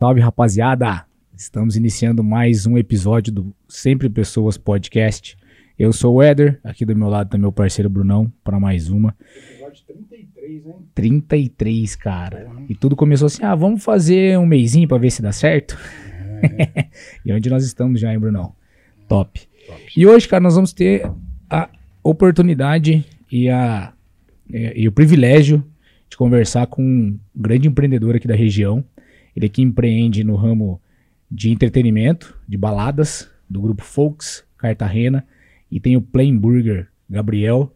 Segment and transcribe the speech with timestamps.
[0.00, 1.04] Salve, rapaziada!
[1.36, 5.36] Estamos iniciando mais um episódio do Sempre Pessoas Podcast.
[5.76, 9.12] Eu sou o Éder, aqui do meu lado tá meu parceiro Brunão, para mais uma.
[9.50, 10.76] Episódio 33, hein?
[10.94, 12.48] 33, cara.
[12.68, 15.76] E tudo começou assim: ah, vamos fazer um mêsinho pra ver se dá certo.
[17.26, 18.54] e onde nós estamos já, hein, Brunão?
[19.08, 19.48] Top.
[19.96, 21.10] E hoje, cara, nós vamos ter
[21.50, 21.68] a
[22.04, 23.92] oportunidade e, a,
[24.48, 25.66] e, e o privilégio
[26.08, 28.84] de conversar com um grande empreendedor aqui da região.
[29.34, 30.80] Ele que empreende no ramo
[31.30, 35.26] de entretenimento, de baladas, do grupo Folks, Cartagena,
[35.70, 37.74] e tem o Plain Burger, Gabriel.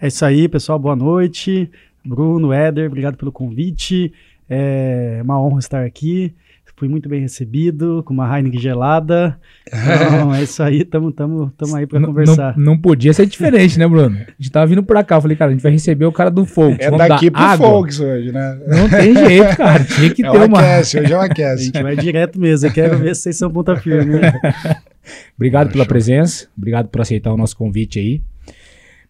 [0.00, 0.78] É isso aí, pessoal.
[0.78, 1.70] Boa noite.
[2.04, 4.12] Bruno, Éder, obrigado pelo convite.
[4.48, 6.34] É uma honra estar aqui.
[6.78, 9.36] Fui muito bem recebido, com uma Heineken gelada.
[9.66, 12.56] Então, é isso aí, tamo, tamo, tamo aí para conversar.
[12.56, 14.16] Não, não podia ser diferente, né, Bruno?
[14.16, 16.30] A gente tava vindo pra cá, eu falei, cara, a gente vai receber o cara
[16.30, 16.78] do Folks.
[16.78, 17.66] É daqui pro água.
[17.68, 18.60] Folks hoje, né?
[18.68, 19.82] Não tem jeito, cara.
[19.84, 20.60] Tinha que É ter um uma.
[20.60, 21.64] aquece, hoje é um A aquece.
[21.64, 22.68] gente vai direto mesmo.
[22.68, 24.20] Eu quero ver se vocês são ponta firme.
[24.20, 24.32] né?
[25.36, 25.88] Obrigado pela Show.
[25.88, 28.22] presença, obrigado por aceitar o nosso convite aí.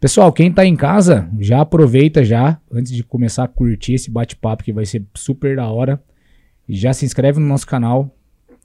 [0.00, 4.62] Pessoal, quem tá em casa, já aproveita já, antes de começar a curtir esse bate-papo
[4.62, 6.00] que vai ser super da hora.
[6.68, 8.14] Já se inscreve no nosso canal,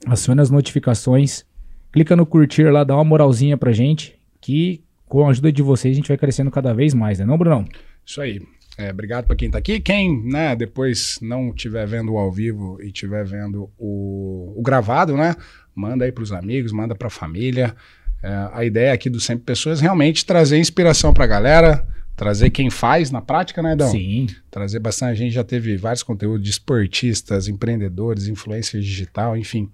[0.06, 1.44] aciona as notificações,
[1.90, 5.92] clica no curtir lá, dá uma moralzinha pra gente, que com a ajuda de vocês
[5.92, 7.64] a gente vai crescendo cada vez mais, né não, Brunão?
[8.04, 8.42] Isso aí.
[8.76, 9.78] É, obrigado para quem tá aqui.
[9.78, 15.36] Quem, né, depois não estiver vendo ao vivo e estiver vendo o, o gravado, né,
[15.74, 17.74] manda aí pros amigos, manda pra família.
[18.22, 22.70] É, a ideia aqui do Sempre Pessoas é realmente trazer inspiração pra galera, trazer quem
[22.70, 23.90] faz na prática, né, Edão?
[23.90, 24.26] Sim.
[24.50, 25.12] trazer bastante.
[25.12, 29.68] A gente já teve vários conteúdos de esportistas, empreendedores, influencers digital, enfim.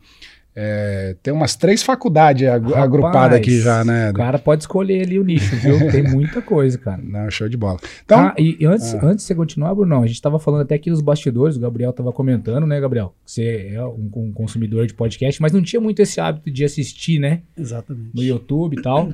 [0.54, 4.10] É, tem umas três faculdades ag- Rapaz, agrupadas aqui já, né?
[4.10, 5.78] O cara pode escolher ali o nicho, viu?
[5.92, 7.00] Tem muita coisa, cara.
[7.00, 7.78] Não, show de bola.
[8.04, 9.00] Então, ah, e e antes, Ah.
[9.06, 11.92] antes de você continuar, Brunão, a gente tava falando até aqui nos bastidores, o Gabriel
[11.92, 13.14] tava comentando, né, Gabriel?
[13.24, 16.64] Que Você é um, um consumidor de podcast, mas não tinha muito esse hábito de
[16.64, 17.42] assistir, né?
[17.56, 18.10] Exatamente.
[18.12, 19.12] No YouTube e tal.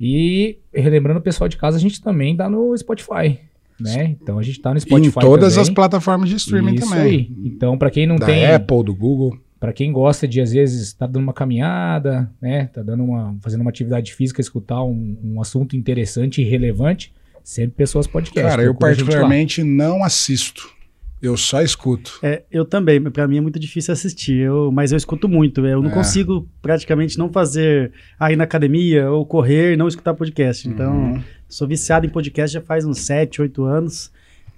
[0.00, 3.40] E relembrando o pessoal de casa, a gente também tá no Spotify,
[3.80, 4.16] né?
[4.20, 5.74] Então a gente tá no em Spotify todas as também.
[5.74, 7.02] plataformas de streaming Isso também.
[7.02, 7.32] aí.
[7.44, 9.38] Então, pra quem não da tem, Apple, do Google.
[9.58, 12.66] Pra quem gosta de às vezes tá dando uma caminhada, né?
[12.66, 17.10] Tá dando uma fazendo uma atividade física, escutar um, um assunto interessante e relevante,
[17.42, 18.50] sempre pessoas podcast.
[18.50, 20.75] Cara, eu particularmente não assisto.
[21.20, 22.18] Eu só escuto.
[22.22, 25.66] É, eu também, pra mim é muito difícil assistir, eu, mas eu escuto muito.
[25.66, 25.94] Eu não É.
[25.94, 27.90] consigo praticamente não fazer
[28.20, 30.68] aí na academia ou correr e não escutar podcast.
[30.68, 31.22] Então, Uhum.
[31.48, 34.12] sou viciado em podcast já faz uns 7, 8 anos.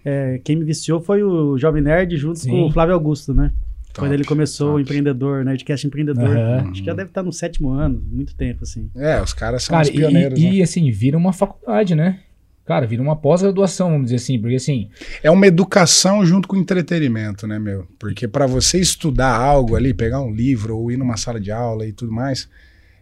[0.05, 2.51] É, quem me viciou foi o Jovem Nerd junto Sim.
[2.51, 3.53] com o Flávio Augusto, né?
[3.93, 4.83] Top, Quando ele começou o top.
[4.83, 6.25] empreendedor, Nerdcast empreendedor.
[6.37, 6.71] Aham.
[6.71, 8.91] Acho que já deve estar no sétimo ano, muito tempo, assim.
[8.97, 10.39] É, os caras são Cara, os pioneiros.
[10.39, 10.53] e, né?
[10.57, 12.21] e, assim, vira uma faculdade, né?
[12.69, 14.91] Cara, vira uma pós-graduação, vamos dizer assim, porque assim,
[15.23, 17.87] É uma educação junto com entretenimento, né, meu?
[17.99, 21.87] Porque para você estudar algo ali, pegar um livro ou ir numa sala de aula
[21.87, 22.47] e tudo mais,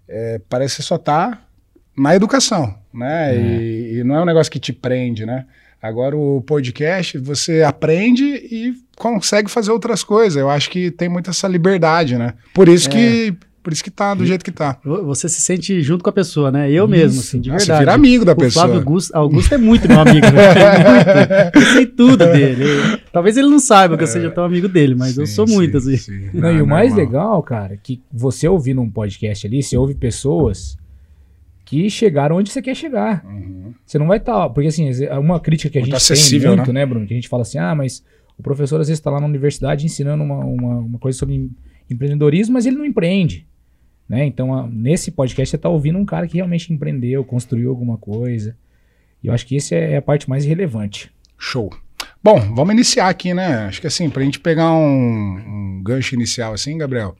[0.09, 1.43] é, parece que você só tá
[1.99, 3.35] na educação, né?
[3.35, 3.39] É.
[3.41, 5.47] E, e não é um negócio que te prende, né?
[5.83, 10.37] Agora o podcast, você aprende e consegue fazer outras coisas.
[10.37, 12.35] Eu acho que tem muita essa liberdade, né?
[12.55, 12.93] Por isso É.
[12.93, 14.79] que por isso que tá do jeito que tá.
[14.85, 16.71] Vo- Você se sente junto com a pessoa, né?
[16.71, 16.89] Eu Isso.
[16.89, 17.81] mesmo, assim, de Ah, Você verdade.
[17.81, 18.63] vira amigo da o pessoa.
[18.67, 20.43] Flávio Augusto, Augusto é muito meu amigo, né?
[20.55, 21.59] É muito.
[21.59, 22.65] Eu sei tudo dele.
[23.13, 25.27] Talvez ele não saiba que eu seja tão amigo dele, mas eu É.
[25.27, 25.97] Sim, sou sim, muito, assim.
[25.97, 26.31] sim.
[26.33, 27.07] não, Ah, e o mais normal.
[27.07, 30.79] legal, cara, é que você ouvindo um podcast ali, você ouve pessoas
[31.65, 33.25] que chegaram onde você quer chegar.
[33.27, 33.75] Uhum.
[33.85, 34.49] Você não vai estar.
[34.51, 36.87] porque assim, é uma crítica que a Muito gente acessível, tem muito, né?
[36.87, 37.05] Bruno?
[37.05, 38.05] Que a gente fala assim, ah, mas
[38.39, 41.51] o professor às vezes está lá na universidade ensinando uma, uma, uma coisa sobre em-
[41.91, 43.47] empreendedorismo, mas ele não empreende.
[44.09, 44.25] Né?
[44.25, 48.57] Então, a- nesse podcast você está ouvindo um cara que realmente empreendeu, construiu alguma coisa.
[49.23, 51.11] E eu acho que isso é a parte mais relevante.
[51.39, 51.71] Show.
[52.23, 53.67] Bom, vamos iniciar aqui, né?
[53.67, 57.17] Acho que assim, pra gente pegar um, um gancho inicial assim, Gabriel,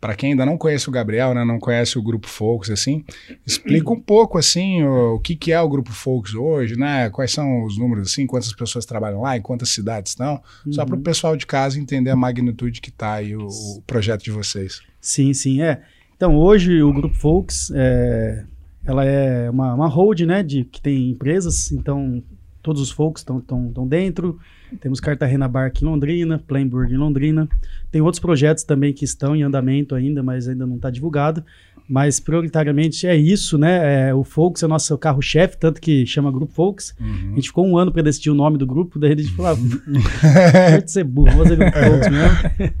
[0.00, 3.04] Pra quem ainda não conhece o Gabriel, né, não conhece o Grupo Focus, assim,
[3.46, 7.10] explica um pouco, assim, o, o que, que é o Grupo Focus hoje, né?
[7.10, 10.40] Quais são os números, assim, quantas pessoas trabalham lá, em quantas cidades estão,
[10.70, 11.02] só para o Uhum.
[11.04, 14.80] pessoal de casa entender a magnitude que tá aí o, o projeto de vocês.
[15.02, 15.82] Sim, sim, é.
[16.20, 18.44] Então, hoje o Grupo Folks, é,
[18.84, 22.22] ela é uma, uma hold, né, de, que tem empresas, então
[22.62, 24.38] todos os Folks estão dentro,
[24.82, 27.48] temos Cartagena Bar aqui em Londrina, Plainburg em Londrina,
[27.90, 31.42] tem outros projetos também que estão em andamento ainda, mas ainda não está divulgado,
[31.90, 36.30] mas prioritariamente é isso, né, é, o Folks é o nosso carro-chefe, tanto que chama
[36.30, 37.32] Grupo Folks, Uhum.
[37.32, 39.52] a gente ficou um ano para decidir o nome do grupo, daí a gente falou,
[39.52, 39.56] ah,
[40.86, 42.72] ser burro, vamos Grupo Folks mesmo.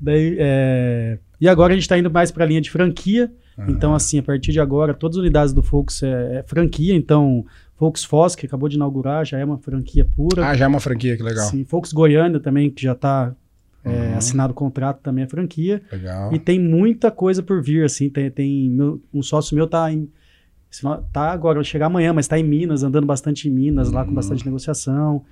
[0.00, 3.30] daí, é, E agora a gente está indo mais para a linha de franquia.
[3.68, 6.94] Então, assim, a partir de agora, todas as unidades do Focus é, é franquia.
[6.94, 7.44] Então,
[7.76, 10.46] Focus Foz, que acabou de inaugurar, já é uma franquia pura.
[10.46, 11.44] Ah, já é uma franquia, que legal.
[11.48, 13.34] Sim, Focus Goiânia também, que já está
[13.84, 14.16] É, Uhum.
[14.16, 15.80] assinado o contrato também a franquia.
[15.90, 16.32] Legal.
[16.34, 18.10] E tem muita coisa por vir, assim.
[18.10, 20.08] Tem, tem meu- um sócio meu tá em.
[21.12, 24.12] Tá agora, vai chegar amanhã, mas tá em Minas, andando bastante em Minas, lá com
[24.12, 25.24] bastante negociação.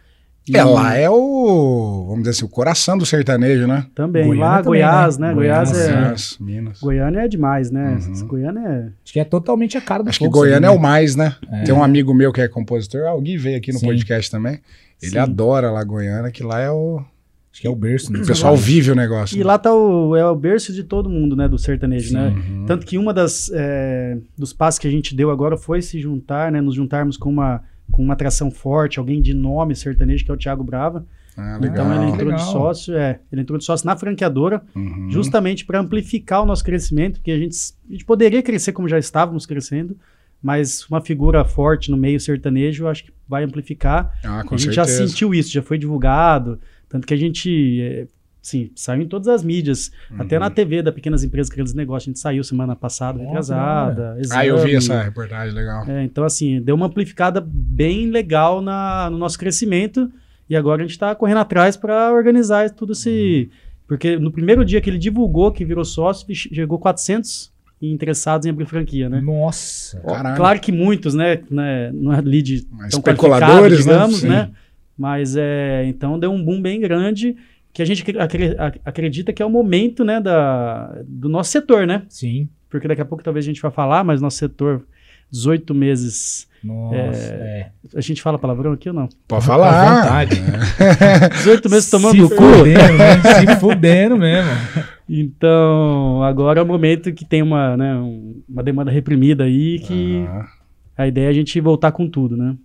[0.48, 3.84] E É, lá é o, vamos dizer assim, o coração do sertanejo, né?
[3.94, 4.24] Também.
[4.28, 5.28] Goiânia lá, também, Goiás, né?
[5.28, 5.34] né?
[5.34, 5.96] Goiás, Goiás, é.
[6.00, 6.80] Minas, Minas.
[6.80, 7.98] Goiânia é demais, né?
[8.06, 8.26] Uhum.
[8.28, 8.80] Goiânia é.
[9.04, 11.34] Acho que é totalmente a cara do Acho que Goiânia é o mais, né?
[11.64, 13.86] Tem um amigo meu que é compositor, ah, o Gui veio aqui no Sim.
[13.86, 14.60] podcast também.
[15.02, 15.18] Ele Sim.
[15.18, 17.02] adora lá Goiânia, que lá é o.
[17.56, 18.12] Acho que é o berço.
[18.12, 18.20] né?
[18.20, 19.38] O pessoal vive o negócio.
[19.38, 21.48] E lá tá o, é o berço de todo mundo, né?
[21.48, 22.28] Do sertanejo, né?
[22.28, 22.66] Uhum.
[22.66, 26.52] Tanto que uma das é, dos passos que a gente deu agora foi se juntar,
[26.52, 26.60] né?
[26.60, 30.36] Nos juntarmos com uma, com uma atração forte, alguém de nome sertanejo, que é o
[30.36, 31.06] Thiago Brava.
[31.34, 31.58] Ah.
[31.62, 32.44] Então ele entrou Legal.
[32.44, 35.08] de sócio, é, ele entrou de sócio na franqueadora, Uhum.
[35.10, 37.56] justamente para amplificar o nosso crescimento, porque a gente,
[37.88, 39.96] a gente poderia crescer como já estávamos crescendo,
[40.42, 44.12] mas uma figura forte no meio sertanejo, acho que vai amplificar.
[44.22, 44.74] Ah, com a gente certeza.
[44.74, 48.06] já sentiu isso, já foi divulgado, tanto que a gente, é,
[48.40, 50.22] sim, saiu em todas as mídias, Uhum.
[50.22, 54.18] até na TV da Pequenas Empresas Grandes Negócios, a gente saiu semana passada, Nossa, retrasada,
[54.30, 55.84] Ah, eu vi essa reportagem, legal.
[55.88, 60.10] É, então, assim, deu uma amplificada bem legal na, no nosso crescimento.
[60.48, 63.50] E agora a gente está correndo atrás para organizar tudo esse.
[63.88, 67.52] Porque no primeiro dia que ele divulgou que virou sócio, chegou 400
[67.82, 69.20] interessados em abrir franquia, né?
[69.20, 70.00] Nossa.
[70.04, 70.36] Ó, Caralho.
[70.36, 71.40] Claro que muitos, né?
[71.50, 73.92] né não é lead Mas tão especuladores, né?
[73.92, 74.28] digamos, Sim.
[74.28, 74.50] né?
[74.98, 77.36] Mas é, então deu um boom bem grande
[77.72, 81.50] que a gente acre- acre- ac- acredita que é o momento, né, da, do nosso
[81.50, 82.02] setor, né?
[82.08, 82.48] Sim.
[82.70, 84.82] Porque daqui a pouco talvez a gente vai falar, mas nosso setor
[85.30, 86.96] 18 meses Nossa.
[87.34, 87.70] É.
[87.94, 89.08] a gente fala palavrão aqui ou não?
[89.28, 90.02] Pode À falar.
[90.02, 90.40] vontade.
[91.36, 92.36] 18 meses tomando Se no cu.
[92.36, 93.22] fudendo, né?
[93.22, 94.50] Se fudendo mesmo.
[95.08, 100.24] Então, agora é o momento que tem uma, né, um- uma demanda reprimida aí, que
[100.28, 100.46] Ah,
[100.98, 102.56] a ideia é a gente voltar com tudo, né?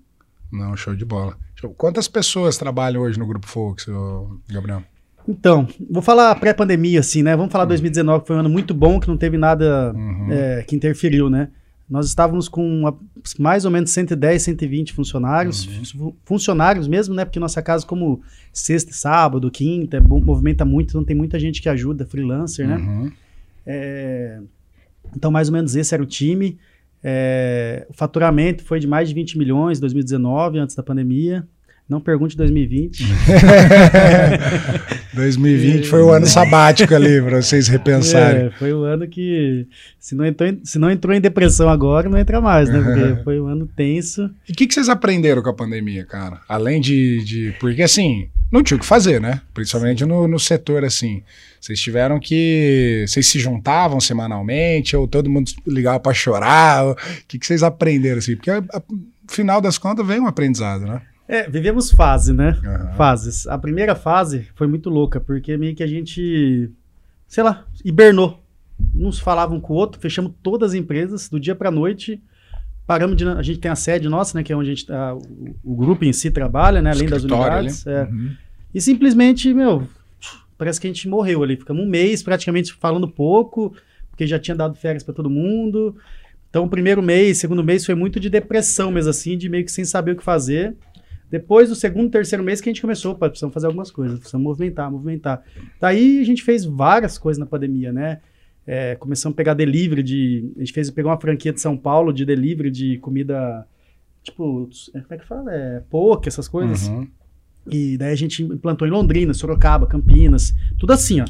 [0.52, 1.36] não, show de bola.
[1.70, 3.48] Quantas pessoas trabalham hoje no Grupo
[3.90, 4.84] ô, Gabriel?
[5.28, 7.36] Então, vou falar pré-pandemia, assim, né?
[7.36, 10.28] Vamos falar 2019, que foi um ano muito bom, que não teve nada Uhum.
[10.32, 11.50] é, que interferiu, né?
[11.90, 12.98] Nós estávamos com uma-
[13.38, 17.26] mais ou menos 110, 120 funcionários, fu- funcionários mesmo, né?
[17.26, 18.22] Porque nossa casa, como
[18.54, 22.78] sexta, sábado, quinta, é movimenta muito, então tem muita gente que ajuda, freelancer, né?
[22.78, 23.12] Uhum.
[23.68, 24.40] É,
[25.16, 26.58] então, mais ou menos esse era o time.
[27.04, 31.44] É, o faturamento foi de mais de 20 milhões em 2019, antes da pandemia.
[31.90, 33.04] Não pergunte 2020.
[35.14, 38.46] 2020 foi o ano sabático ali, pra vocês repensarem.
[38.46, 39.68] É, foi o ano que,
[40.00, 42.82] se não, entrou em, se não entrou em depressão agora, não entra mais, né?
[42.82, 44.30] Porque foi um ano tenso.
[44.48, 46.40] E o que, que vocês aprenderam com a pandemia, cara?
[46.48, 49.42] Além de, de- Porque assim, não tinha o que fazer, né?
[49.54, 51.24] Principalmente no, no setor assim.
[51.60, 53.06] Vocês tiveram que.
[53.08, 56.86] Vocês se juntavam semanalmente, ou todo mundo ligava pra chorar?
[56.88, 56.96] O
[57.28, 58.36] que, que vocês aprenderam, assim?
[58.36, 58.66] Porque, no
[59.30, 61.02] final das contas, vem um aprendizado, né?
[61.28, 62.60] É, vivemos fase, né?
[62.66, 62.94] Aham.
[62.98, 63.48] Fases.
[63.48, 66.70] A primeira fase foi muito louca, porque meio que a gente,
[67.28, 68.44] sei lá, hibernou.
[68.94, 72.22] Uns falavam com o outro, fechamos todas as empresas do dia pra noite.
[72.88, 73.28] Paramos de.
[73.28, 74.44] A gente tem a sede nossa, né?
[74.44, 75.22] Que é onde a gente, tá- o,
[75.64, 76.92] o grupo em si trabalha, né?
[76.92, 77.88] Além das unidades.
[77.88, 78.04] é.
[78.04, 78.32] Uhum.
[78.74, 79.88] E simplesmente, meu,
[80.58, 81.56] parece que a gente morreu ali.
[81.58, 83.74] Ficamos um mês praticamente falando pouco,
[84.10, 85.96] porque já tinha dado férias pra todo mundo.
[86.50, 89.72] Então, o primeiro mês, segundo mês foi muito de depressão mesmo assim, de meio que
[89.72, 90.76] sem saber o que fazer.
[91.30, 94.44] Depois do segundo, terceiro mês que a gente começou, pá, precisamos fazer algumas coisas, precisamos
[94.44, 95.42] movimentar, movimentar.
[95.80, 98.20] Daí a gente fez várias coisas na pandemia, né?
[98.66, 100.52] É, começamos a pegar delivery de.
[100.56, 103.66] A gente fez pegou uma franquia de São Paulo de delivery de comida.
[104.24, 105.54] Tipo, é, como é que fala?
[105.54, 106.88] É, poke, essas coisas.
[106.88, 107.08] Uhum.
[107.70, 111.26] E daí a gente implantou em Londrina, Sorocaba, Campinas, tudo assim, ó.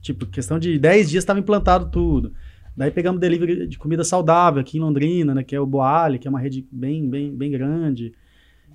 [0.00, 2.32] Tipo, questão de 10 dias estava implantado tudo.
[2.76, 6.26] Daí pegamos delivery de comida saudável aqui em Londrina, né, que é o Boali, que
[6.26, 8.12] é uma rede bem, bem, bem grande.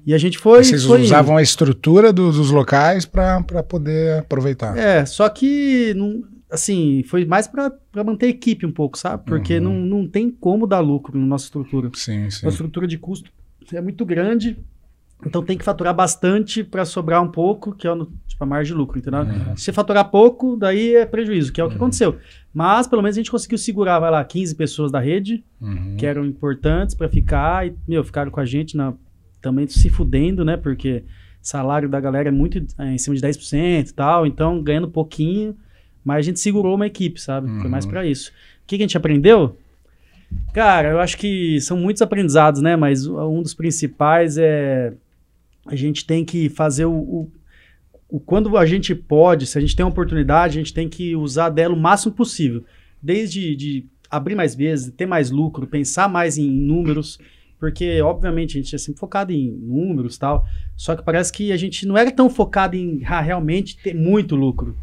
[0.06, 0.64] E a gente foi.
[0.64, 4.78] Vocês foi usavam a estrutura dos, dos locais para poder aproveitar.
[4.78, 7.72] É, só que, não, assim, foi mais para
[8.06, 9.24] manter a equipe um pouco, sabe?
[9.26, 9.64] Porque Uhum.
[9.64, 11.90] não, não tem como dar lucro na nossa estrutura.
[11.94, 12.46] Sim, sim.
[12.46, 13.32] A estrutura de custo
[13.74, 14.58] é muito grande,
[15.26, 18.74] então tem que faturar bastante para sobrar um pouco, que é o, tipo, a margem
[18.74, 19.20] de lucro, entendeu?
[19.22, 19.56] Uhum.
[19.56, 22.18] Se você faturar pouco, daí é prejuízo, que é o que aconteceu.
[22.54, 25.98] Mas pelo menos a gente conseguiu segurar, vai lá, 15 pessoas da rede, Uhum.
[25.98, 28.94] que eram importantes para ficar, e, meu, ficaram com a gente na,
[29.42, 30.58] também se fudendo, né?
[30.58, 31.04] Porque
[31.42, 35.56] salário da galera é muito é, em cima de 10% e tal, então ganhando pouquinho,
[36.10, 37.48] mas a gente segurou uma equipe, sabe?
[37.48, 37.70] Foi Uhum.
[37.70, 38.30] mais para isso.
[38.32, 39.58] O que, que a gente aprendeu?
[40.54, 42.76] Cara, eu acho que são muitos aprendizados, né?
[42.76, 44.94] Mas um dos principais é
[45.66, 47.32] a gente tem que fazer o, o,
[48.10, 51.16] o- quando a gente pode, se a gente tem uma oportunidade, a gente tem que
[51.16, 52.64] usar dela o máximo possível.
[53.02, 57.20] Desde de abrir mais vezes, ter mais lucro, pensar mais em números,
[57.60, 61.52] porque obviamente a gente é sempre focado em números e tal, só que parece que
[61.52, 64.76] a gente não era tão focado em ah, realmente ter muito lucro.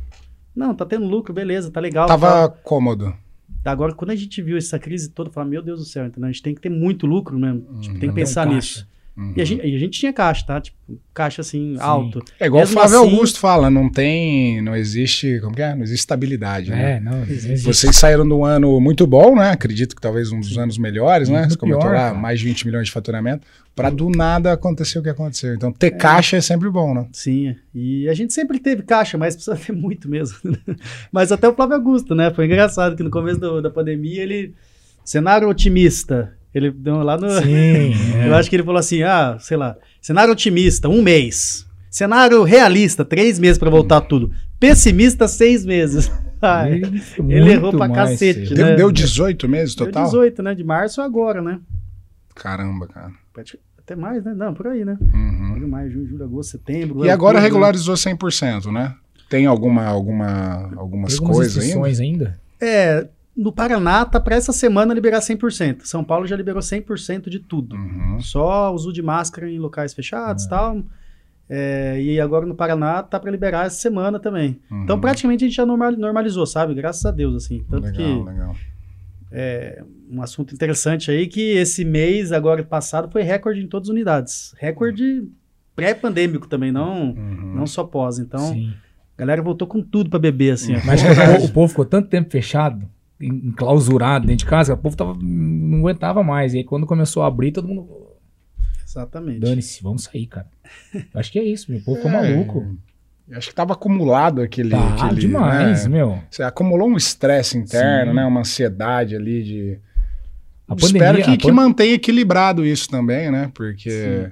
[0.56, 2.06] Não, tá tendo lucro, beleza, tá legal.
[2.08, 2.58] Tava tal.
[2.62, 3.14] cômodo.
[3.64, 6.28] Agora, quando a gente viu essa crise toda, falou, meu Deus do céu, entendeu?
[6.28, 7.60] a gente tem que ter muito lucro mesmo.
[7.80, 8.56] Tipo, tem que Tem um pensar caixa.
[8.56, 8.88] nisso.
[9.16, 9.32] Uhum.
[9.34, 10.60] E a gente, e a gente tinha caixa, tá?
[10.60, 10.76] Tipo,
[11.14, 12.22] caixa assim, alto.
[12.38, 15.74] É igual Mesmo o Flávio assim- Augusto fala, não tem, não existe, como que é?
[15.74, 16.92] Não existe estabilidade, né?
[16.96, 17.64] É, não, existe.
[17.64, 19.50] Vocês saíram de um ano muito bom, né?
[19.52, 21.38] Acredito que talvez um dos anos melhores, né?
[21.40, 23.46] Muito Você comentou lá, mais de 20 milhões de faturamento.
[23.74, 25.54] Pra do nada acontecer o que aconteceu.
[25.54, 25.90] Então, ter É.
[25.90, 27.06] caixa é sempre bom, né?
[27.12, 30.36] Sim, e a gente sempre teve caixa, mas precisa ter muito mesmo.
[31.10, 32.30] mas até o Flávio Augusto, né?
[32.34, 34.54] Foi engraçado que no começo do- da pandemia ele.
[35.04, 36.34] Cenário otimista.
[36.56, 37.28] Ele deu lá no.
[37.28, 37.92] Sim.
[38.16, 38.28] é.
[38.28, 41.66] Eu acho que ele falou assim: ah, sei lá, cenário otimista, um mês.
[41.90, 44.32] Cenário realista, três meses pra voltar tudo.
[44.58, 46.10] Pessimista, seis meses.
[46.38, 48.56] Ah, Ele, errou pra mais cacete, cedo.
[48.56, 48.74] Deu, né?
[48.76, 50.04] deu 18 meses deu total?
[50.04, 50.54] 18, né?
[50.54, 51.58] De março agora, né?
[52.34, 53.10] Caramba, cara.
[53.78, 54.34] Até mais, né?
[54.34, 54.98] Não, por aí, né?
[55.00, 55.66] Uhum.
[55.66, 57.06] Maio, junho, julho, agosto, setembro.
[57.06, 57.42] E agora outubro.
[57.42, 58.94] regularizou 100%, né?
[59.30, 62.02] Tem alguma, alguma, algumas Tem algumas coisas ainda?
[62.02, 62.40] ainda?
[62.60, 65.82] É, no Paraná tá pra essa semana liberar 100%.
[65.84, 67.76] São Paulo já liberou 100% de tudo.
[67.76, 68.18] Uhum.
[68.20, 70.82] Só uso de máscara em locais fechados e tal.
[71.48, 74.58] É, e agora no Paraná tá pra liberar essa semana também.
[74.70, 74.82] Uhum.
[74.84, 76.74] Então praticamente a gente já normal- normalizou, sabe?
[76.74, 77.64] Graças a Deus, assim.
[77.70, 78.56] Tanto legal, que legal.
[79.30, 83.92] é um assunto interessante aí que esse mês agora passado foi recorde em todas as
[83.92, 84.54] unidades.
[84.58, 85.28] Recorde
[85.74, 87.54] pré-pandêmico também, não, Uhum.
[87.54, 88.18] não só pós.
[88.18, 88.72] Então, Sim.
[89.16, 90.74] a galera voltou com tudo pra beber, assim.
[90.84, 91.04] Mas o,
[91.46, 92.88] o povo ficou tanto tempo fechado,
[93.20, 96.54] enclausurado dentro de casa, o povo tava, não aguentava mais.
[96.54, 97.88] E aí quando começou a abrir, todo mundo.
[98.86, 99.40] Exatamente.
[99.40, 100.46] Dane-se, vamos sair, cara.
[100.94, 101.80] Eu acho que é isso, meu.
[101.80, 102.76] O povo ficou É, maluco.
[103.28, 104.70] eu Acho que tava acumulado aquele.
[104.70, 105.90] Tá aquele, demais, né?
[105.98, 106.18] meu.
[106.30, 108.16] Você acumulou um estresse interno, Sim.
[108.16, 108.24] né?
[108.24, 109.78] Uma ansiedade ali de.
[110.68, 113.50] A Espero pandemia- que, a que pan- mantenha equilibrado isso também, né?
[113.54, 114.30] Porque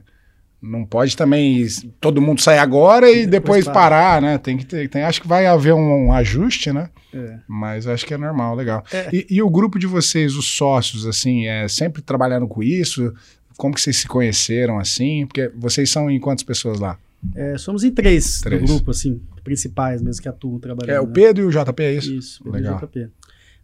[0.65, 1.67] não pode também
[2.01, 4.39] todo mundo sair agora e, E depois, depois parar, né?
[4.39, 6.89] Tem que ter, tem, acho que vai haver um, ajuste, né?
[7.13, 7.39] É.
[7.47, 8.83] Mas acho que é normal, legal.
[8.93, 9.11] É.
[9.13, 13.13] E, e o grupo de vocês, os sócios, assim, é sempre trabalhando com isso?
[13.57, 15.27] Como que vocês se conheceram assim?
[15.27, 16.99] Porque vocês são em quantas pessoas lá?
[17.35, 18.61] É, somos em três, Três.
[18.61, 20.97] do grupo, assim, principais mesmo que atuam trabalhando.
[20.97, 21.13] É o né?
[21.15, 22.13] Pedro e o JP, é isso?
[22.13, 22.79] Isso, Pedro Legal.
[22.79, 23.09] JP.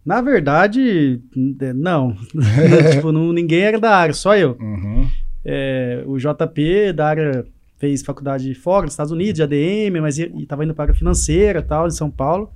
[0.04, 1.20] Na verdade,
[1.60, 2.16] é, não.
[2.92, 4.56] tipo, não, ninguém era da área, só eu.
[4.60, 5.08] Uhum.
[5.44, 7.46] É, o JP da área
[7.78, 11.62] fez faculdade fora, nos Estados Unidos, de ADM, mas estava indo para a área financeira
[11.62, 12.50] tal, em São Paulo.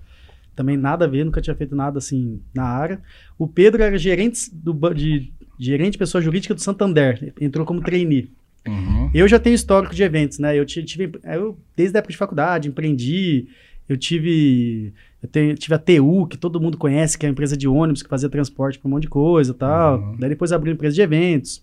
[0.54, 3.00] Também nada a ver, nunca tinha feito nada assim na área.
[3.38, 8.30] O Pedro era gerente, do, de, gerente de pessoa jurídica do Santander, entrou como trainee.
[8.66, 9.10] Uhum.
[9.12, 10.56] Eu já tenho histórico de eventos, né?
[10.58, 13.48] Eu ti- tive, eu, desde a época de faculdade, empreendi.
[13.88, 17.56] Eu tive, eu tenho- tive a TU, que todo mundo conhece, que é a empresa
[17.56, 19.98] de ônibus que fazia transporte para um monte de coisa e tal.
[19.98, 20.16] Uhum.
[20.18, 21.62] Daí depois abri uma empresa de eventos.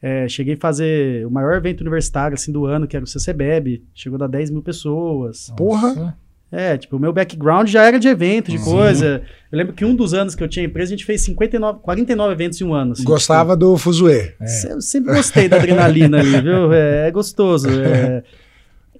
[0.00, 3.82] É, cheguei a fazer o maior evento universitário assim, do ano, que era o CCBEB.
[3.94, 5.52] Chegou a dar 10 mil pessoas.
[5.56, 6.16] Porra!
[6.50, 9.22] É, tipo, o meu background já era de evento, de coisa.
[9.52, 12.32] Eu lembro que um dos anos que eu tinha empresa, a gente fez 59, 49
[12.32, 12.92] eventos em um ano.
[12.92, 14.32] assim, Gostava do Fuzue.
[14.40, 14.72] É.
[14.72, 16.72] Eu sempre gostei da adrenalina ali, viu?
[16.72, 17.68] É, é gostoso.
[17.68, 18.22] é.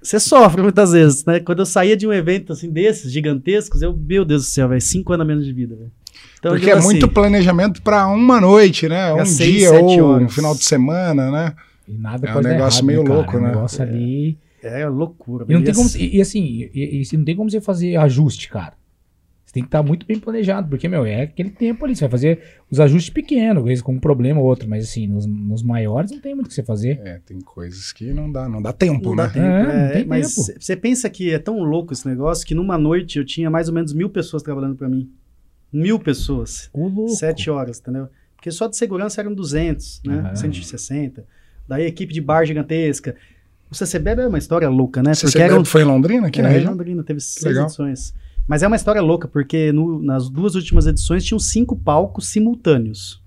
[0.00, 1.40] Você sofre muitas vezes, né?
[1.40, 4.81] Quando eu saía de um evento assim desses, gigantescos, eu, meu Deus do céu, velho,
[4.81, 5.90] cinco anos a menos de vida, velho.
[6.38, 9.12] Então, Porque é assim, muito planejamento para uma noite, né?
[9.14, 10.35] Um seis, dia ou um horas.
[10.35, 11.54] final de semana, né?
[11.88, 13.14] E nada É um negócio errado, meio cara?
[13.14, 13.49] louco, É um né?
[13.49, 14.38] negócio ali.
[14.62, 15.47] É loucura.
[15.49, 15.87] E não tem como.
[15.87, 18.75] assim, E, e assim, e, e não tem como você fazer ajuste, cara.
[19.45, 21.97] Você tem que estar muito bem planejado, porque, meu, é aquele tempo ali.
[21.97, 22.38] Você vai fazer
[22.71, 26.11] os ajustes pequenos, às vezes com um problema ou outro, mas assim, nos, nos maiores
[26.11, 27.00] não tem muito o que você fazer.
[27.02, 29.23] É, tem coisas que não dá, não dá tempo, Não né?
[29.25, 30.52] dá tempo, É, não é, tem mas tempo.
[30.61, 33.75] você pensa que é tão louco esse negócio que numa noite eu tinha mais ou
[33.75, 35.09] menos mil pessoas trabalhando pra mim.
[35.72, 36.70] Mil pessoas.
[37.08, 38.08] Sete horas, entendeu?
[38.37, 40.18] Porque só de segurança eram 200, né?
[40.20, 40.37] Aham.
[40.37, 41.25] 160.
[41.66, 43.14] Daí equipe de bar gigantesca.
[43.70, 45.12] O CCBEB é uma história louca, né?
[45.12, 45.64] Você um...
[45.64, 46.72] foi em Londrina, aqui na é, região?
[46.72, 47.64] Londrina, teve seis Legal.
[47.66, 48.14] edições.
[48.46, 53.22] Mas é uma história louca, porque no- nas duas últimas edições tinham cinco palcos simultâneos.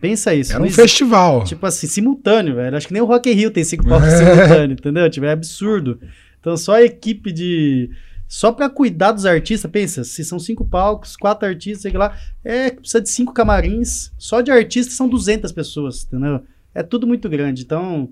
[0.00, 0.52] Pensa isso.
[0.52, 1.42] Era um festival.
[1.44, 2.76] Tipo assim, simultâneo, velho.
[2.76, 5.10] Acho que nem o Rock in Rio tem cinco palcos simultâneos, entendeu?
[5.10, 5.98] Tipo, é absurdo.
[6.38, 7.90] Então, só a equipe de...
[8.28, 12.70] Só pra cuidar dos artistas, pensa, se são cinco palcos, quatro artistas, sei lá, é,
[12.70, 14.10] precisa de cinco camarins.
[14.18, 16.40] Só de artistas são 200 pessoas, entendeu?
[16.74, 17.62] É tudo muito grande.
[17.62, 18.08] Então,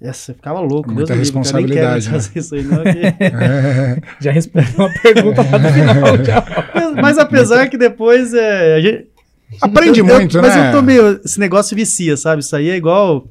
[0.00, 0.92] essa, eu ficava louco.
[0.92, 2.12] Muita Deus responsabilidade, né?
[2.12, 4.00] fazer isso aí, não, que- É.
[4.20, 6.16] Já respondeu uma pergunta lá no final.
[6.24, 6.44] Já.
[6.74, 9.06] Mas, mas apesar que depois é, a gente-
[9.60, 10.68] Aprende eu- eu- muito, mas né?
[10.68, 11.20] eu tô meio.
[11.24, 12.42] Esse negócio vicia, sabe?
[12.42, 13.28] Isso aí é igual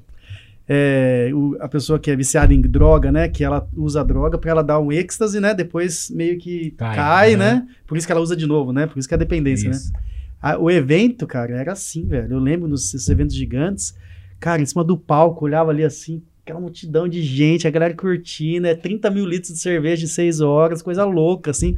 [0.68, 3.28] é, o- a pessoa que é viciada em droga, né?
[3.30, 5.54] Que ela usa a droga pra ela dar um êxtase, né?
[5.54, 7.54] Depois meio que Cai, cai, né?
[7.56, 7.68] né?
[7.86, 8.88] Por isso que ela usa de novo, né?
[8.88, 9.76] Por isso que é a dependência, né?
[9.76, 9.92] Isso.
[10.42, 12.34] A- o evento, cara, era assim, velho.
[12.34, 13.96] Eu lembro nos esses eventos gigantes,
[14.40, 18.68] cara, em cima do palco, olhava ali assim, aquela multidão de gente, a galera curtindo,
[18.68, 21.76] é 30 mil litros de cerveja em 6 horas, coisa louca, assim.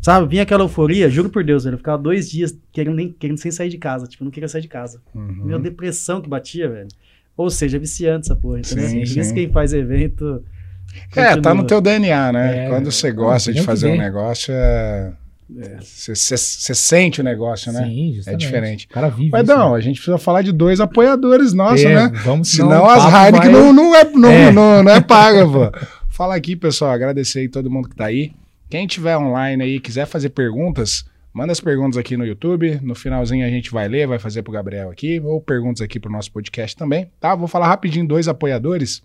[0.00, 1.74] Sabe, vinha aquela euforia, juro por Deus, velho.
[1.74, 4.06] Eu ficava dois dias querendo, nem, querendo sem sair de casa.
[4.06, 5.00] Tipo, não queria sair de casa.
[5.14, 5.44] Uhum.
[5.46, 6.88] Meu, depressão que batia, velho.
[7.36, 8.88] Ou seja, é viciante essa porra, entendeu?
[8.88, 9.20] Sim, Por sim.
[9.20, 10.42] isso quem faz evento.
[11.16, 11.54] É, tá continua.
[11.54, 12.66] no teu DNA, né?
[12.66, 15.12] É, Quando você gosta de fazer um negócio, é...
[15.80, 17.84] Você, você- você sente o negócio, né?
[17.84, 18.40] Sim, justamente.
[18.40, 18.86] diferente.
[18.86, 19.76] O cara vive Mas não, né?
[19.76, 22.12] a gente precisa falar de dois apoiadores nossos, É, né?
[22.24, 24.50] Vamos, Senão as Heineken vai- não, não, é, não, É.
[24.52, 25.70] não, não é paga, pô.
[26.08, 26.92] Fala aqui, pessoal.
[26.92, 28.32] Agradecer aí todo mundo que tá aí.
[28.70, 32.78] Quem tiver online aí quiser fazer perguntas, manda as perguntas aqui no YouTube.
[32.80, 36.10] No finalzinho a gente vai ler, vai fazer pro Gabriel aqui, ou perguntas aqui pro
[36.10, 37.34] nosso podcast também, tá?
[37.34, 39.02] Vou falar rapidinho dois apoiadores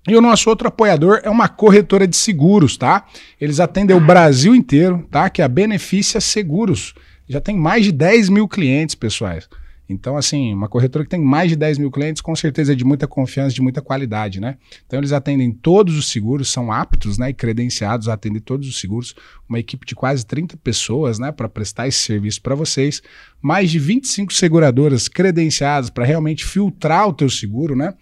[0.08, 3.06] E o nosso outro apoiador é uma corretora de seguros, tá?
[3.40, 5.30] Eles atendem o Brasil inteiro, tá?
[5.30, 6.94] Que é a Benefícia Seguros.
[7.28, 9.50] Já tem mais de 10 mil clientes, pessoais.
[9.90, 12.84] Então, assim, uma corretora que tem mais de 10 mil clientes, com certeza é de
[12.84, 14.58] muita confiança, de muita qualidade, né?
[14.86, 17.30] Então, eles atendem todos os seguros, são aptos, né?
[17.30, 19.16] E credenciados a atender todos os seguros.
[19.48, 21.32] Uma equipe de quase 30 pessoas, né?
[21.32, 23.02] Para prestar esse serviço para vocês.
[23.42, 27.94] Mais de 25 seguradoras credenciadas para realmente filtrar o teu seguro, né?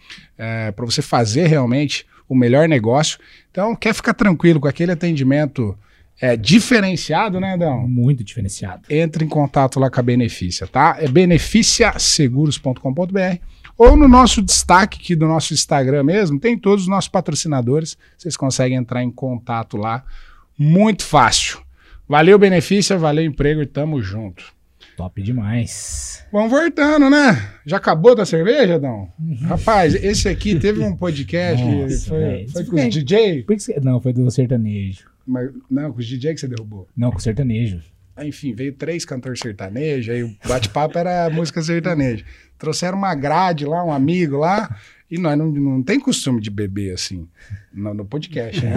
[0.76, 3.20] para você fazer realmente o melhor negócio.
[3.52, 5.78] Então, quer ficar tranquilo com aquele atendimento
[6.20, 7.88] é, diferenciado, né, Adão?
[7.88, 8.84] Muito diferenciado.
[8.90, 10.98] Entre em contato lá com a Benefícia, tá?
[11.00, 13.38] É beneficiaseguros.com.br
[13.78, 17.98] ou no nosso destaque aqui do nosso Instagram mesmo, tem todos os nossos patrocinadores.
[18.18, 20.04] Vocês conseguem entrar em contato lá.
[20.58, 21.60] Muito fácil.
[22.08, 24.46] Valeu, Benefícia, valeu, emprego e tamo junto.
[24.96, 26.24] Top demais.
[26.32, 27.50] Vamos voltando, né?
[27.66, 29.10] Já acabou da cerveja, Adão?
[29.42, 32.50] Rapaz, esse aqui teve um podcast que Nossa, foi, velho.
[32.50, 33.44] foi Isso com os foi- DJ.
[33.44, 35.04] Que Não, foi do sertanejo.
[35.26, 36.88] Mas, não, com os DJ que você derrubou.
[36.96, 37.82] Não, com o sertanejo.
[38.16, 42.24] Aí, Enfim, veio três cantores sertanejos, aí o bate-papo era música sertaneja.
[42.58, 44.74] Trouxeram uma grade lá, um amigo lá,
[45.10, 47.28] e nós não, não tem costume de beber assim,
[47.74, 48.74] no, no podcast, né?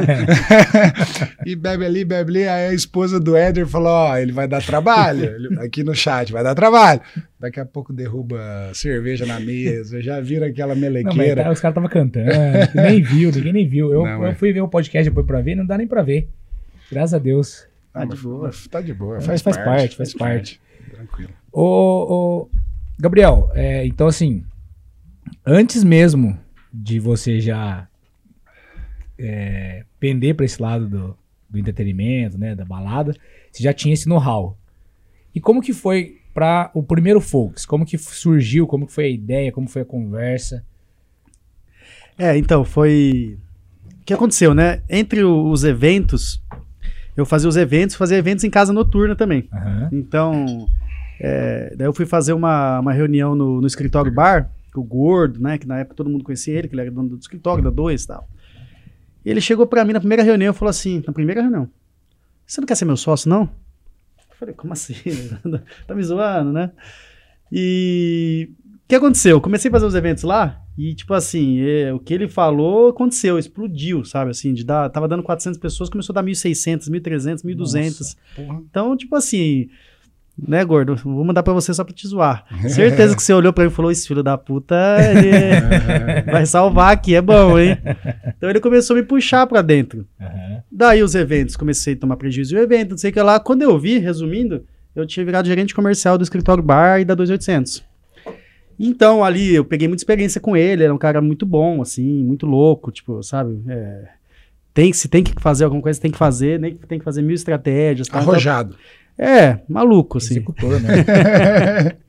[1.47, 4.63] e bebe ali, bebe ali, aí a esposa do Éder falou, ó, ele vai dar
[4.63, 7.01] trabalho, Ele- aqui no chat, vai dar trabalho.
[7.41, 8.39] Daqui a pouco derruba
[8.75, 11.45] cerveja na mesa, já vira aquela Não, melequeira.
[11.45, 12.31] tá- os caras estavam cantando,
[12.75, 13.93] nem viu, ninguém nem viu.
[13.93, 14.35] Eu, Não, eu é.
[14.35, 16.29] fui ver o podcast depois pra ver, não dá nem pra ver.
[16.91, 17.67] Graças a Deus.
[17.95, 18.51] Ah, Tá de boa.
[18.71, 20.61] Tá de boa, faz, faz parte, parte, faz parte.
[20.91, 21.31] Tranquilo.
[21.51, 21.63] Ô,
[22.45, 22.49] ô,
[23.01, 24.43] Gabriel, é, então assim,
[25.45, 26.39] antes mesmo
[26.73, 27.89] de você já
[29.19, 33.15] é, pender pra esse lado do, do entretenimento, né, da balada,
[33.51, 34.57] você já tinha esse know-how.
[35.35, 37.67] E como que foi para o primeiro Folks?
[37.67, 38.67] Como que surgiu?
[38.67, 39.53] Como que foi a ideia?
[39.53, 40.65] Como foi a conversa?
[42.19, 43.39] É, então, foi.
[44.01, 44.83] O que aconteceu, né?
[44.89, 46.43] Entre os eventos,
[47.17, 49.49] eu fazia os eventos, fazia eventos em casa noturna também.
[49.53, 49.89] Aham.
[49.93, 50.69] Então,
[51.21, 55.59] é, daí eu fui fazer uma, uma reunião no, no escritório bar, o Gordo, né?
[55.59, 58.03] Que na época todo mundo conhecia ele, que ele era dono do escritório, da 2
[58.03, 58.29] e tal.
[59.25, 61.69] Ele chegou pra mim na primeira reunião e falou assim: na primeira reunião,
[62.47, 63.43] você não quer ser meu sócio, não?
[63.43, 64.95] Eu falei, como assim?
[65.87, 66.73] tá me zoando, né?
[67.53, 69.37] E o que aconteceu?
[69.37, 72.89] Eu comecei a fazer os eventos lá e, tipo assim, é, o que ele falou
[72.89, 74.31] aconteceu, explodiu, sabe?
[74.31, 77.99] Assim, de dar, tava dando 400 pessoas, começou a dar 1.600, 1.300, 1.200.
[77.99, 78.63] Nossa, porra.
[78.71, 79.69] Então, tipo assim,
[80.47, 80.97] né, gordo?
[80.97, 82.45] Vou mandar pra você só pra te zoar.
[82.69, 85.33] Certeza que você olhou pra mim e falou: esse filho da puta ele
[86.31, 87.77] vai salvar aqui, é bom, hein?
[88.37, 90.07] Então ele começou a me puxar pra dentro.
[90.21, 90.63] Aham.
[90.71, 93.41] Daí os eventos, comecei a tomar prejuízo do evento, não sei o que lá.
[93.41, 97.83] Quando eu vi, resumindo, eu tinha virado gerente comercial do escritório bar e da 2800.
[98.79, 102.47] Então, ali, eu peguei muita experiência com ele, era um cara muito bom, assim, muito
[102.47, 103.61] louco, tipo, sabe?
[103.67, 104.09] É,
[104.73, 107.35] tem, se tem que fazer alguma coisa, tem que fazer, nem tem que fazer mil
[107.35, 108.07] estratégias.
[108.07, 108.21] tal.
[108.21, 108.77] Então, Arrojado.
[109.19, 110.37] É, maluco, assim.
[110.37, 111.97] Executor, né?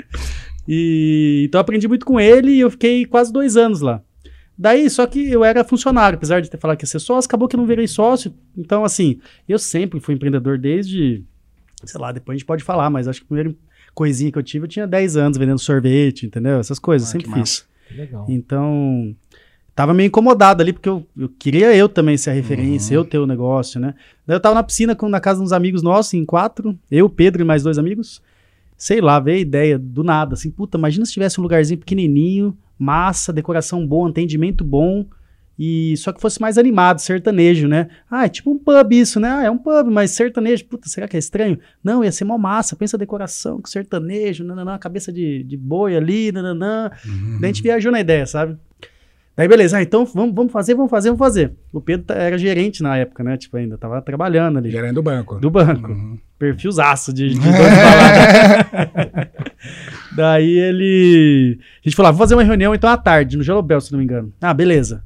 [0.72, 4.04] E, então eu aprendi muito com ele e eu fiquei quase dois anos lá.
[4.56, 7.48] Daí, só que eu era funcionário, apesar de ter falado que ia ser sócio, acabou
[7.48, 8.32] que eu não virei sócio.
[8.56, 11.24] Então, assim, eu sempre fui empreendedor desde,
[11.84, 13.56] sei lá, depois a gente pode falar, mas acho que a primeira
[13.96, 16.60] coisinha que eu tive, eu tinha 10 anos vendendo sorvete, entendeu?
[16.60, 17.66] Essas coisas, Ah, sempre que fiz.
[17.90, 18.26] Legal.
[18.30, 19.16] Então,
[19.80, 23.02] tava meio incomodado ali, porque eu, eu queria eu também ser a referência, Uhum.
[23.06, 23.94] eu ter o negócio, né?
[24.28, 27.10] Daí eu tava na piscina com, na casa de uns amigos nossos, em quatro, eu,
[27.10, 28.22] Pedro e mais dois amigos.
[28.76, 32.58] Sei lá, veio a ideia do nada, assim, puta, imagina se tivesse um lugarzinho pequenininho,
[32.78, 35.06] massa, decoração boa, atendimento bom,
[35.58, 37.88] e só que fosse mais animado, sertanejo, né?
[38.12, 39.30] Ah, é tipo um pub isso, né?
[39.30, 41.58] Ah, é um pub, mas sertanejo, puta, será que é estranho?
[41.82, 45.96] Não, ia ser mó massa, pensa a decoração com sertanejo, nananã, cabeça de, de boi
[45.96, 46.92] ali, nananã.
[47.06, 47.38] Uhum.
[47.40, 48.58] Daí a gente viajou na ideia, sabe?
[49.40, 51.54] Daí beleza, ah, então vamos, vamos fazer, vamos fazer, vamos fazer.
[51.72, 53.38] O Pedro tá- era gerente na época, né?
[53.38, 54.70] Tipo, ainda tava trabalhando ali.
[54.70, 55.40] Gerente do banco.
[55.40, 55.90] Do banco.
[55.94, 56.18] Uhum.
[56.38, 59.32] Perfilzaço de, de de balada.
[60.14, 61.58] Daí ele.
[61.62, 64.00] A gente falou, ah, vamos fazer uma reunião então à tarde, no Gelobel, se não
[64.00, 64.34] me engano.
[64.42, 65.06] Ah, beleza.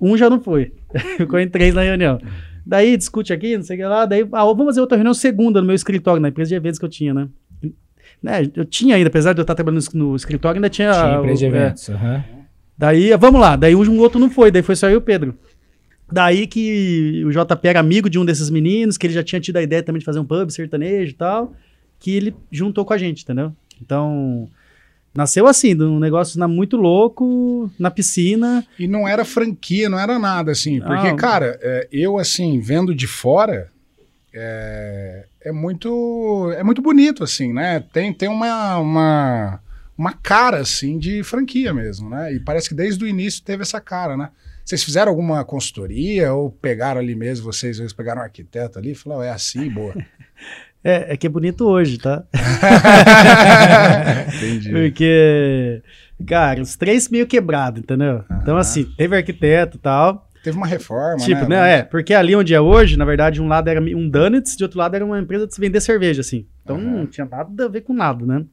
[0.00, 0.72] Um já não foi.
[1.18, 2.20] Ficou em três na reunião.
[2.64, 4.06] Daí discute aqui, não sei o que lá.
[4.06, 6.84] Daí, ah, vamos fazer outra reunião segunda no meu escritório, na empresa de eventos que
[6.84, 7.28] eu tinha, né?
[8.22, 10.92] Né, eu tinha ainda, apesar de eu estar trabalhando no escritório, ainda tinha.
[10.92, 11.90] Tinha empresa de o- é, eventos.
[11.90, 12.24] aham.
[12.78, 13.56] Daí, vamos lá.
[13.56, 15.34] Daí um outro não foi, daí foi só eu e o Pedro.
[16.10, 19.56] Daí que o JP era amigo de um desses meninos, que ele já tinha tido
[19.56, 21.52] a ideia também de fazer um pub sertanejo e tal,
[21.98, 23.52] que ele juntou com a gente, entendeu?
[23.82, 24.48] Então,
[25.14, 28.64] nasceu assim, de um negócio na- muito louco, na piscina.
[28.78, 30.80] E não era franquia, não era nada, assim.
[30.80, 33.68] Porque, cara, é, eu, assim, vendo de fora,
[34.32, 37.82] é, é muito é muito bonito, assim, né?
[37.92, 39.60] Tem, tem uma, uma,
[39.96, 42.34] uma cara, assim, de franquia mesmo, né?
[42.34, 44.30] E parece que desde o início teve essa cara, né?
[44.64, 48.94] Vocês fizeram alguma consultoria ou pegaram ali mesmo, vocês, vocês pegaram um arquiteto ali e
[48.94, 49.94] falaram, é assim, boa.
[50.84, 52.22] É, é que é bonito hoje, tá?
[54.36, 54.70] Entendi.
[54.70, 55.82] Porque,
[56.26, 58.24] cara, os três meio quebrados, entendeu?
[58.40, 58.60] Então, Aham.
[58.60, 60.28] assim, teve arquiteto e tal.
[60.44, 61.48] Teve uma reforma, Tipo, né?
[61.60, 61.78] né?
[61.78, 64.78] É, porque ali onde é hoje, na verdade, um lado era um Donuts, de outro
[64.78, 66.46] lado era uma empresa de se vender cerveja, assim.
[66.62, 68.44] Então não tinha nada a ver com nada, né?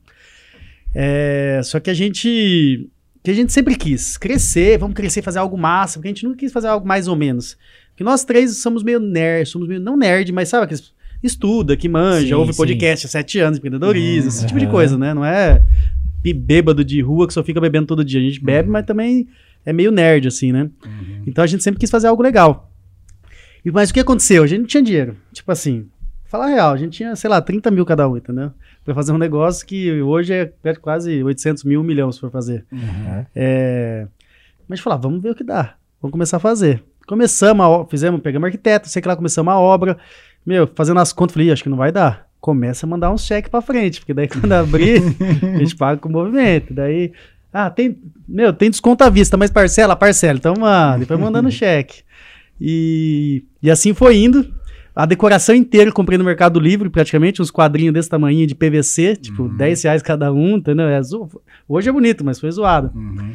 [0.94, 2.90] É, só que a gente.
[3.24, 6.38] Que a gente sempre quis crescer, vamos crescer, fazer algo massa, porque a gente nunca
[6.38, 7.58] quis fazer algo mais ou menos.
[7.90, 9.80] Porque nós três somos meio nerd, somos meio.
[9.80, 10.94] Não nerd, mas sabe aqueles.
[11.22, 12.58] Estuda, que manja, Sim, ouve sim.
[12.58, 15.14] podcast há sete anos, empreendedorismo, Hum, esse tipo de coisa, né?
[15.14, 15.64] Não é
[16.34, 18.20] bêbado de rua que só fica bebendo todo dia.
[18.20, 19.28] A gente bebe, mas também
[19.66, 20.70] é meio nerd, assim, né?
[20.86, 21.24] Uhum.
[21.26, 22.72] Então a gente sempre quis fazer algo legal.
[23.66, 24.44] E, mas o que aconteceu?
[24.44, 25.18] A gente não tinha dinheiro.
[25.34, 25.88] Tipo assim,
[26.34, 28.52] falar real, a gente tinha, sei lá, 30 mil cada um, entendeu?
[28.84, 32.32] Pra fazer um negócio que hoje é de quase 800 mil, um milhão se for
[32.32, 32.66] fazer.
[32.74, 33.26] Aham.
[33.36, 34.08] É...
[34.68, 35.76] Mas ah, vamos ver o que dá.
[36.02, 36.84] Vamos começar a fazer.
[37.06, 39.96] Começamos, a fizemos, pegamos arquiteto, sei que lá começamos a obra.
[40.44, 42.28] Meu, fazendo as contas, falei, "Ih, acho que não vai dar.
[42.42, 45.04] Começa a mandar uns cheques pra frente, porque daí quando abrir,
[45.44, 46.74] a gente paga com o movimento.
[46.74, 47.14] Daí,
[47.54, 47.96] ah, tem,
[48.28, 50.40] meu, tem desconto à vista, mas parcela, parcela.
[50.40, 52.02] Então, mano, depois mandando cheque.
[52.60, 54.52] E, e assim foi indo.
[54.96, 59.16] A decoração inteira eu comprei no Mercado Livre, praticamente, uns quadrinhos desse tamanho de PVC,
[59.16, 59.58] tipo, Uhum.
[59.58, 60.86] 10 reais cada um, entendeu?
[60.88, 61.28] É zo-
[61.68, 62.92] Hoje é bonito, mas foi zoado.
[62.96, 63.32] Uhum.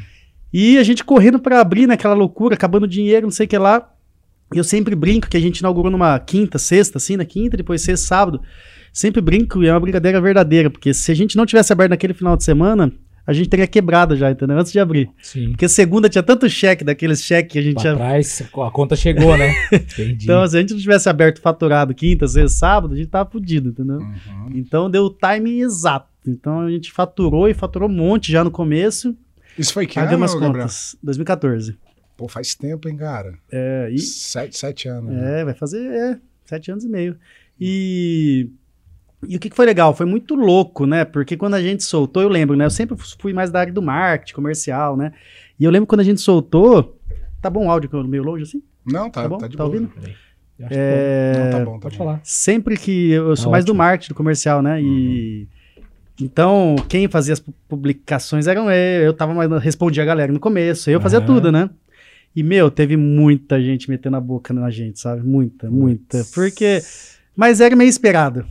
[0.53, 3.59] E a gente correndo pra abrir naquela loucura, acabando o dinheiro, não sei o que
[3.59, 3.91] lá.
[4.55, 8.07] Eu sempre brinco que a gente inaugurou numa quinta, sexta, assim, na quinta, depois sexta,
[8.07, 8.41] sábado.
[8.93, 12.15] Sempre brinco e é uma brincadeira verdadeira, porque se a gente não tivesse aberto naquele
[12.15, 12.91] final de semana,
[13.29, 14.57] a gente teria quebrado já, entendeu?
[14.59, 15.11] Antes de abrir.
[15.23, 15.51] Sim.
[15.51, 17.95] Porque segunda tinha tanto cheque, daqueles cheques que a gente Pra tinha.
[17.97, 19.53] trás, a conta chegou, né?
[19.71, 20.25] Entendi.
[20.25, 23.69] Então, se a gente não tivesse aberto faturado quinta, sexta, sábado, a gente tava fudido,
[23.69, 23.99] entendeu?
[23.99, 24.51] Uhum.
[24.55, 26.09] Então deu o timing exato.
[26.27, 29.15] Então a gente faturou e faturou um monte já no começo.
[29.59, 30.63] Isso foi que ano, Pagamos as Gabriel?
[30.63, 30.97] contas.
[31.03, 31.77] 2014.
[32.17, 33.35] Pô, faz tempo, hein, cara?
[33.53, 35.13] É, e, Sete, sete anos.
[35.13, 35.43] né?
[35.43, 37.17] É, vai fazer é, sete anos e meio.
[37.61, 38.49] E,
[39.27, 39.95] e o que, que foi legal?
[39.95, 41.05] Foi muito louco, né?
[41.05, 42.65] Porque quando a gente soltou, eu lembro, né?
[42.65, 45.13] Eu sempre fui mais da área do marketing, comercial, né?
[45.59, 46.97] E eu lembro quando a gente soltou.
[47.43, 48.63] Tá bom o áudio que eu meio longe assim?
[48.87, 49.39] Não, tá, Tá bom?
[49.39, 49.75] tá de Tá boa.
[49.77, 49.93] ouvindo?
[50.59, 52.05] Eu acho que É, Não, tá bom, tá Pode bom.
[52.05, 52.21] falar.
[52.25, 53.79] sempre que eu, eu sou Tá mais do ótimo.
[53.79, 54.81] marketing, do comercial, né?
[54.83, 55.49] E
[56.21, 60.41] então quem fazia as pu- publicações eram eu, eu tava mais respondia a galera no
[60.41, 61.27] começo, eu fazia Aham.
[61.27, 61.71] tudo, né?
[62.35, 65.23] E meu, teve muita gente metendo a boca na gente, sabe?
[65.27, 66.83] Muita, muita, porque
[67.37, 68.45] mas era meio esperado.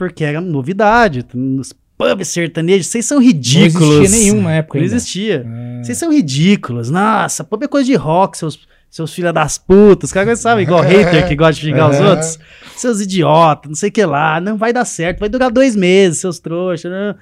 [0.00, 3.86] Porque era novidade, nos pubs sertanejos, vocês são ridículos.
[3.96, 4.96] Não existia nenhum na época Não ainda.
[4.96, 5.44] existia.
[5.46, 6.88] Ah, Vocês são ridículos.
[6.88, 10.08] Nossa, pub é coisa de rock, seus, seus filha das putas.
[10.08, 12.38] Os caras sabem, igual hater que gosta de xingar os outros.
[12.76, 14.40] Seus idiotas, não sei o que lá.
[14.40, 16.90] Não vai dar certo, vai durar dois meses, seus trouxas.
[16.90, 17.14] né?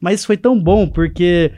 [0.00, 1.50] Mas isso foi tão bom porque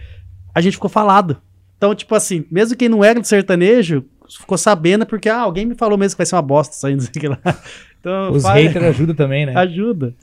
[0.55, 1.37] a gente ficou falado.
[1.77, 5.75] Então, tipo assim, mesmo quem não era do sertanejo, ficou sabendo porque ah, alguém me
[5.75, 7.38] falou mesmo que vai ser uma bosta aí, não sei o que lá.
[7.99, 9.53] Então, Os haters ajudam também, né?
[9.59, 10.14] ajuda.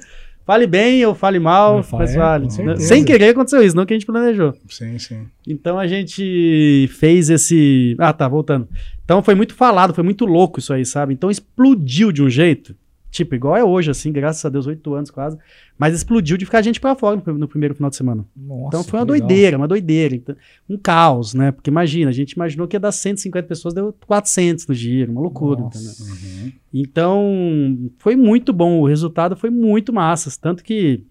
[0.45, 2.43] Fale bem ou fale mal, Mas fala, mas é, fale.
[2.45, 2.87] com certeza.
[2.87, 4.53] Sem querer aconteceu isso, não que a gente planejou.
[4.67, 5.25] Sim, sim.
[5.47, 7.95] Então a gente fez esse.
[7.97, 8.67] Ah, tá, voltando.
[9.05, 11.13] Então foi muito falado, foi muito louco isso aí, sabe?
[11.13, 12.75] Então explodiu de um jeito,
[13.13, 15.37] tipo, igual é hoje, assim, graças a Deus, oito anos quase.
[15.77, 18.25] Mas explodiu de ficar a gente pra fora no, no primeiro final de semana.
[18.35, 19.27] Nossa, então foi uma legal.
[19.27, 20.15] doideira, uma doideira.
[20.15, 20.35] Então,
[20.67, 21.51] um caos, né?
[21.51, 25.21] Porque imagina, a gente imaginou que ia dar 150 pessoas, deu 400 no giro, uma
[25.21, 26.03] loucura, Nossa.
[26.03, 26.51] Uhum.
[26.73, 28.81] Então, foi muito bom.
[28.81, 30.35] O resultado foi muito massa.
[30.41, 31.03] Tanto que,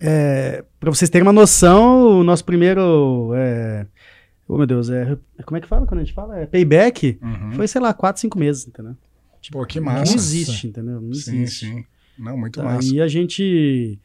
[0.00, 3.32] é, para vocês terem uma noção, o nosso primeiro.
[3.36, 3.86] É,
[4.48, 6.40] oh, meu Deus, é, como é que fala quando a gente fala?
[6.40, 7.20] É payback?
[7.22, 7.52] Uhum.
[7.52, 8.96] Foi, sei lá, 4, 5 meses, entendeu?
[9.50, 10.14] Pô, que Não massa.
[10.14, 11.00] existe, entendeu?
[11.00, 11.66] Não Sim, existe.
[11.66, 11.84] sim.
[12.18, 12.90] Não, muito massa.
[12.92, 13.98] Aí a gente.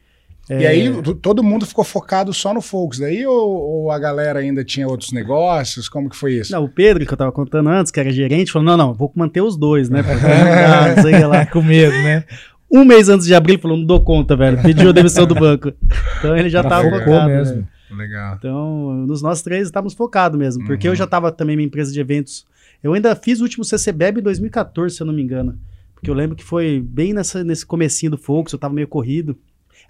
[0.48, 4.38] é, E aí, todo mundo ficou focado só no Focus daí ou, ou a galera
[4.38, 5.88] ainda tinha outros negócios?
[5.88, 6.52] Como que foi isso?
[6.52, 9.12] Não, o Pedro, que eu tava contando antes, que era gerente, falou: não, não, vou
[9.16, 10.02] manter os dois, né?
[10.02, 11.44] Porque não não sei lá.
[11.46, 12.24] Com medo, né?
[12.70, 14.62] Um mês antes de abrir, ele falou: não dou conta, velho.
[14.62, 15.72] Pediu a demissão do banco.
[16.18, 17.26] Então ele já Ela tava focado.
[17.28, 17.56] mesmo.
[17.56, 17.64] né?
[17.96, 18.34] Legal.
[18.36, 20.92] Então, nos nós três estávamos focados mesmo, porque Uhum.
[20.94, 22.44] eu já estava também minha empresa de eventos.
[22.84, 25.58] Eu ainda fiz o último CCBEB em 2014, se eu não me engano.
[25.94, 29.36] Porque eu lembro que foi bem nessa, nesse comecinho do Focus, eu tava meio corrido.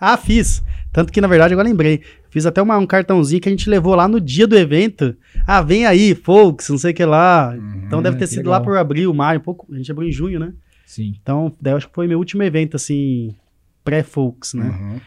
[0.00, 0.62] Ah, fiz.
[0.92, 2.02] Tanto que, na verdade, agora lembrei.
[2.30, 5.16] Fiz até uma- um cartãozinho que a gente levou lá no dia do evento.
[5.46, 7.54] Ah, vem aí, Focus, não sei o que lá.
[7.57, 7.83] Uhum.
[7.87, 8.64] Então deve ter sido lá legal.
[8.72, 9.66] por abril, maio, um pouco.
[9.72, 10.52] A gente abriu em junho, né?
[10.87, 11.14] Sim.
[11.20, 13.35] Então, daí eu acho que foi meu último evento, assim,
[13.85, 14.66] pré-Focus, né?
[14.66, 15.00] Uhum.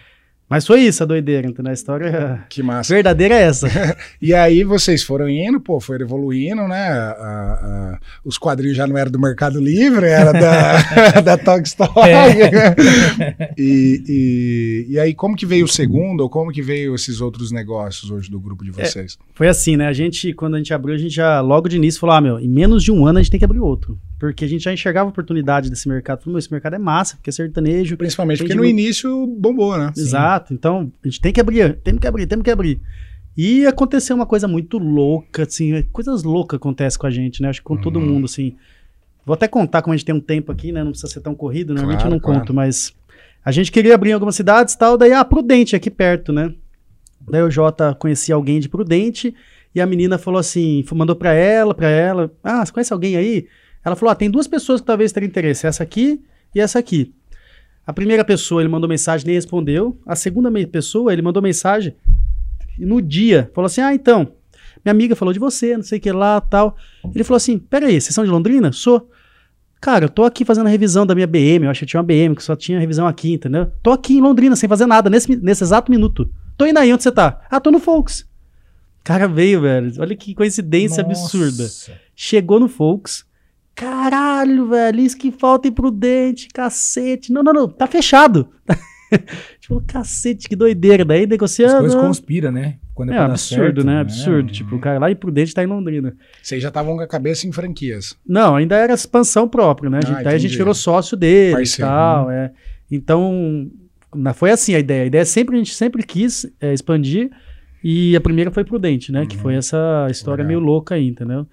[0.49, 1.71] Mas foi isso a doideira, entendeu?
[1.71, 2.93] A história Que massa.
[2.93, 3.67] verdadeira é essa.
[4.21, 6.87] E aí vocês foram indo, pô, foram evoluindo, né?
[6.89, 11.91] A- a- os quadrinhos já não eram do Mercado Livre, era da, da Talk Story.
[13.57, 17.51] E, e, e aí, como que veio o segundo, ou como que veio esses outros
[17.51, 19.17] negócios hoje do grupo de vocês?
[19.33, 19.87] Foi assim, né?
[19.87, 22.39] A gente, quando a gente abriu, a gente já logo de início falou: ah, meu,
[22.39, 23.97] em menos de um ano a gente tem que abrir outro.
[24.19, 26.23] Porque a gente já enxergava a oportunidade desse mercado.
[26.23, 27.95] Falou, esse mercado é massa, porque é sertanejo.
[27.97, 28.71] Principalmente porque no muito.
[28.79, 29.91] início bombou, né?
[29.95, 30.53] Exato.
[30.53, 32.81] Então, a gente tem que abrir, temos que abrir, temos que abrir.
[33.37, 37.49] E aconteceu uma coisa muito louca, assim, coisas loucas acontecem com a gente, né?
[37.49, 38.05] Acho que com todo Uhum.
[38.07, 38.55] mundo, assim.
[39.23, 40.83] Vou até contar como a gente tem um tempo aqui, né?
[40.83, 42.39] Não precisa ser tão corrido, normalmente Claro, eu não claro.
[42.39, 42.93] conto, mas
[43.45, 46.51] a gente queria abrir em algumas cidades e tal, daí, ah, Prudente, aqui perto, né?
[47.29, 49.35] Daí o Jota conhecia alguém de Prudente
[49.75, 53.45] e a menina falou assim, mandou pra ela, pra ela, ah, você conhece alguém aí?
[53.87, 56.21] Ela falou, ah, tem duas pessoas que talvez tenham interesse, essa aqui
[56.53, 57.13] e essa aqui.
[57.85, 59.97] A primeira pessoa, ele mandou mensagem, nem respondeu.
[60.05, 61.95] A segunda pessoa, ele mandou mensagem
[62.77, 64.33] no dia, falou assim, ah, então,
[64.83, 66.75] minha amiga falou de você, não sei o que lá, tal.
[67.15, 68.73] Ele falou assim, peraí, vocês são de Londrina?
[68.73, 69.09] Sou.
[69.79, 72.05] Cara, eu tô aqui fazendo a revisão da minha BM, eu acho que tinha uma
[72.05, 73.71] BM, que só tinha revisão aqui, entendeu?
[73.81, 76.29] Tô aqui em Londrina, sem fazer nada, nesse, nesse exato minuto.
[76.57, 77.39] Tô indo aí, onde você tá?
[77.49, 78.27] Ah, tô no Folks.
[79.01, 79.93] Cara veio, velho.
[79.99, 81.63] Olha que coincidência absurda.
[81.63, 81.93] Nossa.
[82.13, 83.26] Chegou no Folks.
[83.77, 87.31] Caralho, velho, isso que falta imprudente, cacete.
[87.31, 88.49] Não, não, não, tá fechado.
[89.61, 91.05] tipo, cacete, que doideira.
[91.05, 91.77] Daí As negociando.
[91.79, 92.77] coisas conspiram, né?
[92.95, 93.99] Quando É dar absurdo, certo, né?
[93.99, 94.51] Absurdo.
[94.51, 96.15] Tipo, o cara lá imprudente tá em Londrina.
[96.41, 98.17] Vocês já estavam com a cabeça em franquias.
[98.27, 99.97] Não, ainda era expansão própria, né?
[99.97, 102.31] A Ah, gente, daí a gente virou sócio dele Parceiro, e tal.
[102.31, 102.51] É.
[102.91, 103.69] Então,
[104.15, 105.03] na- foi assim a ideia.
[105.03, 107.29] A ideia sempre, a gente sempre quis é, expandir.
[107.83, 109.27] E a primeira foi prudente, né?
[109.27, 109.41] Que Uhum.
[109.43, 110.47] foi essa história Legal.
[110.59, 111.45] meio louca aí, entendeu?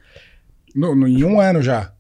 [0.75, 1.93] No, no- em um ano já.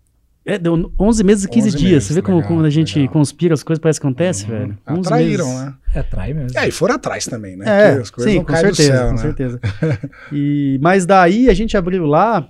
[0.47, 1.93] É, deu 11 meses e 15 11 dias.
[1.93, 3.13] meses, Você vê como, legal, como a gente legal.
[3.15, 4.79] conspira, as coisas parecem que acontecem, velho.
[4.89, 5.61] 11 Atraíram, meses.
[5.65, 5.75] né?
[5.95, 6.59] É, atrai mesmo.
[6.59, 7.65] É, e foram atrás também, né?
[7.67, 9.19] É, Porque as coisas sim, não com caem do certeza, céu, com né?
[9.23, 9.61] certeza.
[10.33, 12.47] E, mas daí a gente abriu lá,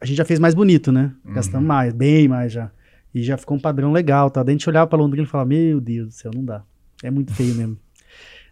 [0.00, 1.10] a gente já fez mais bonito, né?
[1.24, 1.34] Uhum.
[1.34, 2.70] Gastamos mais, bem mais já.
[3.12, 4.42] E já ficou um padrão legal, tá?
[4.44, 6.62] Daí a gente olhava pra Londrina e falava, meu Deus do céu, não dá.
[7.02, 7.76] É muito feio mesmo.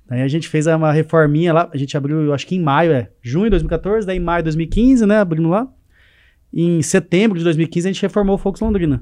[0.08, 2.90] Daí a gente fez uma reforminha lá, a gente abriu, eu acho que em maio,
[2.92, 5.68] é, junho de 2014, daí em maio de 2015, né, abrimos lá.
[6.52, 9.00] Em setembro de 2015 a gente reformou o Focus Londrina.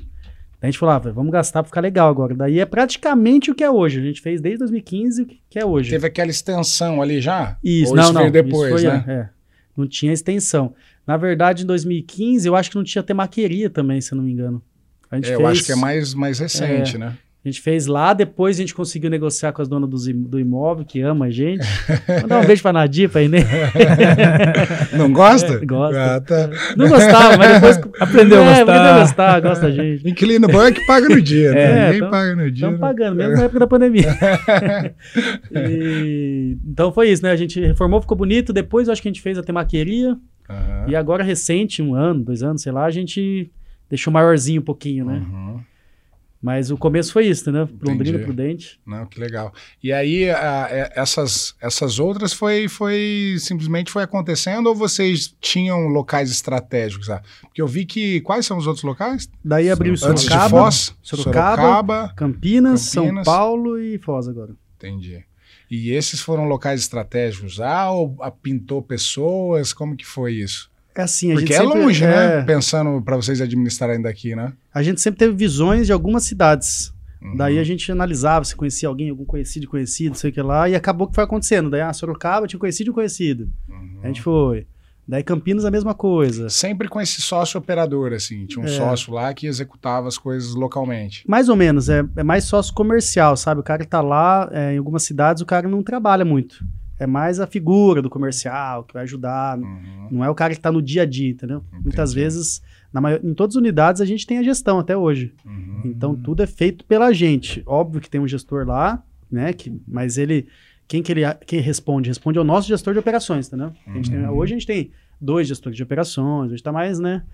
[0.61, 2.35] A gente falou, ah, vamos gastar pra ficar legal agora.
[2.35, 4.00] Daí é praticamente o que é hoje.
[4.00, 5.90] A gente fez desde 2015 o que é hoje.
[5.90, 7.56] Teve aquela extensão ali já?
[7.62, 8.20] Isso, Ou não, isso não.
[8.22, 9.04] veio depois, foi, né?
[9.06, 9.28] é, é.
[9.76, 10.74] Não tinha extensão.
[11.06, 14.32] Na verdade, em 2015, eu acho que não tinha temaqueria também, se eu não me
[14.32, 14.62] engano.
[15.11, 17.16] A gente É, eu acho que é mais, mais recente, né?
[17.46, 20.85] A gente fez lá, depois a gente conseguiu negociar com as donas im- do imóvel,
[20.85, 21.64] que ama a gente.
[22.22, 23.44] Mandar um beijo pra Nadia, pra Inês.
[24.98, 25.64] Não gosta?
[25.64, 26.16] Gosta.
[26.16, 26.50] Ah, tá.
[26.76, 28.62] Não gostava, mas depois Aprendeu a é, gostar.
[28.62, 30.09] Aprendeu a gostar, gosta da gente.
[30.09, 31.62] Inquilino bom é que paga no dia, né?
[31.62, 32.52] É, Ninguém tão- paga no dia.
[32.52, 32.78] Estão né?
[32.78, 34.09] pagando, mesmo na época da pandemia.
[35.54, 37.30] E- então foi isso, né?
[37.30, 38.52] A gente reformou, ficou bonito.
[38.52, 40.16] Depois eu acho que a gente fez a temaqueria.
[40.48, 40.85] Aham.
[40.88, 43.50] E agora, recente, um ano, dois anos, sei lá, a gente
[43.88, 45.22] deixou maiorzinho um pouquinho, né?
[45.30, 45.61] Uhum.
[46.46, 47.68] Mas o começo foi isso, né?
[47.82, 48.20] Londrina.
[48.20, 48.78] Prudente.
[48.87, 49.52] Não, que legal.
[49.82, 55.88] E aí, a- é- essas, essas outras foi, foi simplesmente foi acontecendo ou vocês tinham
[55.88, 57.20] locais estratégicos lá?
[57.40, 58.20] Porque eu vi que.
[58.20, 59.28] Quais são os outros locais?
[59.44, 62.12] Daí abriu Antes de Sorocaba, Foz, Sorocaba, Sorocaba.
[62.16, 63.24] Campinas, São Campinas.
[63.26, 64.52] Paulo e Foz agora.
[64.76, 65.24] Entendi.
[65.68, 69.72] E esses foram locais estratégicos ah, ou a- pintou pessoas?
[69.72, 70.70] Como que foi isso?
[70.96, 72.38] É assim, a Porque gente é sempre, longe, né?
[72.38, 74.52] é, Pensando para vocês administrarem daqui, né?
[74.72, 76.92] A gente sempre teve visões de algumas cidades.
[77.22, 77.37] Uhum.
[77.37, 80.42] Daí a gente analisava se conhecia alguém, algum conhecido de conhecido, não sei o que
[80.42, 81.70] lá, e acabou que foi acontecendo.
[81.70, 83.48] Daí, ah, Sorocaba tinha conhecido um conhecido.
[83.68, 84.00] Uhum.
[84.02, 84.66] A gente foi.
[85.09, 86.48] Daí Campinas a mesma coisa.
[86.48, 88.44] Sempre com esse sócio operador, assim.
[88.46, 88.70] Tinha um É.
[88.72, 91.22] sócio lá que executava as coisas localmente.
[91.28, 93.61] Mais ou menos, é, é mais sócio comercial, sabe?
[93.61, 96.56] O cara que tá lá, é, em algumas cidades, o cara não trabalha muito.
[96.98, 99.59] É mais a figura do comercial que vai ajudar.
[99.59, 100.09] Uhum.
[100.11, 101.62] Não é o cara que tá no dia a dia, entendeu?
[101.72, 102.24] Muitas Entendi.
[102.24, 105.35] vezes, na maior, em todas as unidades, a gente tem a gestão até hoje.
[105.44, 105.82] Uhum.
[105.85, 107.62] Então tudo é feito pela gente.
[107.66, 109.52] Óbvio que tem um gestor lá, né?
[109.52, 110.46] Que, mas ele.
[110.88, 112.09] Quem, que ele, quem responde?
[112.09, 113.72] Responde ao nosso gestor de operações, entendeu?
[113.87, 114.30] A gente tem- Uhum.
[114.37, 117.24] hoje a gente tem dois gestores de operações, hoje tá mais, né?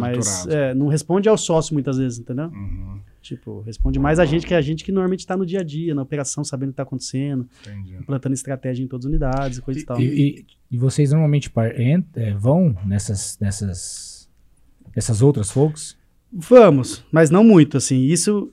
[0.00, 2.46] Mas é, não responde ao sócio muitas vezes, entendeu?
[2.46, 2.98] Uhum.
[3.26, 5.62] Tipo, responde mais a gente que é a gente que normalmente está no dia a
[5.64, 7.96] dia, na operação, sabendo o que tá acontecendo, Entendi.
[8.06, 10.00] plantando estratégia em todas as unidades e coisa e, tal.
[10.00, 14.28] E, e- e vocês normalmente par- ent- é, vão nessas, nessas,
[14.94, 15.96] nessas outras folks?
[16.32, 18.00] Vamos, mas não muito, assim.
[18.04, 18.52] Isso.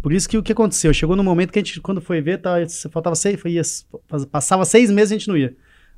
[0.00, 0.92] Por isso que o que aconteceu?
[0.94, 2.54] Chegou no momento que a gente, quando foi ver, tá,
[2.90, 3.62] faltava seis, foi, ia,
[4.30, 5.54] passava seis meses e a gente não ia.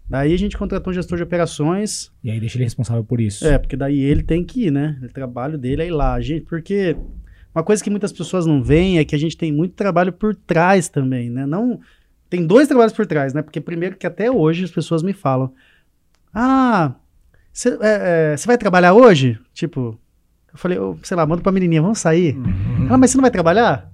[0.09, 2.11] Daí a gente contratou um gestor de operações.
[2.25, 3.47] E aí deixa ele responsável por isso.
[3.47, 4.99] É, porque daí ele tem que ir, né?
[5.03, 6.15] O trabalho dele é ir lá.
[6.15, 6.97] A gente, porque
[7.55, 10.35] uma coisa que muitas pessoas não veem é que a gente tem muito trabalho por
[10.35, 11.47] trás também, né?
[11.47, 11.81] Não.
[12.31, 13.43] Tem dois trabalhos por trás, né?
[13.43, 15.53] Porque primeiro que até hoje as pessoas me falam:
[16.33, 16.95] Ah,
[17.53, 17.77] você
[18.47, 19.39] vai trabalhar hoje?
[19.53, 19.99] Tipo,
[20.53, 22.37] eu falei, oh, sei lá, manda pra menininha, vamos sair.
[22.37, 22.87] Uhum.
[22.89, 23.91] Ela, mas você não vai trabalhar?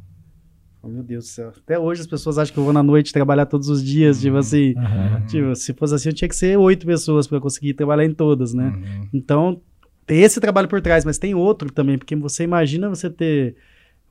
[0.80, 1.52] Oh, meu Deus do céu.
[1.56, 4.36] Até hoje as pessoas acham que eu vou na noite trabalhar todos os dias, tipo
[4.36, 4.74] assim.
[4.76, 5.26] Aham.
[5.26, 8.54] Tipo, se fosse assim, eu tinha que ser oito pessoas pra conseguir trabalhar em todas,
[8.54, 8.68] né?
[8.68, 9.08] Uhum.
[9.12, 9.60] Então,
[10.08, 13.54] tem esse trabalho por trás, mas tem outro também, porque você imagina você ter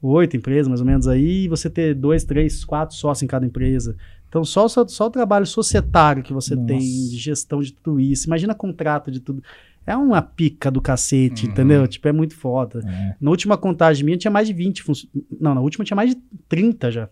[0.02, 3.46] oito empresas, mais ou menos, aí, e você ter dois, três, quatro sócios em cada
[3.46, 3.96] empresa.
[4.30, 6.68] Então, só, o só o trabalho societário que você Nossa.
[6.68, 8.28] tem, de gestão de tudo isso.
[8.28, 9.42] Imagina contrato de tudo.
[9.86, 11.52] É uma pica do cacete, Uhum.
[11.52, 11.88] entendeu?
[11.88, 12.80] Tipo, é muito foda.
[12.86, 13.16] É.
[13.20, 15.24] Na última contagem minha tinha mais de 20 funcionários.
[15.40, 17.10] Não, na última tinha mais de 30 já.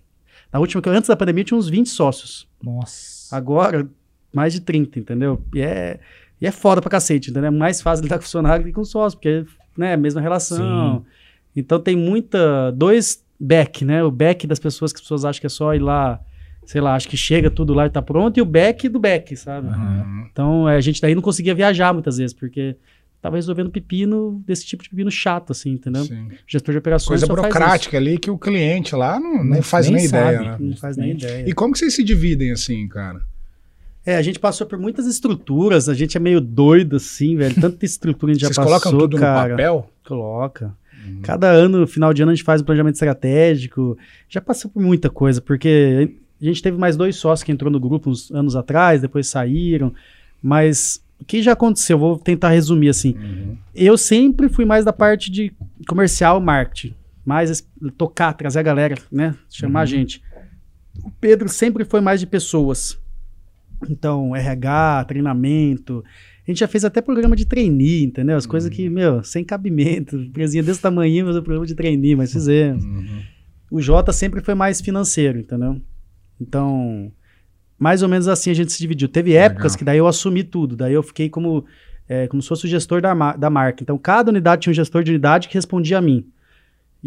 [0.51, 2.47] Na última, antes da pandemia, tinha uns 20 sócios.
[2.61, 3.35] Nossa.
[3.35, 3.87] Agora,
[4.31, 5.41] mais de 30, entendeu?
[5.55, 5.99] E é,
[6.41, 7.47] e é foda pra cacete, entendeu?
[7.47, 9.45] É mais fácil lidar com funcionário do que com sócio, porque,
[9.77, 11.05] né, a mesma relação.
[11.55, 12.71] Então tem muita.
[12.71, 14.03] Dois back, né?
[14.03, 16.19] O back das pessoas que as pessoas acham que é só ir lá,
[16.65, 19.35] sei lá, acho que chega tudo lá e tá pronto, e o back do back,
[19.35, 19.67] sabe?
[19.67, 20.27] Aham.
[20.31, 22.75] Então é, a gente daí não conseguia viajar muitas vezes, porque
[23.21, 26.03] tava resolvendo pepino desse tipo de pepino chato, assim, entendeu?
[26.05, 26.29] Sim.
[26.47, 29.95] Gestor de operações Coisa burocrática ali que o cliente lá não, nem Não- faz nem
[29.97, 30.35] nem, sabe.
[30.35, 30.55] ideia, né?
[30.59, 30.63] isso.
[30.63, 31.49] Não faz nem ideia.
[31.49, 33.21] E como que vocês se dividem assim, cara?
[34.05, 37.55] É, a gente passou por muitas estruturas, a gente é meio doido assim, velho.
[37.59, 39.43] Tanta estrutura a gente já Vocês passou, colocam tudo cara.
[39.43, 39.89] no papel?
[40.05, 40.75] Coloca.
[41.21, 43.97] Cada ano, final de ano, a gente faz um planejamento estratégico.
[44.29, 47.79] Já passou por muita coisa, porque a gente teve mais dois sócios que entrou no
[47.79, 49.93] grupo uns anos atrás, depois saíram.
[50.41, 51.97] Mas o que já aconteceu?
[51.97, 53.15] Vou tentar resumir assim.
[53.15, 53.57] Uhum.
[53.73, 55.51] Eu sempre fui mais da parte de
[55.87, 56.93] comercial, marketing.
[57.25, 59.35] Mais tocar, trazer a galera, né?
[59.49, 60.21] Chamar a gente.
[61.03, 62.99] O Pedro sempre foi mais de pessoas.
[63.89, 66.03] Então, RH, treinamento.
[66.47, 68.37] A gente já fez até programa de trainee, entendeu?
[68.37, 70.15] As coisas que, meu, sem cabimento.
[70.21, 72.83] Empresinha desse tamanho fazer programa de trainee, mas fizemos.
[72.83, 73.21] Uhum.
[73.71, 75.81] O Jota sempre foi mais financeiro, entendeu?
[76.39, 77.11] Então,
[77.79, 79.07] mais ou menos assim a gente se dividiu.
[79.09, 79.77] Teve épocas Legal.
[79.77, 81.65] que daí eu assumi tudo, daí eu fiquei como,
[82.07, 83.81] é, como se fosse o gestor da, da marca.
[83.81, 86.25] Então, cada unidade tinha um gestor de unidade que respondia a mim.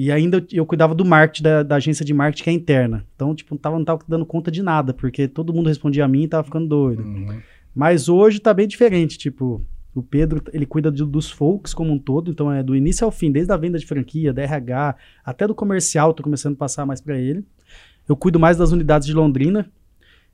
[0.01, 3.05] E ainda eu, eu cuidava do marketing, da, da agência de marketing que é interna.
[3.17, 6.09] Então, tipo, não tava, não tava dando conta de nada, porque todo mundo respondia a
[6.09, 7.03] mim e tava ficando doido.
[7.03, 7.41] Uhum.
[7.75, 9.61] Mas hoje tá bem diferente, tipo,
[9.93, 13.11] o Pedro, ele cuida de- dos folks como um todo, então é do início ao
[13.11, 16.87] fim, desde a venda de franquia, da RH, até do comercial, tô começando a passar
[16.87, 17.45] mais para ele.
[18.09, 19.69] Eu cuido mais das unidades de Londrina,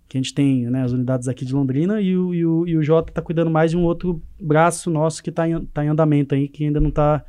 [0.07, 2.77] que a gente tem, né, as unidades aqui de Londrina, e o, e o, e
[2.77, 5.88] o Jota tá cuidando mais de um outro braço nosso que tá em, tá em
[5.88, 7.24] andamento aí, que ainda não tá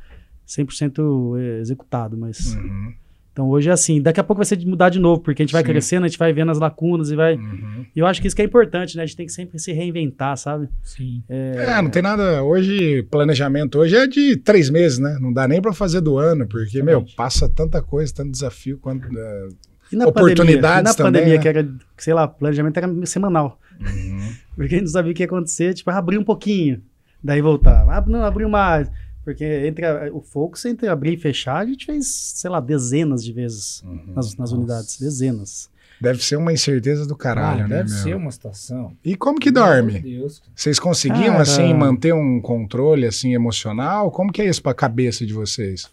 [0.46, 2.54] 100% executado, mas...
[2.54, 2.92] Uhum.
[3.32, 5.44] Então hoje é assim, daqui a pouco vai ser de mudar de novo, porque a
[5.44, 5.68] gente vai Sim.
[5.68, 7.34] crescendo, a gente vai vendo as lacunas e vai...
[7.36, 7.84] Uhum.
[7.94, 9.02] E eu acho que isso que é importante, né?
[9.02, 10.70] A gente tem que sempre se reinventar, sabe?
[10.82, 11.22] Sim.
[11.28, 12.42] É, não tem nada.
[12.42, 15.18] Hoje, planejamento hoje é de três meses, né?
[15.20, 17.14] Não dá nem pra fazer do ano, porque, meu, Exatamente.
[17.14, 19.06] passa tanta coisa, tanto desafio quanto.
[19.06, 19.48] é,
[19.92, 21.42] E na Oportunidades pandemia, e na também, pandemia né?
[21.42, 21.68] que era,
[21.98, 23.60] sei lá, planejamento era semanal.
[23.78, 24.32] uhum.
[24.56, 26.80] Porque a gente não sabia o que ia acontecer, tipo, abrir um pouquinho,
[27.22, 27.86] daí voltar.
[27.86, 28.90] Ah, não, abriu mais.
[29.26, 33.24] Porque entre a- o Focus, entre abrir e fechar, a gente fez, sei lá, dezenas
[33.24, 34.12] de vezes Uhum.
[34.14, 35.00] nas, nas unidades.
[35.00, 35.68] Dezenas.
[36.00, 37.76] Deve ser uma incerteza do caralho, Ah, né?
[37.78, 37.98] deve meu?
[38.02, 38.92] ser uma situação.
[39.04, 39.98] E como que Meu dorme?
[39.98, 40.40] Deus.
[40.54, 41.42] Vocês conseguiam, Cara.
[41.42, 44.12] assim, manter um controle, assim, emocional?
[44.12, 45.90] Como que é isso pra cabeça de vocês?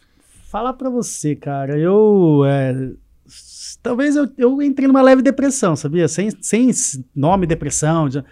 [0.51, 2.43] Falar pra você, cara, eu.
[2.45, 2.91] é,
[3.81, 6.07] Talvez eu, eu entrei numa leve depressão, sabia?
[6.07, 6.69] Sem, sem
[7.15, 8.23] nome depressão, já-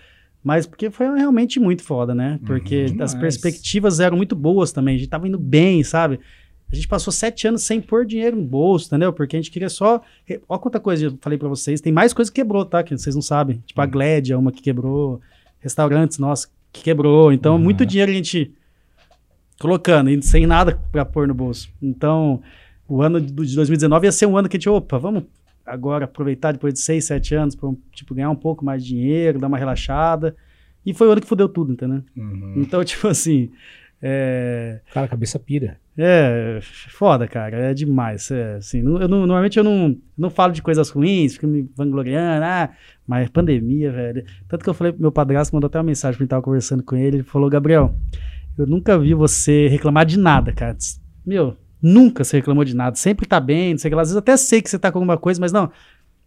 [0.43, 2.39] mas porque foi realmente muito foda, né?
[2.45, 4.95] Porque Uhum, as perspectivas eram muito boas também.
[4.95, 6.19] A gente tava indo bem, sabe?
[6.71, 9.11] A gente passou sete anos sem pôr dinheiro no bolso, entendeu?
[9.11, 10.01] Porque a gente queria só.
[10.47, 11.81] Olha quanta coisa eu falei pra vocês.
[11.81, 12.81] Tem mais coisa que quebrou, tá?
[12.81, 13.61] Que vocês não sabem.
[13.65, 15.19] Tipo, a Gled é uma que quebrou.
[15.59, 17.31] Restaurantes, nossa, que quebrou.
[17.33, 17.61] Então, Uhum.
[17.61, 18.51] muito dinheiro a gente
[19.59, 21.69] colocando, e sem nada pra pôr no bolso.
[21.81, 22.41] Então,
[22.87, 25.23] o ano de de 2019 ia ser um ano que a gente, opa, vamos
[25.71, 29.39] agora aproveitar depois de seis, sete anos pra, tipo, ganhar um pouco mais de dinheiro,
[29.39, 30.35] dar uma relaxada.
[30.85, 32.03] E foi o ano que fudeu tudo, entendeu?
[32.17, 32.53] Uhum.
[32.57, 33.51] Então, tipo assim,
[34.01, 34.79] é...
[34.93, 35.77] Cara, a cabeça pira.
[35.97, 38.31] É, foda, cara, é demais.
[38.31, 41.69] É, assim, não- eu não- normalmente eu não, não falo de coisas ruins, fico me
[41.75, 42.69] vangloriando, ah,
[43.05, 44.23] mas pandemia, velho.
[44.47, 46.81] Tanto que eu falei pro meu padrasto, mandou até uma mensagem pra mim, tava conversando
[46.83, 47.93] com ele, ele falou, Gabriel,
[48.57, 50.75] eu nunca vi você reclamar de nada, cara.
[51.25, 54.01] Meu, nunca você reclamou de nada, sempre tá bem, não sei o que lá.
[54.01, 55.71] Às vezes até sei que você tá com alguma coisa, mas não,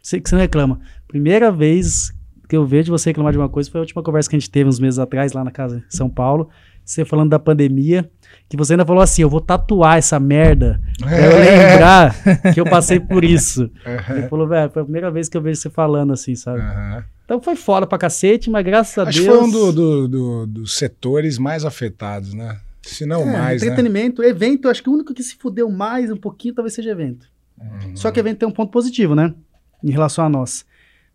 [0.03, 0.81] sei que você não reclama.
[1.09, 2.13] Primeira vez
[2.49, 4.51] que eu vejo você reclamar de uma coisa foi a última conversa que a gente
[4.51, 6.49] teve uns meses atrás, lá na casa em São Paulo,
[6.85, 8.11] você falando da pandemia,
[8.49, 12.15] que você ainda falou assim, eu vou tatuar essa merda Pra eu lembrar
[12.53, 13.71] que eu passei por isso.
[14.11, 16.61] Ele falou, velho, foi a primeira vez que eu vejo você falando assim, sabe?
[16.61, 17.05] Aham.
[17.25, 19.39] Então foi foda pra cacete, mas graças a Acho que Deus.
[19.39, 22.59] foi um do- do- do- dos setores mais afetados, né?
[22.89, 23.68] Se não É, mais, né?
[23.68, 27.26] entretenimento, evento, acho que o único que se fudeu mais um pouquinho talvez seja evento.
[27.59, 27.97] Uhum.
[27.97, 29.35] Só que evento tem um ponto positivo, né?
[29.82, 30.64] Em relação a nós.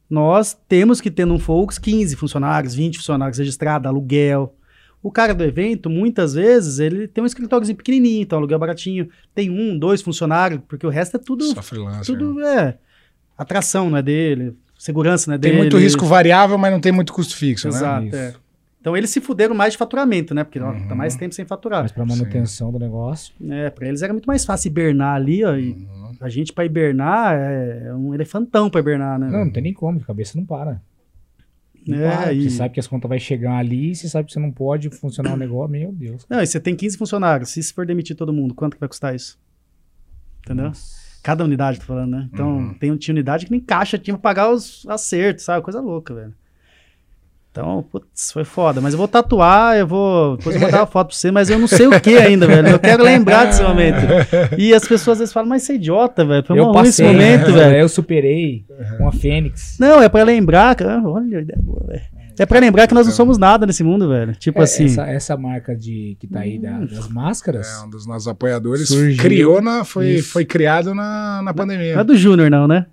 [0.10, 4.56] Nós temos que ter no Focus 15 funcionários, 20 funcionários registrados, aluguel.
[5.04, 9.08] O cara do evento, muitas vezes, ele tem um escritóriozinho pequenininho, então aluguel baratinho.
[9.36, 12.16] Tem um, dois funcionários, porque o resto é tudo Só freelancer.
[12.16, 12.20] né?
[12.20, 12.78] Tudo é.
[13.38, 15.62] Atração não é dele, segurança não é Tem dele.
[15.64, 17.76] muito risco variável, mas não tem muito custo fixo, né?
[17.76, 18.34] Exato, é.
[18.82, 20.44] Então eles se fuderam mais de faturamento, né?
[20.44, 20.88] Porque Uhum.
[20.88, 21.82] tá mais tempo sem faturar.
[21.84, 23.34] Mas pra manutenção do negócio.
[23.50, 25.56] É, pra eles era muito mais fácil hibernar ali, ó.
[25.58, 26.12] E Uhum.
[26.22, 29.28] a gente pra hibernar é um elefantão pra hibernar, né?
[29.30, 30.82] Não, não tem nem como, a cabeça não para.
[31.86, 32.34] Não É, para.
[32.34, 34.90] e- Você sabe que as contas vai chegar ali, você sabe que você não pode
[34.90, 36.26] funcionar o negócio, meu Deus.
[36.30, 37.50] Não, e você tem 15 funcionários.
[37.50, 39.38] Se for demitir todo mundo, quanto que vai custar isso?
[40.46, 40.68] Entendeu?
[40.68, 41.00] Nossa.
[41.22, 42.30] Cada unidade, tô falando, né?
[42.32, 42.74] Então, Uhum.
[42.76, 45.64] tem, tinha unidade que nem caixa tinha pra pagar os acertos, sabe?
[45.64, 46.34] Coisa louca, velho.
[47.52, 48.80] Então, putz, foi foda.
[48.80, 50.38] Mas eu vou tatuar, eu vou.
[50.38, 52.46] Depois eu vou mandar uma foto pra você, mas eu não sei o que ainda,
[52.48, 52.68] velho.
[52.70, 53.98] Eu quero lembrar desse momento.
[54.58, 56.44] E as pessoas às vezes falam, mas você é idiota, velho.
[56.46, 57.58] Foi eu ruim esse passei, momento, né?
[57.58, 57.78] velho.
[57.78, 58.66] Eu superei
[59.00, 59.78] uma fênix.
[59.80, 61.02] Não, é pra lembrar, cara.
[61.04, 62.02] Olha, ideia boa, velho.
[62.38, 64.34] É pra lembrar que nós não somos nada nesse mundo, velho.
[64.36, 64.86] Tipo É, assim.
[64.86, 67.68] essa, essa marca de, que tá aí da- das máscaras.
[67.68, 69.18] É, um dos nossos apoiadores Surgiu.
[69.22, 70.32] criou na, foi, Isso.
[70.32, 71.96] foi criado na, na pandemia.
[71.96, 72.86] Não é do Júnior, não, né?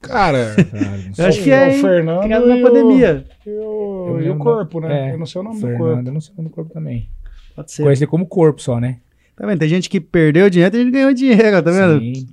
[0.00, 0.54] Cara,
[1.16, 3.24] cara, acho que é o Fernando criado na e o- pandemia.
[3.46, 5.08] e o, Eu e o corpo, né?
[5.10, 6.08] é, eu não sei o nome do Fernando, corpo.
[6.08, 7.08] eu não sei o nome do corpo também.
[7.56, 7.82] Pode ser.
[7.82, 8.98] Conheci ele como corpo só, né?
[9.36, 9.58] Tá vendo?
[9.58, 11.98] Tem gente que perdeu dinheiro, tem gente que ganhou dinheiro, tá vendo?
[12.00, 12.28] Sim.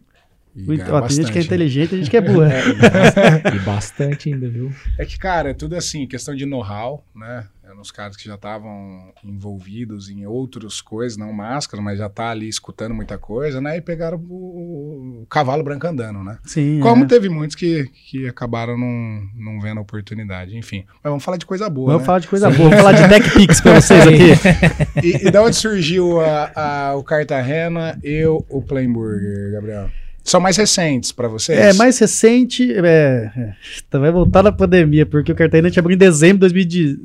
[0.56, 1.42] Muito- ó, tem gente que é bastante, né?
[1.42, 2.50] inteligente, tem gente que é burra.
[3.56, 4.72] E bastante ainda, viu?
[4.98, 7.46] É que, cara, é tudo assim, questão de know-how, né?
[7.76, 12.30] É nos caras que já estavam envolvidos em outras coisas, não máscara, mas já tá
[12.30, 13.78] ali escutando muita coisa, né?
[13.78, 16.38] E pegaram o, o cavalo branco andando, né?
[16.46, 16.80] Sim.
[16.80, 17.08] Como é.
[17.08, 20.86] teve muitos que, que acabaram não, não vendo a oportunidade, enfim.
[21.04, 22.06] Mas vamos falar de coisa boa, Vamos né?
[22.06, 22.70] falar de coisa boa.
[22.70, 24.26] Vamos falar de TechPix pra vocês aqui.
[25.04, 29.90] E, e da onde surgiu a, a- o Cartagena e o, o Plainburger, Gabriel?
[30.24, 31.60] São mais recentes pra vocês?
[31.60, 32.74] É, mais recente.
[32.74, 33.32] É,
[33.92, 36.98] é, vai voltar na pandemia, porque o Cartagena te abriu em dezembro de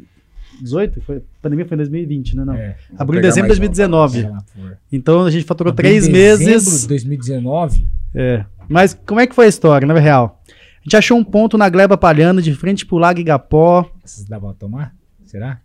[0.62, 1.00] 2018.
[1.02, 2.44] Foi, a pandemia foi em 2020, né?
[2.44, 2.54] Não.
[2.54, 2.76] É.
[2.98, 4.20] Abriu em dezembro de mais 2019.
[4.20, 6.82] Sei lá, por- Então a gente faturou Abriu três em dezembro meses.
[6.82, 7.86] de 2019.
[8.14, 8.44] É.
[8.68, 10.40] Mas como é que foi a história, na real?
[10.48, 13.90] A gente achou um ponto na Gleba Palhano, de frente pro Lago Igapó.
[14.04, 14.94] Vocês dá pra tomar?
[15.26, 15.60] Será?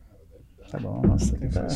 [0.71, 1.35] Tá bom, nossa.
[1.37, 1.67] tá-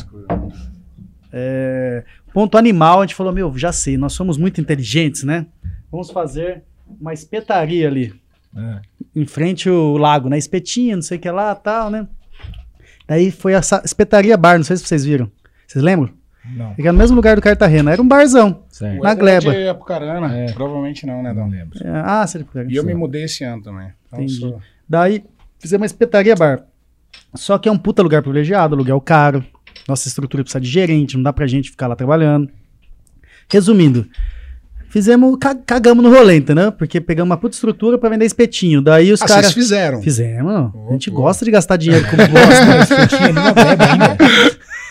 [1.32, 2.04] É,
[2.34, 5.46] ponto animal, a gente falou, meu, já sei, nós somos muito inteligentes, né?
[5.90, 6.62] Vamos fazer
[7.00, 8.12] uma espetaria ali,
[8.56, 8.80] Ah,
[9.14, 10.36] em frente ao lago, né?
[10.36, 12.06] Espetinho, não sei o que lá, tal, né?
[13.10, 15.28] Daí foi a espetaria bar, não sei se vocês viram.
[15.66, 16.14] Vocês lembram?
[16.54, 16.76] não.
[16.76, 18.62] Fica no mesmo lugar do Cartagena, era um barzão.
[18.68, 19.02] Certo.
[19.02, 19.50] Na gleba.
[19.50, 20.32] De Apucarana.
[20.32, 20.52] É.
[20.52, 21.76] Provavelmente não, né, Não lembro.
[21.84, 23.88] É, ah, você E eu me mudei esse ano também.
[24.06, 24.38] Então Entendi.
[24.38, 24.62] sou...
[24.88, 25.24] Daí
[25.58, 26.64] fizemos uma espetaria bar.
[27.34, 29.44] Só que é um puta lugar privilegiado, aluguel caro.
[29.88, 32.48] Nossa estrutura precisa de gerente, não dá pra gente ficar lá trabalhando.
[33.50, 34.08] Resumindo,
[34.90, 36.70] fizemos, ca- cagamos no rolê, entendeu?
[36.72, 38.82] Porque pegamos uma puta estrutura pra vender espetinho.
[38.82, 39.44] Daí os Ah, caras.
[39.46, 40.02] vocês fizeram.
[40.02, 40.72] Fizemos.
[40.88, 41.20] a gente Opa.
[41.20, 42.80] gosta de gastar dinheiro como gosta.
[42.82, 44.16] Espetinho ali na gleba ainda.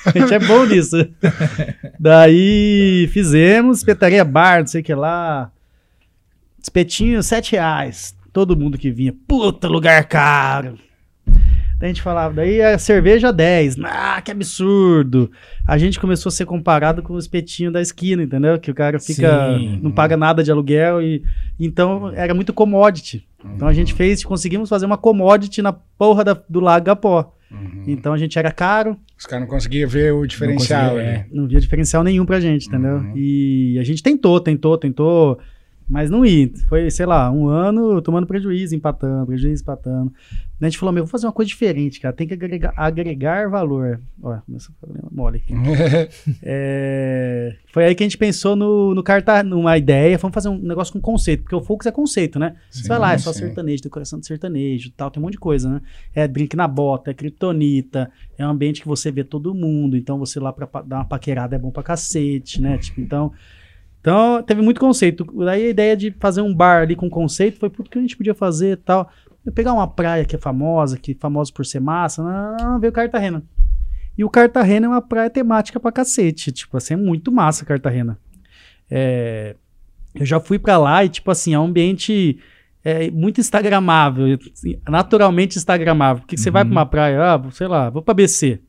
[0.05, 0.97] a gente é bom nisso.
[1.99, 5.51] Daí fizemos, espetaria bar, não sei o que lá.
[6.61, 8.15] Espetinho, sete reais.
[8.31, 10.77] Todo mundo que vinha, puta, lugar caro.
[11.81, 13.77] A gente falava, daí a cerveja 10.
[13.83, 15.31] Ah, que absurdo.
[15.67, 18.59] A gente começou a ser comparado com o espetinho da esquina, entendeu?
[18.59, 19.79] Que o cara fica, Sim.
[19.81, 21.23] não paga nada de aluguel e,
[21.59, 23.25] Então era muito commodity.
[23.55, 27.33] Então a gente fez, conseguimos fazer uma commodity na porra da- do Lago Gapó.
[27.49, 27.83] Uhum.
[27.87, 30.91] Então a gente era caro, Os caras não conseguiam ver o diferencial.
[30.91, 31.25] conseguia, ali.
[31.31, 32.97] não via diferencial nenhum pra gente, entendeu?
[32.97, 33.13] Uhum.
[33.15, 35.39] E a gente tentou, tentou, tentou,
[35.89, 36.51] mas não ia.
[36.67, 40.13] Foi, sei lá, um ano tomando prejuízo, empatando, prejuízo, empatando.
[40.59, 43.49] Daí a gente falou, meu, vou fazer uma coisa diferente, cara, tem que agregar, agregar
[43.49, 43.99] valor.
[44.21, 45.53] Olha, começou a ficar mole aqui.
[46.43, 50.57] É, Foi aí que a gente pensou no, no carta, numa ideia, vamos fazer um
[50.57, 52.55] negócio com conceito, porque o Focus é conceito, né?
[52.69, 53.39] Você vai lá, é só sim.
[53.39, 55.81] sertanejo, decoração de sertanejo, tal, tem um monte de coisa, né?
[56.13, 60.19] É drink na bota, é kryptonita, é um ambiente que você vê todo mundo, então
[60.19, 62.77] você lá pra dar uma paquerada é bom pra cacete, né?
[62.77, 63.31] Tipo, então,
[64.09, 65.23] então teve muito conceito.
[65.45, 68.17] Daí a ideia de fazer um bar ali com conceito foi tudo que a gente
[68.17, 69.09] podia fazer e tal.
[69.53, 72.79] Pegar uma praia que é famosa, que é famosa por ser massa, não, não, não,
[72.79, 73.43] veio Cartagena.
[74.17, 76.51] E o Cartagena é uma praia temática pra cacete.
[76.51, 78.17] Tipo assim, é muito massa Cartagena.
[78.89, 79.55] É,
[80.15, 82.39] eu já fui pra lá e, tipo assim, é um ambiente
[82.83, 84.37] é, muito instagramável.
[84.51, 86.21] assim, Naturalmente instagramável.
[86.21, 88.59] Porque você vai pra uma praia, ah, sei lá, vou pra BC.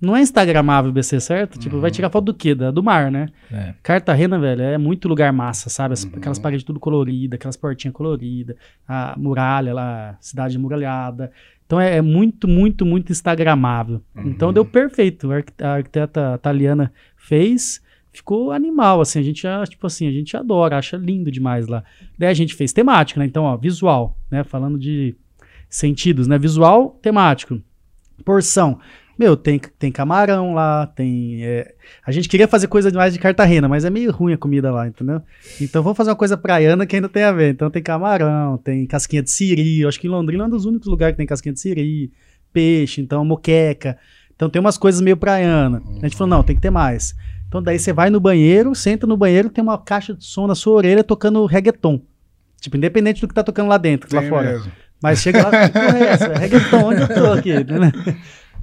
[0.00, 1.58] Não é instagramável BC, certo?
[1.58, 2.54] Tipo, vai tirar foto do quê?
[2.54, 3.28] Da- Do mar, né?
[3.52, 3.74] É.
[3.82, 5.92] Cartagena, velho, é muito lugar massa, sabe?
[5.92, 8.56] As- Aquelas paredes tudo coloridas, aquelas portinhas coloridas,
[8.88, 11.30] a muralha lá, cidade muralhada.
[11.66, 14.00] Então é, é muito, muito, muito instagramável.
[14.16, 15.30] Então deu perfeito.
[15.30, 19.20] A arqui- A arquiteta italiana fez, ficou animal, assim.
[19.20, 21.84] A gente, tipo assim, a gente adora, acha lindo demais lá.
[22.18, 23.26] Daí a gente fez temático, né?
[23.26, 24.42] Então, ó, visual, né?
[24.44, 25.14] Falando de
[25.68, 26.38] sentidos, né?
[26.38, 27.60] Visual, temático.
[28.24, 28.78] Porção.
[29.20, 31.44] Meu, tem, tem camarão lá, tem.
[31.44, 31.74] é,
[32.06, 34.88] A gente queria fazer coisa mais de Cartagena, mas é meio ruim a comida lá,
[34.88, 35.20] entendeu?
[35.60, 37.50] Então vamos fazer uma coisa praiana que ainda tem a ver.
[37.52, 39.82] Então tem camarão, tem casquinha de siri.
[39.82, 42.10] Eu acho que em Londrina é um dos únicos lugares que tem casquinha de siri,
[42.50, 43.98] peixe, então moqueca.
[44.34, 45.82] Então tem umas coisas meio praiana.
[45.98, 47.14] A gente falou, não, tem que ter mais.
[47.46, 50.54] Então daí você vai no banheiro, senta no banheiro, tem uma caixa de som na
[50.54, 52.00] sua orelha tocando reggaeton.
[52.58, 54.52] Tipo, independente do que tá tocando lá dentro, lá Tem fora.
[54.52, 54.72] mesmo.
[55.02, 56.24] Mas chega lá, que porra é essa?
[56.26, 57.52] É reggaeton, onde eu tô aqui?
[57.52, 57.92] Né?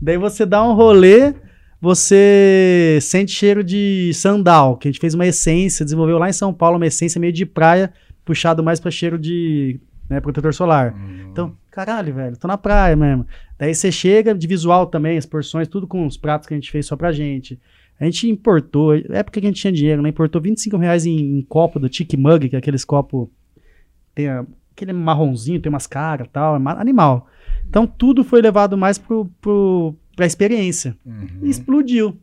[0.01, 1.33] Daí você dá um rolê,
[1.81, 6.53] você sente cheiro de sandal, que a gente fez uma essência, desenvolveu lá em São
[6.53, 7.91] Paulo uma essência meio de praia,
[8.25, 9.79] puxado mais pra cheiro de
[10.09, 10.93] né, protetor solar.
[11.31, 13.25] Então, caralho, velho, tô na praia mesmo.
[13.57, 16.71] Daí você chega de visual também, as porções, tudo com os pratos que a gente
[16.71, 17.59] fez só pra gente.
[17.99, 20.09] A gente importou, é porque a gente tinha dinheiro, né?
[20.09, 23.27] Importou 25 reais em, em copo do Tiki Mug, que é aqueles copos.
[24.13, 27.27] Tem a- aquele marronzinho, tem umas caras e tal, é ma- animal.
[27.69, 30.95] Então tudo foi levado mais pro, pro, pra experiência.
[31.05, 31.27] Uhum.
[31.43, 32.17] E explodiu.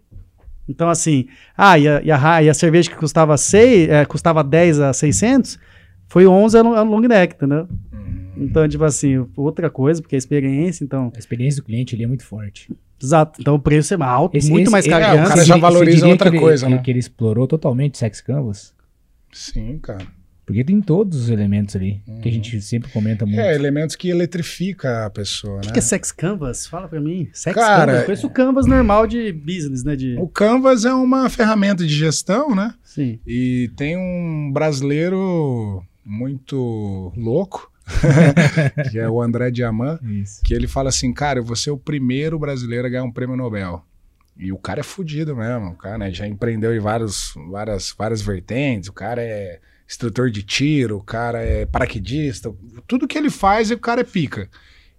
[0.69, 1.27] Então, assim,
[1.57, 4.93] ah, e a, e a, e a cerveja que custava, seis, é, custava 10 a
[4.95, 5.59] 600,
[6.09, 7.69] foi 11 a long, a long neck, entendeu?
[7.93, 8.31] Uhum.
[8.39, 11.13] Então, tipo assim, outra coisa, porque a experiência, então.
[11.15, 12.75] A experiência do cliente ali é muito forte.
[13.03, 13.41] Exato.
[13.43, 15.57] Então o preço é alto, Esse- muito esse- mais caro é, que o cara já
[15.59, 16.79] valoriza outra que ele- coisa, né?
[16.79, 18.73] Que ele explorou totalmente o Sex Canvas.
[19.33, 20.07] Sim, cara.
[20.47, 22.33] Porque tem todos os elementos ali, que a Uhum.
[22.33, 23.41] gente sempre comenta muito.
[23.41, 25.63] É, elementos que eletrifica a pessoa, O né?
[25.63, 26.67] que, que é sex canvas?
[26.67, 27.29] Fala pra mim.
[27.33, 28.01] Sex Cara, canvas.
[28.01, 29.97] Eu conheço o canvas normal de business, né?
[29.97, 30.17] De...
[30.19, 32.75] O Canvas é uma ferramenta de gestão, né?
[32.83, 33.19] Sim.
[33.27, 37.71] E tem um brasileiro muito louco,
[38.91, 40.43] que é o André Diamant, Isso.
[40.45, 43.37] que ele fala assim, cara, eu vou ser o primeiro brasileiro a ganhar um prêmio
[43.37, 43.83] Nobel.
[44.37, 48.21] E o cara é fudido mesmo, o cara né, já empreendeu em vários, várias, várias
[48.21, 52.53] vertentes, o cara é instrutor de tiro, o cara é paraquedista,
[52.87, 54.49] tudo que ele faz, o cara é pica.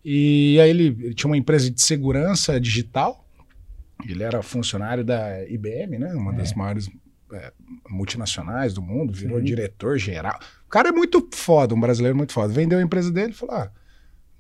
[0.04, 3.28] E aí ele, ele tinha uma empresa de segurança digital,
[4.08, 6.90] ele era funcionário da IBM, né, uma das maiores
[7.34, 7.52] é,
[7.90, 9.46] multinacionais do mundo, virou Sim.
[9.46, 10.38] diretor geral.
[10.66, 12.54] O cara é muito foda, um brasileiro muito foda.
[12.54, 13.72] Vendeu a empresa dele e falou, ah,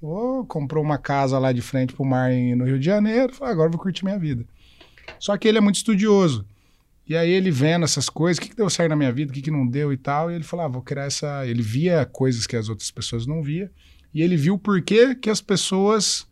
[0.01, 3.33] Vou, comprou uma casa lá de frente pro mar em- no Rio de Janeiro.
[3.33, 4.45] Falei, agora eu vou curtir minha vida.
[5.17, 6.45] Só que ele é muito estudioso.
[7.07, 9.33] E aí ele vendo essas coisas, o que, que deu certo na minha vida, o
[9.33, 10.31] que, que não deu e tal.
[10.31, 11.45] E ele falou, ah, vou criar essa...
[11.45, 13.71] Ele via coisas que as outras pessoas não via.
[14.13, 16.27] E ele viu por que, que as pessoas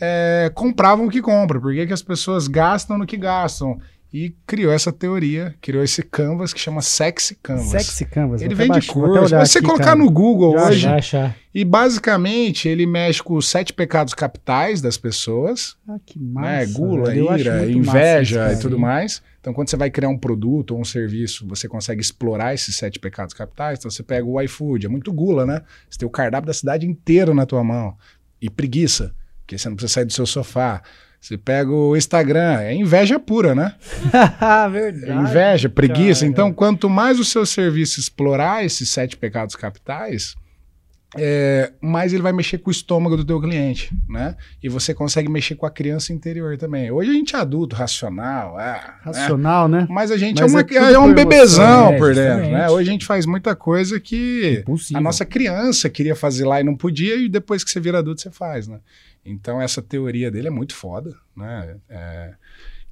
[0.00, 1.60] é, compravam o que compram.
[1.60, 3.80] Por que, que as pessoas gastam no que gastam.
[4.12, 7.68] E criou essa teoria, criou esse canvas que chama Sexy Canvas.
[7.68, 8.42] Sexy canvas.
[8.42, 9.24] Ele até curso.
[9.24, 11.36] olhar Se você colocar no Google Já, hoje, Já achar.
[11.54, 16.24] e basicamente ele mexe com os sete pecados capitais das pessoas, Ah, que né?
[16.32, 16.72] massa.
[16.72, 17.14] Gula.
[17.14, 19.22] Eu acho ira, inveja e tudo mais.
[19.40, 22.98] Então, quando você vai criar um produto ou um serviço, você consegue explorar esses sete
[22.98, 23.78] pecados capitais.
[23.78, 25.62] Então, você pega o iFood, é muito gula, né?
[25.88, 27.96] Você tem o cardápio da cidade inteira na tua mão.
[28.42, 30.82] E preguiça, porque você não precisa sair do seu sofá.
[31.20, 33.74] Você pega o Instagram, é inveja pura, né?
[34.10, 34.64] cara.
[34.66, 35.12] É Verdade.
[35.20, 36.20] inveja, preguiça.
[36.20, 36.30] cara.
[36.32, 40.34] Então, quanto mais o seu serviço explorar esses sete pecados capitais,
[41.16, 44.36] é, mais ele vai mexer com o estômago do teu cliente, né?
[44.62, 46.90] E você consegue mexer com a criança interior também.
[46.90, 48.94] Hoje a gente é adulto, racional, ah, né?
[49.02, 49.86] Racional, né?
[49.90, 52.68] Mas a gente Mas é, uma- é é um bebezão emoção, é, por dentro, né?
[52.70, 54.98] Hoje a gente faz muita coisa que Impossível.
[54.98, 58.20] a nossa criança queria fazer lá e não podia, e depois que você vira adulto,
[58.20, 58.78] você faz, né?
[59.24, 61.76] Então, essa teoria dele é muito foda, né?
[61.88, 62.32] É,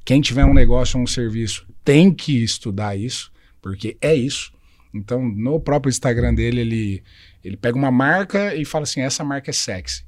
[0.05, 3.31] quem tiver um negócio ou um serviço tem que estudar isso,
[3.63, 4.53] porque é isso.
[4.93, 7.03] Então, no próprio Instagram dele, ele,
[7.45, 10.05] ele pega uma marca e fala assim, essa marca é sexy.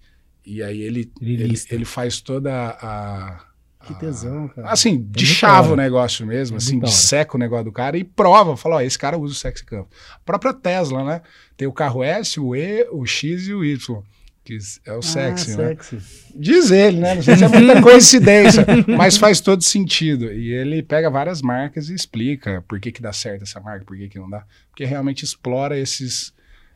[0.46, 2.50] E aí ele, Ele ele, ele faz toda
[2.80, 3.44] a...
[3.86, 4.68] Que a- tesão, cara.
[4.70, 6.86] Assim, de muito chava o negócio mesmo, É assim, hora.
[6.86, 8.56] disseca o negócio do cara e prova.
[8.56, 9.88] Fala, ó, esse cara usa o Sexy Campo.
[10.16, 11.22] A própria Tesla, né?
[11.56, 14.02] Tem o carro S, o E, o X e o Y.
[14.42, 15.68] Que é o sexy, ah, né?
[15.68, 15.98] sexy.
[16.34, 17.14] Diz ele, né?
[17.14, 18.64] Não sei se é muita coincidência,
[18.96, 20.32] mas faz todo sentido.
[20.32, 23.96] E ele pega várias marcas e explica por que, que dá certo essa marca, por
[23.96, 24.44] que, que não dá.
[24.70, 26.32] Porque realmente explora esses,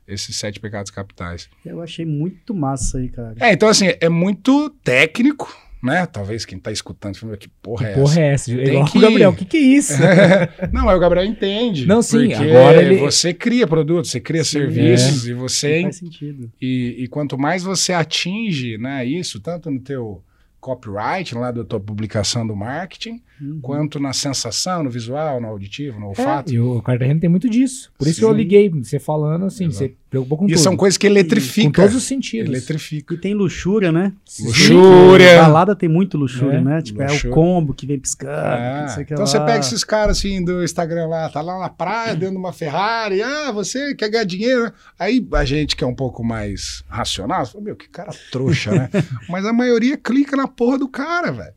[0.07, 1.49] esses sete pecados capitais.
[1.65, 3.35] Eu achei muito massa aí, cara.
[3.41, 6.07] É, então assim, é muito técnico, né?
[6.07, 8.21] Talvez quem tá escutando, que porra é Que porra essa?
[8.21, 8.57] é essa?
[8.57, 9.93] Tem Igual que- o Gabriel, o que, que é isso?
[10.73, 11.87] Não, mas o Gabriel entende.
[11.87, 15.83] Não, sim, porque agora ele- você cria produtos, você cria Sim, serviços e Não você
[15.83, 16.51] faz sentido.
[16.61, 20.23] e, e quanto mais você atinge, né, isso tanto no teu
[20.61, 23.59] copyright, lá da tua publicação do marketing, Uhum.
[23.61, 26.51] quanto na sensação, no visual, no auditivo, no olfato.
[26.53, 27.91] É, e o Cartagena tem muito disso.
[27.99, 28.37] Por isso que eu Sim.
[28.37, 29.79] liguei, você falando assim, Exato.
[29.79, 30.59] você preocupou com E tudo.
[30.61, 31.83] são coisas que com eletrifica.
[31.83, 32.49] todos os sentidos.
[32.49, 33.13] Eletrifica.
[33.15, 34.13] E tem luxúria, né?
[34.41, 35.43] Luxúria.
[35.43, 36.81] Balada tem muito luxúria, É, né?
[36.81, 37.31] Tipo, é luxúria.
[37.31, 38.81] o combo que vem piscando.
[38.83, 39.31] Não sei o que então lá.
[39.31, 42.53] você pega esses caras assim do Instagram lá, tá lá na praia, dentro de uma
[42.53, 44.73] Ferrari, ah, você quer ganhar dinheiro?
[44.99, 48.89] Aí a gente que é um pouco mais racional, fala, meu, que cara trouxa, né?
[49.29, 51.53] Mas a maioria clica na porra do cara, velho.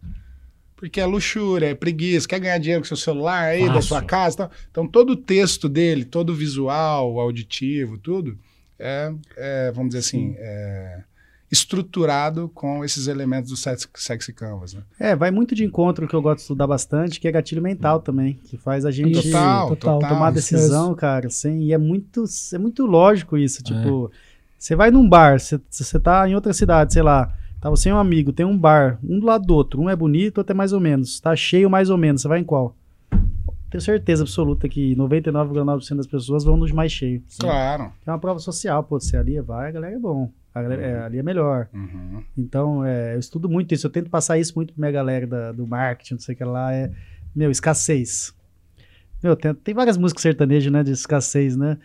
[0.78, 3.88] Porque é luxúria, é preguiça, quer ganhar dinheiro com seu celular aí, da Fácil.
[3.90, 4.52] sua casa e tal.
[4.72, 8.38] Então todo o texto dele, todo o visual, o auditivo, tudo,
[8.78, 11.02] é, é, vamos dizer assim, é
[11.58, 14.82] estruturado com esses elementos do sex- Sexy Canvas, né?
[15.00, 17.62] É, vai muito de encontro o que eu gosto de estudar bastante, que é gatilho
[17.62, 20.00] mental também, que faz a gente Total, total.
[20.00, 24.12] tomar isso decisão, cara, sem, e é muito, é muito lógico isso, tipo,
[24.58, 27.94] você vai num bar, você, você tá em outra cidade, sei lá, tá você e
[27.94, 30.56] um amigo, tem um bar, um do lado do outro, um é bonito, outro é
[30.56, 32.76] mais ou menos, tá cheio mais ou menos, você vai em qual?
[33.70, 37.24] Tenho certeza absoluta que 99,9% das pessoas vão nos mais cheios.
[37.38, 37.92] Claro.
[38.06, 41.04] É uma prova social, pô, você ali vai, a galera é bom, a galera, é,
[41.04, 41.68] ali é melhor.
[41.74, 42.24] Uhum.
[42.38, 45.52] Então, é, eu estudo muito isso, eu tento passar isso muito pra minha galera da-
[45.52, 46.90] do marketing, não sei o que lá, é,
[47.36, 48.34] meu, escassez.
[49.22, 51.78] Meu, tem, tem várias músicas sertanejas, né, de escassez, né?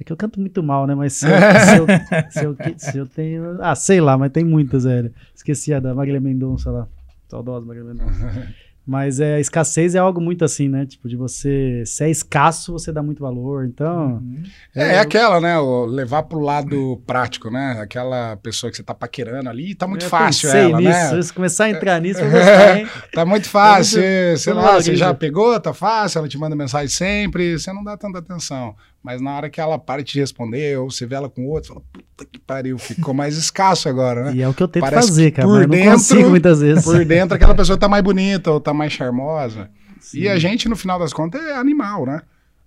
[0.00, 1.30] É que eu canto muito mal, né, mas se eu,
[1.60, 1.86] se eu,
[2.30, 3.58] se eu, se eu tenho...
[3.60, 5.12] Ah, sei lá, mas tem muitas, velho.
[5.34, 6.88] Esqueci a da Marília Mendonça lá,
[7.28, 8.48] saudosa Marília Mendonça.
[8.86, 12.90] Mas é, escassez é algo muito assim, né, tipo, de você, se é escasso, você
[12.90, 14.14] dá muito valor, então...
[14.14, 14.42] Uhum.
[14.74, 15.56] É, é aquela, né?
[15.58, 17.78] O levar pro lado prático, né?
[17.80, 21.22] Aquela pessoa que você tá paquerando ali, tá muito eu fácil ela, nisso, né?
[21.22, 22.88] Se começar a entrar nisso, eu gostar, hein?
[23.12, 26.56] Tá muito fácil, Tá muito- sei lá, você já pegou, tá fácil, ela te manda
[26.56, 28.74] mensagem sempre, você não dá tanta atenção.
[29.02, 31.72] Mas na hora que ela para de te responder, ou você vê ela com outro,
[31.74, 34.34] fala, puta que pariu, ficou mais escasso agora, né?
[34.34, 36.28] E é o que eu tento Parece fazer, cara, por mas eu não dentro- consigo
[36.30, 36.84] muitas vezes.
[36.84, 39.70] Por dentro aquela pessoa tá mais bonita ou tá mais charmosa.
[40.00, 40.20] Sim.
[40.20, 42.20] E a gente, no final das contas, é animal, né?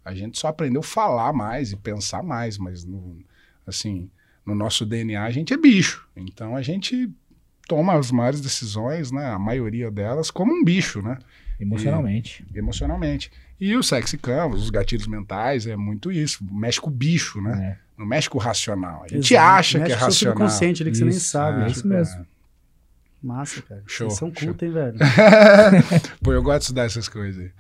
[0.04, 3.18] A gente só aprendeu a falar mais e pensar mais, mas no,
[3.68, 4.10] assim,
[4.46, 6.08] no nosso DNA a gente é bicho.
[6.16, 7.10] Então a gente
[7.68, 9.28] toma as maiores decisões, né?
[9.28, 11.18] A maioria delas como um bicho, né?
[11.60, 12.44] Emocionalmente.
[12.54, 13.32] Emocionalmente.
[13.66, 16.44] E o sexy canvas, os gatilhos mentais, é muito isso.
[16.52, 17.78] Mexe com o bicho, né?
[17.80, 17.84] É.
[17.98, 19.04] Não mexe com o racional.
[19.04, 19.50] A gente Exato.
[19.60, 20.50] acha Mexe que é com o seu racional.
[20.50, 21.58] subconsciente ali que você nem Isso, sabe.
[21.62, 22.26] é tipo, isso mesmo.
[23.22, 23.82] Massa, cara.
[23.88, 24.98] Show, Vocês são cultos, hein, velho?
[26.22, 27.52] Pô, eu gosto de estudar essas coisas aí.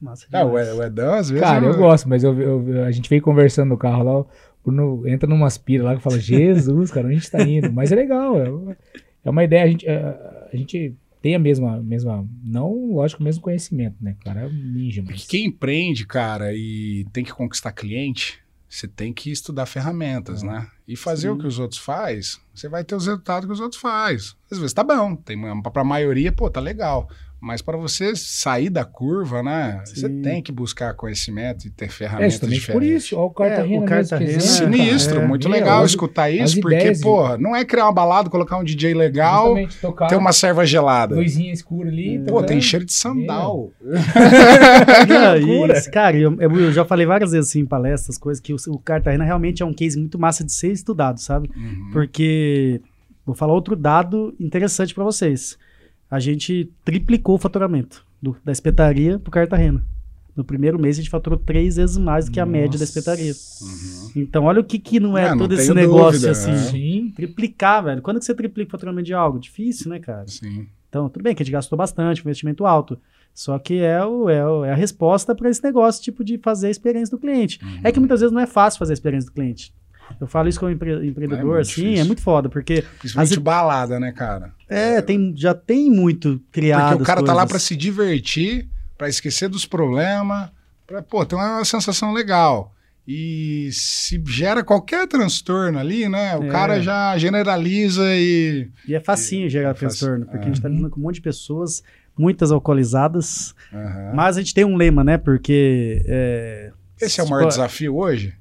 [0.00, 1.44] Massa Ah, o o Edão, às vezes.
[1.44, 4.26] Cara, eu gosto, mas eu, eu- a gente veio conversando no carro lá, o
[4.64, 7.72] Bruno entra numas piras lá que fala, Jesus, cara, onde a gente tá indo?
[7.72, 8.76] Mas é legal, é, uma-
[9.24, 13.24] é uma ideia, a gente, é, a gente tem a mesma, mesma, não, lógico, o
[13.24, 14.16] mesmo conhecimento, né?
[14.20, 15.26] O cara é ninja, Porque mas...
[15.26, 20.66] quem empreende, cara, e tem que conquistar cliente, você tem que estudar ferramentas, né?
[20.86, 21.34] E fazer Sim.
[21.34, 24.34] o que os outros faz, você vai ter os resultados que os outros faz.
[24.50, 27.08] Às vezes tá bom, tem para a maioria, pô, tá legal.
[27.44, 29.82] Mas para você sair da curva, né?
[29.84, 30.22] Você Sim.
[30.22, 33.04] tem que buscar conhecimento e ter É, ferramentas por diferentes.
[33.06, 35.26] isso, ó, o Cartagena É, o Cartagena- Sinistro, É.
[35.26, 38.58] muito Meu, legal escutar isso, porque, ideias e- pô, não é criar uma balada, colocar
[38.58, 41.16] um DJ legal, tocar ter uma serva gelada.
[41.16, 42.46] luzinha escura ali, Pô, tocando.
[42.46, 43.72] tem cheiro de sandal.
[45.08, 45.82] Não, loucura.
[45.90, 49.24] cara, eu, eu- já falei várias vezes assim, em palestras, coisas, que o, o Cartagena
[49.24, 51.50] realmente é um case muito massa de ser estudado, sabe?
[51.56, 51.90] Uhum.
[51.92, 52.80] Porque,
[53.26, 55.58] vou falar outro dado interessante pra vocês.
[56.12, 59.82] A gente triplicou o faturamento do- da espetaria pro Cartagena.
[60.36, 62.84] No primeiro mês a gente faturou três vezes mais do que a média da Nossa.
[62.84, 63.32] espetaria.
[63.32, 64.10] Uhum.
[64.16, 66.50] Então, olha o que, que não é Ah, não todo esse tenho negócio dúvida, assim.
[66.52, 66.56] é.
[66.56, 67.12] Sim.
[67.16, 68.02] Triplicar, velho.
[68.02, 69.38] Quando que você triplica o faturamento de algo?
[69.38, 70.24] Difícil, né, cara?
[70.28, 70.66] Sim.
[70.88, 72.98] Então, tudo bem que a gente gastou bastante, um investimento alto.
[73.34, 76.66] Só que é, o, é, o- é a resposta para esse negócio, tipo, de fazer
[76.66, 77.58] a experiência do cliente.
[77.62, 77.80] Uhum.
[77.84, 79.72] É que muitas vezes não é fácil fazer a experiência do cliente.
[80.20, 82.02] Eu falo isso como empre- empreendedor, muito assim, difícil.
[82.02, 84.52] é muito foda, porque Principalmente As- balada, né, cara?
[84.68, 86.90] é, tem, já tem muito criado.
[86.90, 87.50] Porque o cara tá lá coisas.
[87.50, 90.50] pra se divertir, pra esquecer dos problemas,
[90.86, 92.74] pra, pô, ter uma sensação legal.
[93.08, 96.36] E se gera qualquer transtorno ali, né?
[96.36, 96.48] O É.
[96.48, 98.68] cara já generaliza e.
[98.86, 99.88] E é facinho gerar É fácil.
[99.88, 100.74] transtorno, porque a gente tá Uhum.
[100.76, 101.82] lidando com um monte de pessoas,
[102.16, 103.54] muitas alcoolizadas.
[103.72, 104.12] Aham.
[104.14, 105.18] Mas a gente tem um lema, né?
[105.18, 106.00] Porque.
[106.06, 108.34] é, Esse é o maior desafio hoje?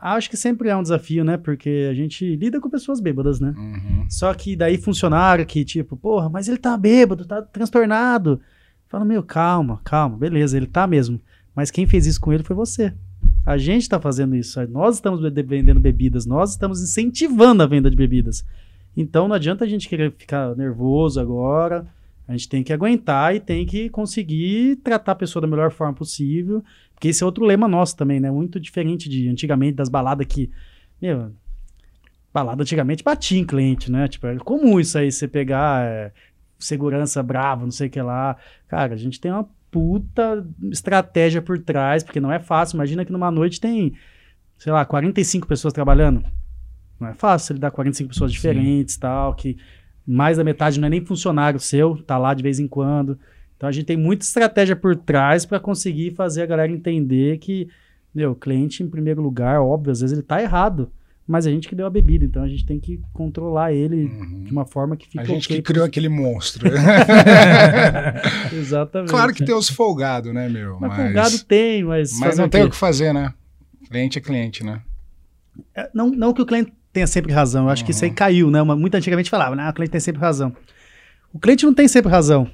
[0.00, 1.36] Acho que sempre é um desafio, né?
[1.36, 3.54] Porque a gente lida com pessoas bêbadas, né?
[3.56, 4.06] Uhum.
[4.08, 8.40] Só que daí funcionário que, tipo, porra, mas ele tá bêbado, tá transtornado.
[8.88, 11.20] Fala, meu, calma, calma, beleza, ele tá mesmo.
[11.54, 12.94] Mas quem fez isso com ele foi você.
[13.44, 14.64] A gente tá fazendo isso.
[14.68, 18.44] Nós estamos vendendo bebidas, nós estamos incentivando a venda de bebidas.
[18.96, 21.86] Então não adianta a gente querer ficar nervoso agora.
[22.26, 25.94] A gente tem que aguentar e tem que conseguir tratar a pessoa da melhor forma
[25.94, 26.62] possível.
[26.98, 28.28] Porque esse é outro lema nosso também, né?
[28.28, 30.50] Muito diferente de antigamente, das baladas que.
[31.00, 31.32] Meu,
[32.34, 34.08] balada antigamente batia em cliente, né?
[34.08, 36.12] Tipo, é comum isso aí, você pegar é,
[36.58, 38.36] segurança brava, não sei o que lá.
[38.66, 42.74] Cara, a gente tem uma puta estratégia por trás, porque não é fácil.
[42.74, 43.94] Imagina que numa noite tem,
[44.58, 46.24] sei lá, 45 pessoas trabalhando.
[46.98, 49.56] Não é fácil ele dar 45 pessoas diferentes tal, que
[50.04, 53.16] mais da metade não é nem funcionário seu, tá lá de vez em quando.
[53.58, 57.68] Então a gente tem muita estratégia por trás para conseguir fazer a galera entender que,
[58.14, 60.90] meu, o cliente em primeiro lugar, óbvio, às vezes ele tá errado,
[61.26, 64.44] mas a gente que deu a bebida, então a gente tem que controlar ele Uhum.
[64.44, 66.68] de uma forma que fique A gente ok que criou aquele monstro.
[68.52, 69.10] Exatamente.
[69.10, 70.78] claro que tem os folgados, né, meu?
[70.80, 72.18] Mas, Mas, folgado tem, mas.
[72.18, 73.32] mas não tem o que fazer, né?
[73.90, 74.80] Cliente é cliente, né?
[75.74, 78.10] É, Não, não que o cliente tenha sempre razão, eu acho que isso Uhum.
[78.10, 78.62] aí caiu, né?
[78.62, 79.68] Uma- Muito antigamente falava, né?
[79.68, 80.54] O cliente tem sempre razão.
[81.32, 82.50] O cliente não tem sempre razão,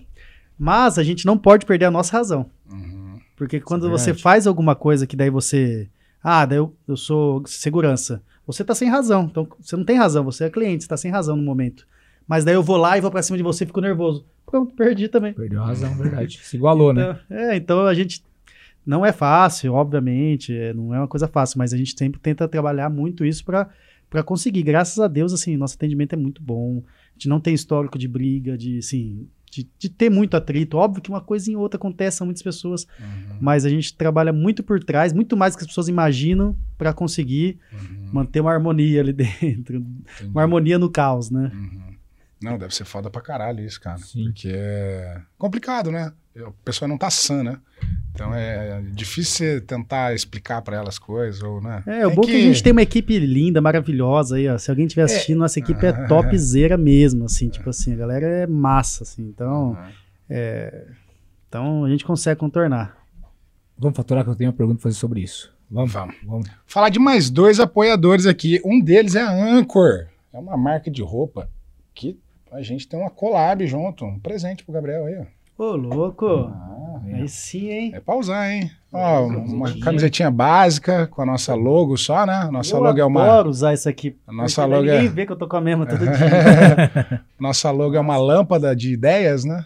[0.59, 2.51] mas a gente não pode perder a nossa razão.
[2.71, 3.19] Uhum.
[3.37, 5.89] Porque quando é você faz alguma coisa que daí você.
[6.23, 8.23] Ah, daí eu, eu sou segurança.
[8.47, 9.29] Você tá sem razão.
[9.31, 11.87] Então você não tem razão, você é cliente, você tá sem razão no momento.
[12.27, 14.25] Mas daí eu vou lá e vou pra cima de você e fico nervoso.
[14.47, 15.33] Pronto, perdi também.
[15.33, 16.39] Perdeu a razão, verdade.
[16.43, 17.19] Se igualou, né?
[17.27, 18.23] Então, é, então a gente.
[18.87, 22.47] Não é fácil, obviamente, é, não é uma coisa fácil, mas a gente sempre tenta
[22.47, 24.63] trabalhar muito isso para conseguir.
[24.63, 26.83] Graças a Deus, assim, nosso atendimento é muito bom.
[26.87, 30.77] A gente não tem histórico de briga, de, assim, de, de ter muito atrito.
[30.77, 33.39] Óbvio que uma coisa em outra acontece a muitas pessoas, Uhum.
[33.41, 36.93] mas a gente trabalha muito por trás, muito mais do que as pessoas imaginam, para
[36.93, 38.11] conseguir Uhum.
[38.13, 39.77] manter uma harmonia ali dentro.
[39.77, 40.31] Entendi.
[40.31, 41.51] Uma harmonia no caos, né?
[41.55, 41.95] Uhum.
[42.43, 43.99] Não, deve ser foda pra caralho isso, cara.
[43.99, 44.25] Sim.
[44.25, 46.13] Porque é complicado, né?
[46.37, 47.59] A pessoa não tá sã, né?
[48.12, 51.82] Então é difícil você tentar explicar pra ela as coisas, ou, né?
[51.87, 54.57] É, o bom é que a gente tem uma equipe linda, maravilhosa aí, ó.
[54.59, 58.47] Se alguém estiver assistindo, nossa equipe é topzera mesmo, assim, tipo assim, a galera é
[58.47, 59.22] massa, assim.
[59.22, 59.70] Então,
[60.30, 60.95] Uhum.
[61.49, 62.97] então a gente consegue contornar.
[63.78, 65.53] Vamos faturar que eu tenho uma pergunta pra fazer sobre isso.
[65.70, 66.14] Vamos, Vamos.
[66.24, 66.49] vamos.
[66.66, 68.61] Falar de mais dois apoiadores aqui.
[68.64, 70.07] Um deles é a Anchor.
[70.32, 71.49] É uma marca de roupa
[71.95, 72.18] que
[72.53, 74.05] a gente tem uma collab junto.
[74.05, 75.24] Um presente pro Gabriel aí, ó.
[75.57, 76.27] Ô, louco!
[76.27, 77.91] Ah, Aí sim, hein?
[77.95, 78.71] é pra usar, hein?
[78.93, 80.31] Ó, uma camisetinha.
[80.31, 82.49] básica com a nossa logo só, né?
[82.51, 83.23] Nossa Eu logo é uma.
[83.25, 84.17] adoro usar isso aqui.
[84.27, 87.21] A nossa logo é- Ninguém vê que eu tô com a mesma todo dia.
[87.39, 89.65] Nossa logo é uma lâmpada de ideias, né?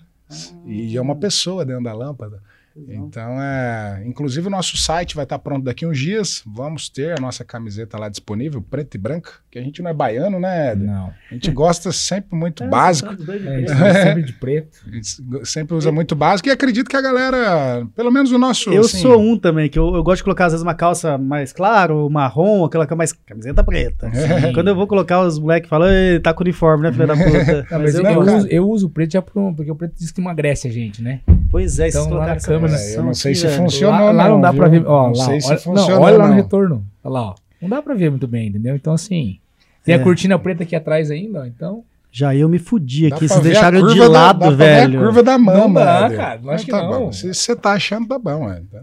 [0.67, 2.43] E é uma pessoa dentro da lâmpada.
[2.89, 4.03] Então, é.
[4.07, 6.43] Inclusive, o nosso site vai estar pronto daqui uns dias.
[6.47, 9.95] Vamos ter a nossa camiseta lá disponível, preta e branca, que a gente não é
[9.95, 10.87] baiano, né, Éder?
[10.87, 11.13] Não.
[11.31, 13.15] A gente gosta sempre muito É, básico.
[13.17, 14.79] de É, é sempre de preto.
[14.89, 18.71] A gente sempre usa muito básico e acredito que a galera, pelo menos o nosso.
[18.71, 21.17] Eu assim, sou um também, que eu, eu gosto de colocar às vezes uma calça
[21.19, 24.11] mais claro, marrom, aquela que é mais camiseta preta.
[24.11, 24.53] Sim.
[24.55, 27.67] Quando eu vou colocar, os moleques falam, "Ei, tá com uniforme, né, filha da puta?
[27.71, 28.37] Não, mas eu, eu, gosto.
[28.37, 30.71] uso, eu uso o preto já por, um- porque o preto diz que emagrece a
[30.71, 31.21] gente, né?
[31.51, 32.41] Pois é, Então, vocês lá colocaram
[32.71, 33.59] posição eu não sei aqui, se velho.
[33.63, 33.93] funciona.
[33.93, 34.87] lá, Funcionou lá não não, dá pra ver.
[34.87, 36.37] Ó, Não lá, sei se olha, funcionou, não, olha lá no não.
[36.37, 36.87] retorno.
[37.05, 37.35] Olha lá, ó.
[37.61, 38.75] Não dá pra ver muito bem, entendeu?
[38.77, 39.39] Então, assim.
[39.85, 39.99] Tem É.
[39.99, 41.83] a cortina preta aqui atrás ainda, ó, então.
[42.11, 44.57] Já eu me fudi dá aqui, pra vocês deixaram de curva da- lado, dá pra
[44.57, 44.99] ver velho.
[44.99, 45.59] a curva da mama.
[45.67, 46.89] Não dá, cara, Então acho que tá não.
[46.91, 47.13] bom.
[47.13, 48.49] Se você tá achando, tá bom.
[48.51, 48.81] É, tá.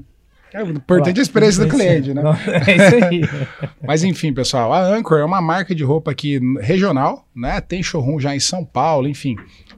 [0.54, 2.22] É, o importante é a experiência do cliente, né?
[2.66, 3.22] É isso aí.
[3.86, 7.60] Mas enfim, pessoal, a Anchor é uma marca de roupa aqui regional, né?
[7.60, 9.36] Tem showroom já em São Paulo, enfim.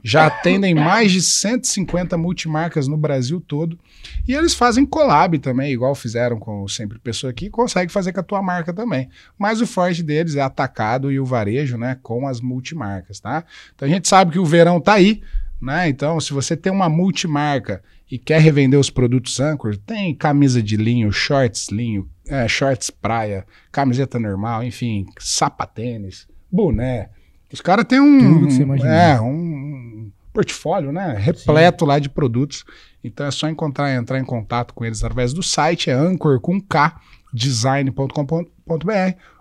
[0.08, 3.78] Já atendem mais de 150 multimarcas no Brasil todo.
[4.26, 8.20] E eles fazem collab também, igual fizeram com o Sempre Pessoa aqui, consegue fazer com
[8.20, 9.10] a tua marca também.
[9.38, 11.98] Mas o forte deles é atacado e o varejo, né?
[12.02, 13.44] Com as multimarcas, tá?
[13.74, 15.20] Então a gente sabe que o verão tá aí,
[15.60, 15.90] né?
[15.90, 20.78] Então, se você tem uma multimarca e quer revender os produtos Anchor, tem camisa de
[20.78, 27.10] linho, shorts linho, é, shorts praia, camiseta normal, enfim, sapatênis, boné.
[27.52, 29.16] Os caras têm um, Tudo que você imaginar.
[29.16, 29.77] é, um
[30.38, 32.64] portfólio, né, repleto lá de produtos.
[33.02, 36.60] Então é só encontrar, entrar em contato com eles através do site, é anchor com
[36.60, 37.00] K,
[37.32, 38.12] design.com.br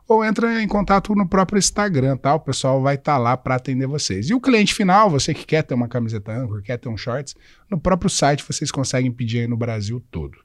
[0.07, 2.33] ou entra em contato no próprio Instagram, tá?
[2.33, 4.29] O pessoal vai estar lá para atender vocês.
[4.29, 7.35] E o cliente final, você que quer ter uma camiseta Anchor, quer ter um shorts,
[7.69, 10.37] no próprio site vocês conseguem pedir aí no Brasil todo.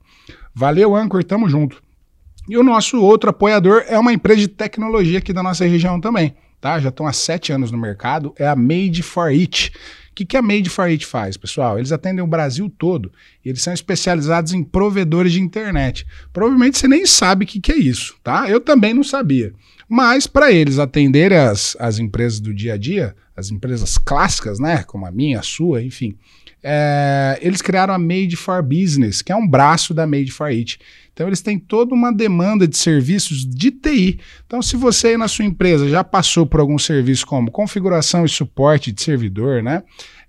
[0.55, 1.83] Valeu, Anchor, tamo junto.
[2.49, 6.35] E o nosso outro apoiador é uma empresa de tecnologia aqui da nossa região também,
[6.61, 6.79] tá?
[6.81, 9.73] Já estão há sete anos no mercado, é a Made for It.
[10.13, 11.79] O que, que a Made for It faz, pessoal?
[11.79, 13.11] Eles atendem o Brasil todo
[13.43, 16.07] e eles são especializados em provedores de internet.
[16.35, 18.47] Provavelmente você nem sabe o que, que é isso, tá?
[18.47, 19.55] Eu também não sabia.
[19.89, 24.83] Mas para eles atenderem as, as empresas do dia a dia, as empresas clássicas, né?
[24.83, 26.15] Como a minha, a sua, enfim,
[26.63, 30.79] é, eles criaram a Made for Business, que é um braço da Made for It.
[31.13, 34.19] Então, eles têm toda uma demanda de serviços de TI.
[34.47, 38.29] Então, se você aí na sua empresa já passou por algum serviço como configuração e
[38.29, 39.83] suporte de servidor, né?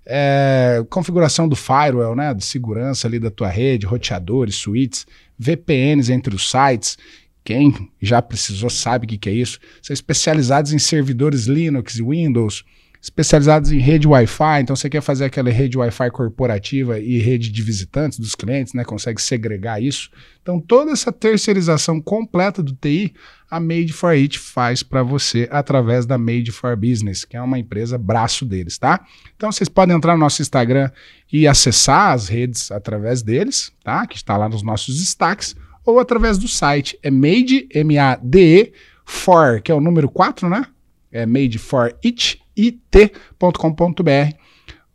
[0.06, 2.34] É, configuração do firewall, né?
[2.34, 5.06] De segurança ali da tua rede, roteadores, switches,
[5.38, 6.98] VPNs entre os sites.
[7.42, 9.58] Quem já precisou sabe o que, que é isso.
[9.82, 12.64] São especializados em servidores Linux e Windows,
[13.04, 17.62] especializados em rede Wi-Fi, então você quer fazer aquela rede Wi-Fi corporativa e rede de
[17.62, 18.82] visitantes dos clientes, né?
[18.82, 20.08] Consegue segregar isso.
[20.40, 23.12] Então toda essa terceirização completa do TI,
[23.50, 27.58] a Made for It faz para você através da Made for Business, que é uma
[27.58, 29.04] empresa braço deles, tá?
[29.36, 30.90] Então vocês podem entrar no nosso Instagram
[31.30, 34.06] e acessar as redes através deles, tá?
[34.06, 36.98] Que está lá nos nossos destaques, ou através do site.
[37.02, 38.72] É Made, M-A-D-E,
[39.04, 40.64] for, que é o número 4, né?
[41.12, 44.36] É Made for It, it.com.br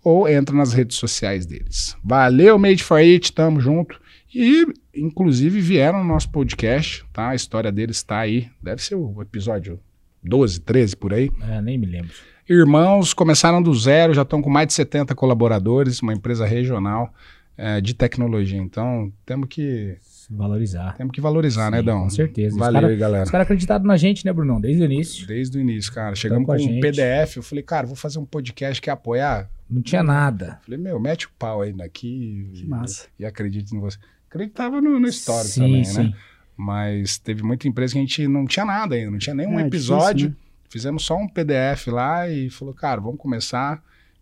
[0.03, 1.95] ou entra nas redes sociais deles.
[2.03, 3.99] Valeu, Made for It, tamo junto.
[4.33, 7.29] E, inclusive, vieram no nosso podcast, tá?
[7.29, 8.49] A história deles está aí.
[8.61, 9.79] Deve ser o episódio
[10.23, 11.31] 12, 13 por aí.
[11.41, 12.13] É, nem me lembro.
[12.47, 17.13] Irmãos começaram do zero, já estão com mais de 70 colaboradores, uma empresa regional
[17.55, 18.57] é, de tecnologia.
[18.57, 19.97] Então, temos que,
[20.29, 20.95] valorizar.
[20.95, 22.03] temos que valorizar, né, Sim, Dão?
[22.03, 22.55] com certeza.
[22.55, 23.23] Os Valeu cara- aí, galera.
[23.23, 24.61] Os caras acreditaram na gente, né, Brunão?
[24.61, 25.25] Desde o início.
[25.27, 26.15] Desde o início, cara.
[26.15, 26.79] Chegamos com com um.
[26.79, 27.37] PDF.
[27.37, 29.49] Eu falei, cara, vou fazer um podcast que apoiar.
[29.69, 30.59] Não tinha nada.
[30.63, 33.07] Falei, meu, mete o pau aí daqui Que e, massa.
[33.19, 33.97] e acredite em você.
[34.29, 36.03] Acreditava no, no story sim, também, sim.
[36.03, 36.13] né?
[36.55, 39.65] Mas teve muita empresa que a gente não tinha nada ainda, não tinha nenhum É,
[39.67, 40.29] episódio.
[40.29, 43.81] difícil, Fizemos só um PDF lá e falou, cara, vamos começar.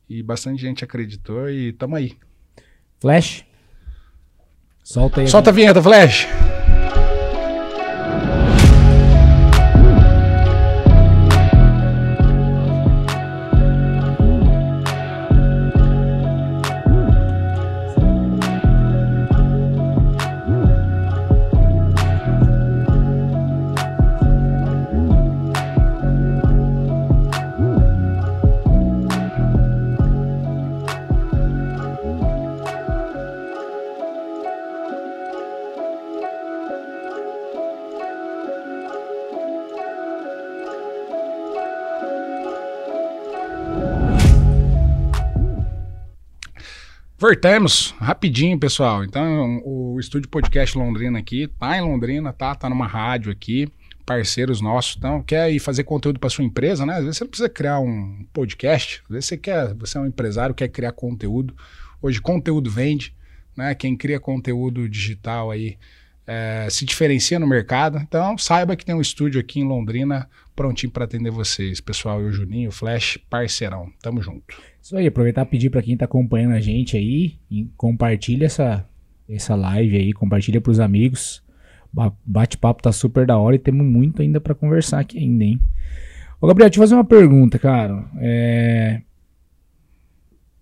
[0.10, 2.14] E bastante gente acreditou e tamo aí.
[3.01, 3.43] Flash.
[4.88, 5.27] Solta aí.
[5.27, 6.29] Solta a vinheta, Flash!
[47.28, 49.03] Voltamos rapidinho, pessoal.
[49.03, 52.55] Então, o Estúdio Podcast Londrina aqui, tá em Londrina, tá?
[52.55, 53.67] Tá numa rádio aqui,
[54.05, 54.95] parceiros nossos.
[54.95, 56.93] Então, quer ir fazer conteúdo para sua empresa, né?
[56.93, 60.05] Às vezes você não precisa criar um podcast, às vezes você quer, você é um
[60.05, 61.53] empresário, quer criar conteúdo.
[62.01, 63.13] Hoje, conteúdo vende,
[63.57, 63.75] né?
[63.75, 65.78] Quem cria conteúdo digital aí
[66.25, 67.97] é, se diferencia no mercado.
[67.97, 71.82] Então, saiba que tem um estúdio aqui em Londrina prontinho para atender vocês.
[71.82, 73.91] Pessoal, eu, Juninho, Flash, parceirão.
[74.01, 74.55] Tamo junto.
[74.88, 77.38] Isso aí, aproveitar e pedir pra quem tá acompanhando a gente aí,
[77.75, 78.88] compartilha essa,
[79.27, 81.43] essa live aí, compartilha pros amigos.
[81.91, 85.59] Ba- Bate-papo tá super da hora e temos muito ainda pra conversar aqui ainda, hein?
[86.39, 88.09] Ô, Gabriel, deixa eu fazer uma pergunta, cara.
[88.15, 89.01] É...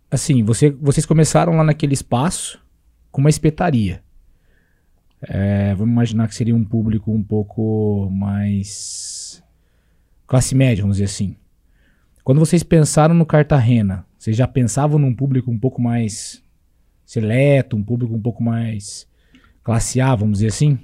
[0.10, 2.60] Assim, você, vocês começaram lá naquele espaço
[3.12, 4.02] com uma espetaria.
[5.22, 9.44] É, vamos imaginar que seria um público um pouco mais
[10.26, 11.36] classe média, vamos dizer assim.
[12.24, 16.42] Quando vocês pensaram no Cartagena, vocês já pensavam num público um pouco mais
[17.06, 19.08] seleto, um público um pouco mais
[19.64, 20.80] classe A, vamos dizer assim?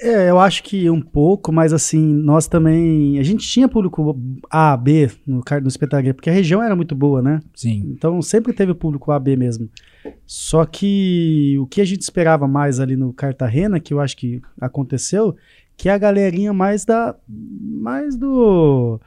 [0.00, 3.16] É, eu acho que um pouco, mas assim, nós também.
[3.20, 4.18] A gente tinha público
[4.50, 7.40] A, B no, no espetaria, porque a região era muito boa, né?
[7.54, 7.94] Sim.
[7.96, 9.70] Então sempre teve público A, B mesmo.
[10.26, 14.42] Só que o que a gente esperava mais ali no Cartagena, que eu acho que
[14.60, 15.36] aconteceu,
[15.76, 17.14] que é a galerinha mais da.
[17.28, 19.00] mais do.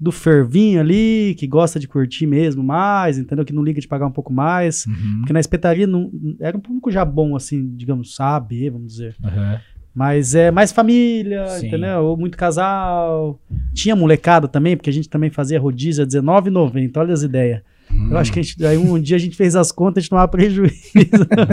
[0.00, 3.44] Do fervinho ali, que gosta de curtir mesmo mais, entendeu?
[3.44, 4.86] Que não liga de pagar um pouco mais.
[4.86, 5.18] Uhum.
[5.20, 9.16] Porque na espetaria não, era um público já bom, assim, digamos, sabe, vamos dizer.
[9.24, 9.60] Aham.
[9.94, 11.66] Mas é mais família, Sim.
[11.66, 12.04] entendeu?
[12.04, 13.40] Ou muito casal.
[13.74, 17.62] Tinha molecada também, porque a gente também fazia rodízio a R$19,90, olha as ideias.
[18.10, 20.10] Eu acho que a gente, aí um dia a gente fez as contas, a gente
[20.10, 20.76] tomava prejuízo.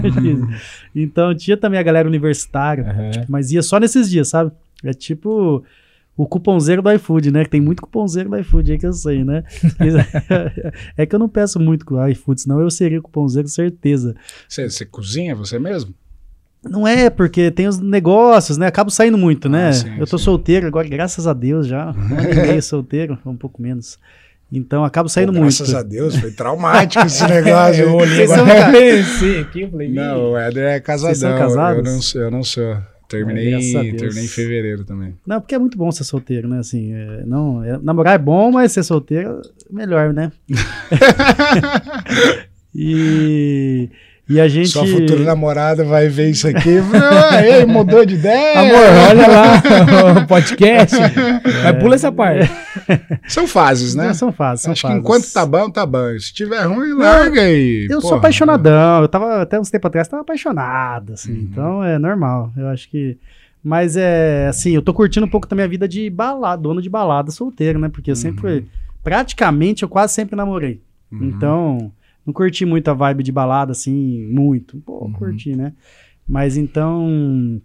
[0.03, 0.47] rodízio.
[0.93, 3.11] então tinha também a galera universitária, Aham.
[3.11, 4.51] tipo, mas ia só nesses dias, sabe?
[4.83, 5.63] É tipo
[6.17, 7.43] o cupomzeiro do iFood, né?
[7.43, 9.43] Que tem muito cupomzeiro do iFood aí que eu sei, né?
[10.95, 14.15] é que eu não peço muito com o iFood, senão eu seria cupomzeiro, certeza.
[14.47, 15.93] Você, você cozinha você mesmo?
[16.63, 18.65] Não é, porque tem os negócios, né?
[18.65, 19.69] Acabo saindo muito, né?
[19.69, 20.23] Ah, sim, eu tô sim.
[20.23, 21.91] solteiro agora, graças a Deus já.
[21.91, 23.99] Um ano e meio solteiro, um pouco menos.
[24.51, 25.57] Então acabo saindo Pô, muito.
[25.57, 27.83] Graças a Deus, foi traumático esse negócio.
[27.83, 28.37] Eu olhei agora.
[28.37, 31.13] são pensei aqui, eu falei, Não, o Éder é casadão.
[31.13, 31.85] Vocês são casados?
[31.85, 32.21] Eu não sou.
[32.21, 32.77] Eu não sou.
[33.17, 35.13] Terminei, É, terminei em fevereiro também.
[35.25, 36.59] Não, porque é muito bom ser solteiro, né?
[36.59, 40.31] Assim, é, não, é- namorar é bom, mas ser solteiro é melhor, né?
[42.73, 43.89] e,
[44.29, 44.69] e a gente.
[44.69, 46.69] Sua futura namorada vai ver isso aqui.
[46.69, 46.79] e
[47.31, 48.59] Ah, ele mudou de ideia.
[48.59, 49.63] Amor, olha lá
[50.23, 50.95] o podcast.
[50.97, 52.49] Mas pula essa parte.
[53.27, 54.07] São fases, né?
[54.07, 54.95] Não, são fases, são Acho fases.
[54.97, 56.17] que enquanto tá bom, tá bom.
[56.19, 57.87] Se tiver ruim, larga aí.
[57.89, 58.19] Eu sou Porra.
[58.19, 59.01] apaixonadão.
[59.01, 61.31] Eu tava até uns tempos atrás, tava apaixonado, assim.
[61.33, 61.47] Uhum.
[61.51, 62.51] Então é normal.
[62.55, 63.17] Eu acho que.
[63.63, 66.89] Mas é assim, eu tô curtindo um pouco da minha vida de balada, dono de
[66.89, 67.89] balada solteiro, né?
[67.89, 68.67] Porque eu sempre.
[69.03, 70.81] Praticamente eu quase sempre namorei.
[71.11, 71.23] Uhum.
[71.25, 71.91] Então,
[72.25, 74.77] não curti muito a vibe de balada, assim, muito.
[74.85, 75.13] Pô, Uhum.
[75.13, 75.73] curti, né?
[76.27, 77.59] Mas então.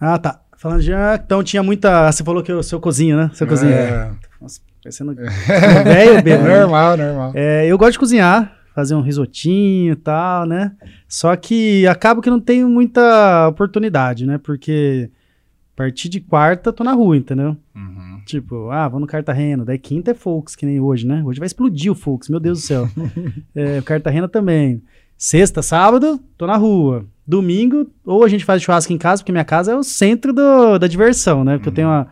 [0.00, 0.40] Ah, tá.
[0.58, 0.92] Falando de.
[0.92, 2.10] ah, Então tinha muita.
[2.10, 3.30] Você falou que eu sou cozinha, né?
[3.34, 3.72] Seu cozinha.
[3.72, 5.14] É, Nossa, parecendo.
[5.14, 6.36] velho, bebê.
[6.38, 7.32] normal, normal.
[7.34, 10.72] É, eu gosto de cozinhar, fazer um risotinho e tal, né?
[11.08, 14.38] Só que acabo que não tenho muita oportunidade, né?
[14.38, 15.10] Porque
[15.74, 17.56] a partir de quarta tô na rua, entendeu?
[17.74, 18.22] Uhum.
[18.24, 19.64] Tipo, ah, vou no Cartagena.
[19.64, 21.22] Daí quinta é Folks, que nem hoje, né?
[21.24, 22.88] Hoje vai explodir o Folks, meu Deus do céu.
[23.54, 24.82] é, o Cartagena também.
[25.26, 27.06] Sexta, sábado, tô na rua.
[27.26, 30.78] Domingo, ou a gente faz churrasco em casa, porque minha casa é o centro do-
[30.78, 31.54] da diversão, né?
[31.54, 32.08] Porque eu tenho uma,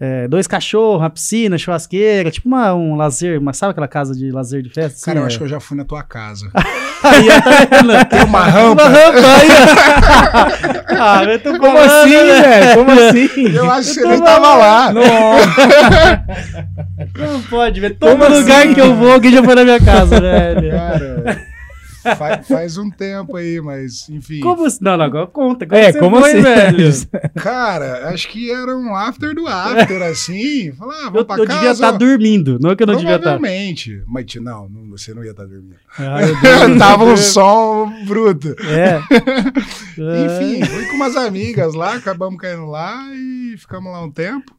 [0.00, 4.32] é, dois cachorros, uma piscina, churrasqueira, tipo uma, um lazer, uma, sabe aquela casa de
[4.32, 5.06] lazer de festa?
[5.06, 5.38] Cara, eu Assim, acho é.
[5.38, 6.50] que eu já fui na tua casa.
[7.04, 8.04] Aí, tá?
[8.10, 8.82] Tem uma rampa.
[8.86, 10.78] Uma rampa aí.
[11.00, 12.40] Ah, eu tô Como falando, assim, né?
[12.42, 12.74] velho?
[12.74, 13.28] Como assim?
[13.54, 14.92] Eu acho que você nem tava lá.
[14.92, 16.24] Nossa.
[17.16, 17.90] Não pode ver.
[17.96, 18.74] Todo Como lugar assim?
[18.74, 20.70] que eu vou, alguém já foi na minha casa, velho.
[20.72, 21.46] Cara,
[22.16, 24.40] faz, faz um tempo aí, mas enfim.
[24.40, 24.78] Como assim?
[24.80, 25.66] Não, não, agora conta.
[25.70, 26.42] É, você como foi, assim?
[26.42, 26.90] velho?
[27.40, 30.72] Cara, acho que era um after do after, assim.
[30.72, 31.58] Falar, ah, vamos Eu, pra eu casa.
[31.58, 33.30] devia estar dormindo, não é que eu não devia estar.
[33.30, 34.02] Provavelmente.
[34.06, 35.76] Mas não, não, você não ia estar dormindo.
[35.98, 36.78] Ai, meu Deus.
[36.78, 38.54] Tava um som bruto.
[38.64, 39.00] É.
[39.98, 44.57] Enfim, fui com umas amigas lá, acabamos caindo lá e ficamos lá um tempo.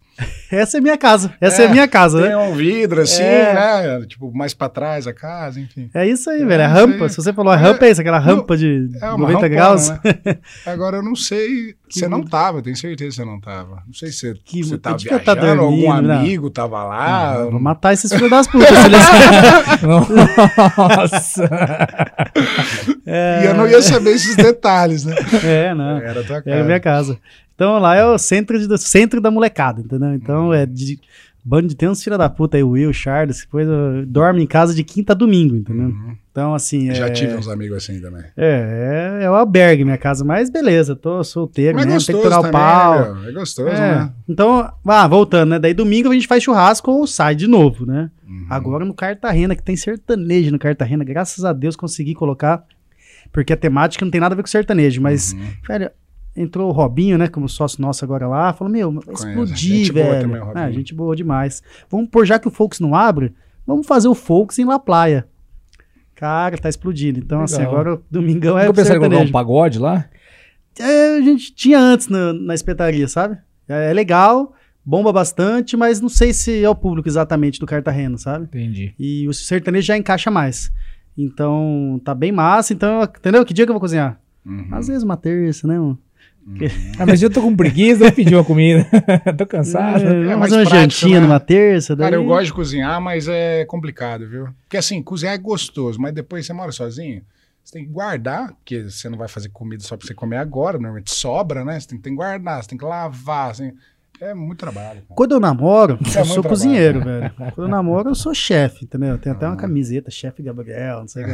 [0.52, 1.34] Essa é minha casa.
[1.40, 2.38] Essa é, É, minha casa, Tem né?
[2.38, 3.54] um vidro assim, É.
[4.00, 4.06] né?
[4.08, 5.90] Tipo, mais pra trás a casa, enfim.
[5.94, 6.64] É isso aí, É velho.
[6.64, 7.10] A isso rampa.
[7.10, 9.48] Se você falou a rampa, é isso, aquela Não, rampa de É uma 90 rampona,
[9.50, 9.90] graus.
[9.90, 10.00] Né?
[10.66, 11.76] Agora eu não sei.
[11.90, 13.84] Você não tava, eu tenho certeza que você não tava.
[13.88, 16.16] Não sei se você, Que- você eu tava tá viajando, algum dormindo, né?
[16.18, 17.32] amigo tava lá.
[17.34, 18.70] Ah, vou matar esses filhos das putas.
[19.82, 21.50] Nossa.
[23.06, 25.16] E eu não ia saber esses detalhes, né?
[25.44, 25.98] É, não.
[25.98, 26.64] Era a tua É a casa.
[26.64, 27.18] minha casa.
[27.60, 30.14] Então lá é o centro, de, centro da molecada, entendeu?
[30.14, 30.98] Então é de.
[31.44, 33.72] Bando de tem uns filha da puta aí, o Will, Charles, coisa,
[34.06, 35.88] dorme em casa de quinta a domingo, entendeu?
[35.88, 36.16] Uhum.
[36.32, 36.94] Então, assim.
[36.94, 38.24] Já é, tive uns amigos assim também.
[38.38, 42.22] É, é, é o albergue minha casa, mas beleza, tô solteiro, Mas é mesmo, tem
[42.22, 43.00] que o pau.
[43.16, 43.30] né, meu?
[43.30, 43.80] É gostoso, É.
[43.96, 44.12] né?
[44.28, 45.60] Então, ah, voltando, né?
[45.60, 48.10] Daí domingo a gente faz churrasco ou sai de novo, né?
[48.28, 48.46] Uhum.
[48.50, 52.64] Agora no Cartagena, que tem sertanejo no Cartagena, graças a Deus consegui colocar,
[53.32, 55.40] porque a temática não tem nada a ver com sertanejo, mas, Uhum.
[55.68, 55.92] velho,
[56.36, 59.28] entrou o Robinho, né, como sócio nosso agora lá, falou, meu, vai Conheço.
[59.28, 60.22] explodir, Gente boa velho.
[60.22, 60.66] também, o Robinho.
[60.66, 61.62] ah, gente boa demais.
[61.90, 63.34] Vamos pôr, já que o Folks não abre,
[63.66, 65.28] vamos fazer o Folks em La Playa.
[66.16, 67.20] Cara, tá explodindo.
[67.20, 67.72] Então, assim, Legal.
[67.74, 70.06] agora o domingão é Nunca pensaram em colocar um pagode lá?
[70.78, 73.38] É, a gente tinha antes na, na espetaria, sabe?
[73.68, 74.54] É, é legal,
[74.86, 78.46] bomba bastante, mas não sei se é o público exatamente do Cartagena, sabe?
[78.46, 78.94] Entendi.
[79.00, 80.72] E o sertanejo já encaixa mais.
[81.18, 82.74] Então, tá bem massa.
[82.74, 83.46] Então, entendeu?
[83.46, 84.20] Que dia que eu vou cozinhar?
[84.46, 84.68] Uhum.
[84.72, 85.98] Às vezes uma terça, né, mano?
[86.98, 88.86] Ah, mas eu tô com preguiça, eu pedi uma comida.
[89.38, 90.02] tô cansado.
[90.04, 91.28] É, vamos mais fazer uma prático, jantinha né?
[91.28, 91.96] numa terça.
[91.96, 92.06] Daí...
[92.06, 94.48] Cara, eu gosto de cozinhar, mas é complicado, viu?
[94.64, 97.22] Porque assim, cozinhar é gostoso, mas depois você mora sozinho,
[97.64, 100.78] você tem que guardar, porque você não vai fazer comida só pra você comer agora,
[100.78, 101.80] normalmente sobra, né?
[101.80, 103.72] Você tem, tem que guardar, você tem que lavar, assim,
[104.22, 105.02] é muito trabalho.
[105.02, 105.16] cara.
[105.16, 107.20] Quando eu namoro, eu muito sou trabalho, cozinheiro, né?
[107.38, 107.54] velho.
[107.54, 109.18] Quando eu namoro, eu sou chefe, entendeu?
[109.18, 109.50] Tem até Ah.
[109.50, 111.28] uma camiseta, chefe Gabriel, não sei o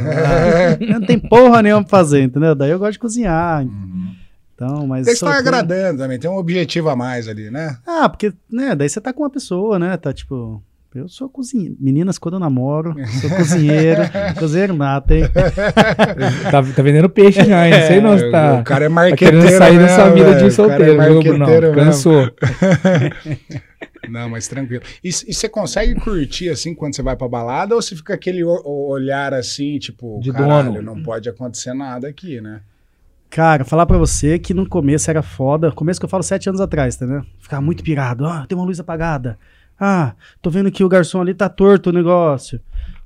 [0.78, 0.86] que.
[0.92, 2.54] Não tem porra nenhuma pra fazer, entendeu?
[2.54, 3.64] Daí eu gosto de cozinhar.
[3.64, 4.14] Uhum.
[4.56, 5.06] Então, mas.
[5.06, 7.76] Você está agradando também, tem um objetivo a mais ali, né?
[7.86, 9.96] Ah, porque, né, daí você tá com uma pessoa, né?
[9.98, 10.62] Tá tipo.
[10.94, 11.76] Eu sou cozinheiro.
[11.78, 14.00] Meninas, quando eu namoro, sou cozinheiro.
[14.38, 15.24] cozinheiro nato, hein?
[16.50, 17.74] Tá, tá vendendo peixe já, hein?
[17.74, 19.42] Não sei não se tá, o cara é tá marqueteiro.
[19.42, 21.74] querendo sair dessa vida de O cara é solteiro, viu, Bruno?
[21.74, 22.30] Cansou.
[24.08, 24.82] Não, mas tranquilo.
[25.02, 28.42] E, e você consegue curtir assim quando você vai pra balada ou você fica aquele
[28.44, 30.82] olhar assim, tipo, De caralho, dono.
[30.94, 32.60] não pode acontecer nada aqui, né?
[33.36, 35.70] Cara, falar pra você que no começo era foda.
[35.70, 37.22] Começo que eu falo sete anos atrás, tá, né?
[37.38, 38.24] Ficava muito pirado.
[38.24, 39.38] Ah, tem uma luz apagada.
[39.78, 42.58] Ah, tô vendo que o garçom ali tá torto o negócio.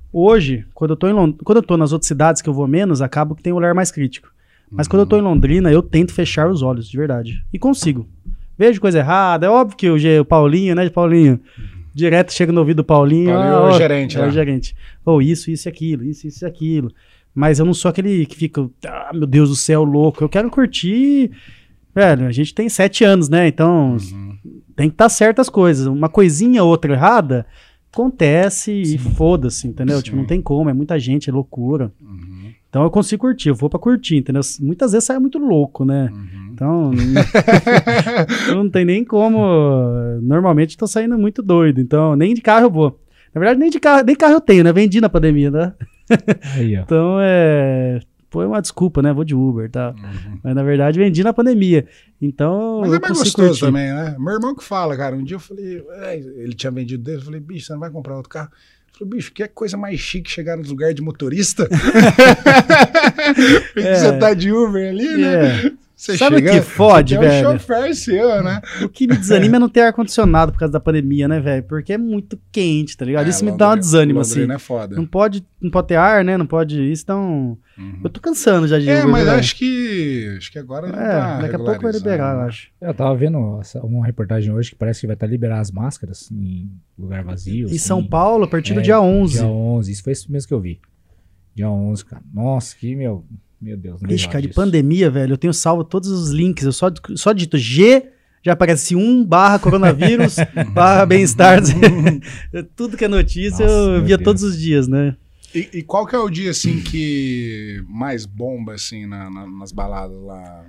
[0.09, 1.35] Hoje, quando eu tô em Lond...
[1.43, 3.75] quando eu tô nas outras cidades que eu vou menos, acabo que tem um olhar
[3.75, 4.31] mais crítico.
[4.71, 7.43] Mas quando eu tô em Londrina, eu tento fechar os olhos, de verdade.
[7.51, 8.07] E consigo.
[8.57, 9.47] Vejo coisa errada.
[9.47, 11.41] É óbvio que o, G- o Paulinho, né, de Paulinho?
[11.93, 13.33] Direto chega no ouvido do Paulinho.
[13.33, 14.77] Paulinho ah, é o ó, gerente é o gerente.
[15.03, 16.89] Ou isso, isso e aquilo, isso, isso e aquilo.
[17.33, 20.23] Mas eu não sou aquele que fica, ah, meu Deus do céu, louco.
[20.23, 21.31] Eu quero curtir.
[21.95, 23.47] Velho, a gente tem sete anos, né?
[23.47, 24.37] Então Uhum.
[24.75, 25.87] tem que estar certas coisas.
[25.87, 27.45] Uma coisinha ou outra errada
[27.93, 29.97] acontece e foda-se, entendeu?
[29.97, 30.03] Sim.
[30.03, 31.91] Tipo, não tem como, é muita gente, é loucura.
[32.01, 34.41] Uhum, Então eu consigo curtir, eu vou pra curtir, entendeu?
[34.61, 36.09] Muitas vezes sai muito louco, né?
[36.11, 36.49] uhum.
[36.53, 36.91] Então,
[38.55, 39.39] não tem nem como.
[40.21, 42.99] Normalmente tô saindo muito doido, então nem de carro eu vou.
[43.33, 44.71] Na verdade, nem de carro, nem carro eu tenho, né?
[44.73, 45.73] Vendi na pandemia, né?
[46.55, 46.75] Aí.
[46.75, 47.99] Então é.
[48.29, 49.11] Foi uma desculpa, né?
[49.11, 49.89] Vou de Uber, tá?
[49.89, 50.39] Uhum.
[50.41, 51.85] Mas na verdade vendi na pandemia.
[52.21, 52.79] Então.
[52.79, 53.65] Mas é mais gostoso curtir.
[53.65, 54.15] também, né?
[54.17, 55.17] Meu irmão que fala, cara.
[55.17, 57.89] Um dia eu falei, "É", ele tinha vendido dele, eu falei, bicho, você não vai
[57.89, 58.49] comprar outro carro?
[58.93, 61.67] Falou, bicho, que coisa mais chique chegar nos lugares de motorista.
[63.73, 63.95] Porque É.
[63.95, 65.65] Você tá de Uber ali, né?
[65.65, 65.71] É.
[66.01, 67.31] Você Sabe o chega, que fode, velho?
[67.45, 68.59] É um chofer seu, né?
[68.83, 71.61] O que me desanima é não ter ar-condicionado por causa da pandemia, né, velho?
[71.61, 73.27] Porque é muito quente, tá ligado?
[73.27, 74.31] É, Isso me dá uma Londrina- desânimo, assim.
[74.39, 74.95] Londrina é foda.
[74.95, 76.37] Não pode, não pode ter ar, né?
[76.37, 76.91] Não pode.
[76.91, 77.55] Isso então.
[77.77, 77.99] Uhum.
[78.03, 79.37] Eu tô cansando já de É, Uber, mas velho.
[79.39, 82.45] acho que acho que agora É, tá daqui a pouco vai liberar, eu né?
[82.47, 82.71] acho.
[82.81, 83.37] Eu tava vendo
[83.83, 87.65] uma reportagem hoje que parece que vai estar liberar as máscaras em lugar vazio.
[87.67, 87.77] Em assim.
[87.77, 89.33] São Paulo, a partir do É, dia 11.
[89.37, 90.79] Dia 11, isso foi isso mesmo que eu vi.
[91.53, 92.23] Dia 11, cara.
[92.33, 93.23] Nossa, que meu,
[93.61, 94.01] meu Deus.
[94.01, 94.59] não Ixi, cara, de disso.
[94.59, 96.63] pandemia, velho, eu tenho salvo todos os links.
[96.65, 98.05] Eu só, só digito G,
[98.43, 100.35] já aparece 1 barra coronavírus,
[100.73, 101.59] barra bem-estar.
[102.75, 104.25] Tudo que é notícia Nossa, eu via Deus.
[104.25, 105.15] todos os dias, né?
[105.53, 109.71] E, e qual que é o dia assim que mais bomba assim na- na- nas
[109.71, 110.65] baladas lá?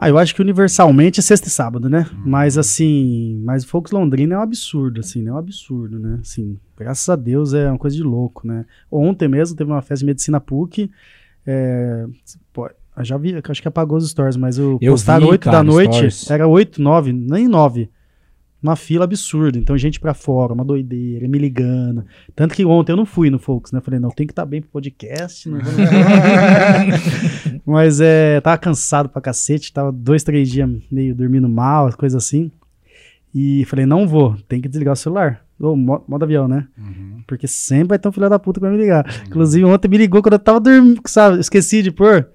[0.00, 2.08] Ah, eu acho que universalmente é sexta e sábado, né?
[2.24, 5.30] Mas assim, mas o Focus Londrina é um absurdo, assim, né?
[5.30, 6.18] É um absurdo, né?
[6.22, 8.64] Assim, graças a Deus é uma coisa de louco, né?
[8.92, 10.88] Ontem mesmo teve uma festa de medicina PUC.
[11.50, 12.04] É,
[12.52, 12.68] pô,
[13.00, 15.64] já vi, acho que apagou os stories, mas eu, Eu postaram vi, 8 da cara,
[15.64, 16.30] noite, stories.
[16.30, 17.88] era 8, 9, nem 9.
[18.62, 19.56] Uma fila absurda.
[19.56, 22.04] Então, gente pra fora, uma doideira, me ligando.
[22.34, 23.80] Tanto que ontem eu não fui no Focus, né?
[23.80, 25.48] Falei, não, tem que estar bem pro podcast.
[25.48, 25.72] Não vou...
[27.64, 32.50] Mas é, tava cansado pra cacete, tava dois, três dias meio dormindo mal, coisa assim.
[33.40, 35.44] E falei, não vou, tem que desligar o celular.
[35.60, 36.66] Mo- modo avião, né?
[36.78, 37.22] Uhum.
[37.26, 39.04] Porque sempre vai ter um filho da puta vai me ligar.
[39.26, 41.38] Inclusive, ontem me ligou quando eu tava dormindo, sabe?
[41.40, 42.28] Esqueci de pôr.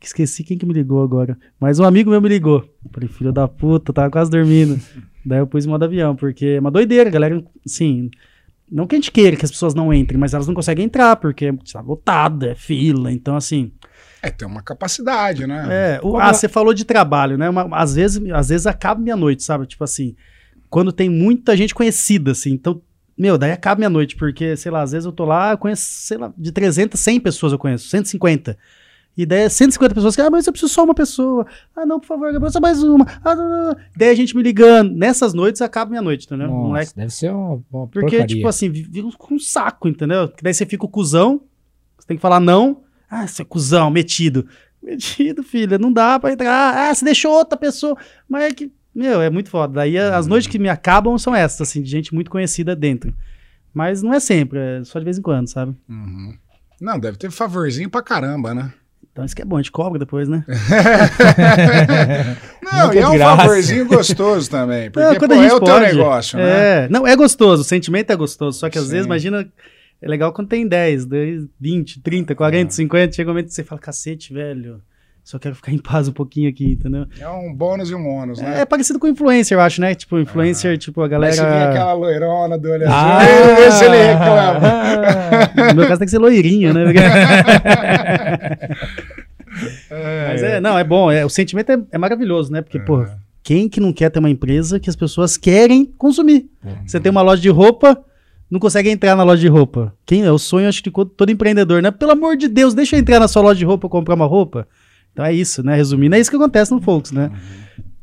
[0.00, 1.36] Esqueci quem que me ligou agora.
[1.58, 2.64] Mas um amigo meu me ligou.
[2.92, 4.78] Falei, filho da puta, tava quase dormindo.
[5.26, 7.42] Daí eu pus modo avião, porque é uma doideira, galera.
[7.66, 8.10] Assim,
[8.70, 11.16] não que a gente queira que as pessoas não entrem, mas elas não conseguem entrar,
[11.16, 13.10] porque tá lotado, é fila.
[13.12, 13.72] Então, assim.
[14.22, 15.66] É, tem uma capacidade, né?
[15.70, 17.48] É, o- ah, ela- você falou de trabalho, né?
[17.50, 19.66] Uma- às, vezes, às vezes acaba minha noite, sabe?
[19.66, 20.14] Tipo assim,
[20.70, 22.80] quando tem muita gente conhecida, assim, então,
[23.16, 25.82] meu, daí acaba minha noite, porque, sei lá, às vezes eu tô lá, eu conheço,
[25.84, 28.56] sei lá, de 300, 100 pessoas eu conheço, 150.
[29.18, 31.44] E daí é 150 pessoas que, ah, mas eu preciso só uma pessoa.
[31.74, 33.04] Ah, não, por favor, Gabriel, só mais uma.
[33.24, 33.76] Ah, não, não, não.
[33.96, 34.94] Daí a gente me ligando.
[34.94, 36.46] Nessas noites acaba minha noite, entendeu?
[36.46, 38.26] Nossa, Moleque deve ser uma, uma porque, porcaria.
[38.28, 40.28] tipo assim, vive com um saco, entendeu?
[40.28, 41.40] Que daí você fica o cuzão,
[41.98, 42.82] você tem que falar não.
[43.10, 44.46] Ah, seu cuzão, metido.
[44.80, 46.76] Metido, filha, não dá pra entrar.
[46.76, 47.96] Ah, você deixou outra pessoa.
[48.28, 49.74] Mas é que, meu, é muito foda.
[49.74, 53.14] Daí a- as noites que me acabam são essas, assim, de gente muito conhecida dentro.
[53.72, 55.74] Mas não é sempre, é só de vez em quando, sabe?
[55.88, 56.34] Uhum.
[56.80, 58.72] Não, deve ter favorzinho pra caramba, né?
[59.12, 60.44] Então isso que é bom, a gente cobra depois, né?
[62.62, 63.36] Não, e é um graça.
[63.42, 64.90] favorzinho gostoso também.
[64.90, 65.86] Porque, Não, pô, quando a é gente o teu pode.
[65.86, 66.84] negócio, né?
[66.84, 68.90] É, não, é gostoso, o sentimento é gostoso, só que às Sim.
[68.90, 69.48] vezes, imagina,
[70.00, 73.64] é legal quando tem 10, 10, 20, 30, 40, 50, chega um momento que você
[73.64, 74.80] fala, cacete, velho,
[75.28, 77.04] só quero ficar em paz um pouquinho aqui, entendeu?
[77.20, 78.62] É um bônus e um ônus, né?
[78.62, 79.94] É, parecido com influencer, eu acho, né?
[79.94, 81.68] Tipo, influencer, tipo, a Mas se galera...
[81.70, 83.18] aquela loirona do olho Ah!
[83.18, 84.60] azul, esse ele reclama.
[85.68, 86.80] No meu caso tem que ser loirinha, né?
[90.30, 92.62] Mas é, não, é bom, é, o sentimento é, é maravilhoso, né?
[92.62, 93.04] Porque, pô,
[93.42, 96.48] quem que não quer ter uma empresa que as pessoas querem consumir?
[96.86, 98.02] Você tem uma loja de roupa,
[98.50, 99.92] não consegue entrar na loja de roupa.
[100.06, 101.90] Quem é o sonho, acho que todo empreendedor, né?
[101.90, 104.66] Pelo amor de Deus, deixa eu entrar na sua loja de roupa comprar uma roupa.
[105.18, 105.74] Então é isso, né?
[105.74, 107.28] Resumindo, é isso que acontece no Folks, né?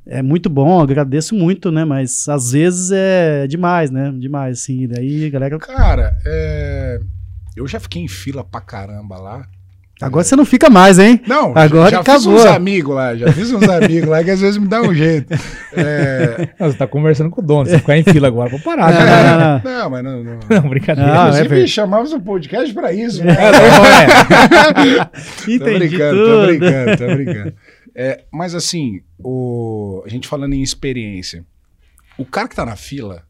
[0.06, 1.86] É muito bom, agradeço muito, né?
[1.86, 4.12] Mas às vezes é demais, né?
[4.20, 4.86] Demais, assim.
[4.86, 5.58] Daí, galera.
[5.58, 7.00] Cara, é,
[7.56, 9.48] eu já fiquei em fila pra caramba lá.
[10.01, 11.22] Agora você não fica mais, hein?
[11.26, 12.19] Não, Agora já acabou.
[12.19, 14.93] fiz uns amigos lá, já fiz uns amigos lá que às vezes me dá um
[14.93, 15.34] jeito.
[15.72, 18.91] É, Não, você tá conversando com o dono, você ficar em fila agora pra parar.
[18.91, 19.23] Não, cara.
[19.23, 19.80] não, não, não.
[19.80, 20.23] não, mas não.
[20.23, 20.39] não.
[20.49, 21.13] Não, brincadeira.
[21.13, 21.72] Não, é Inclusive, verdade.
[21.72, 23.38] chamamos o podcast pra isso, né?
[23.39, 25.05] É, não,
[25.55, 25.59] é.
[25.59, 26.39] Tô brincando, tudo.
[26.41, 27.53] tô brincando, tô brincando.
[27.95, 31.45] É, mas assim, o, a gente falando em experiência,
[32.17, 33.23] o cara que tá na fila,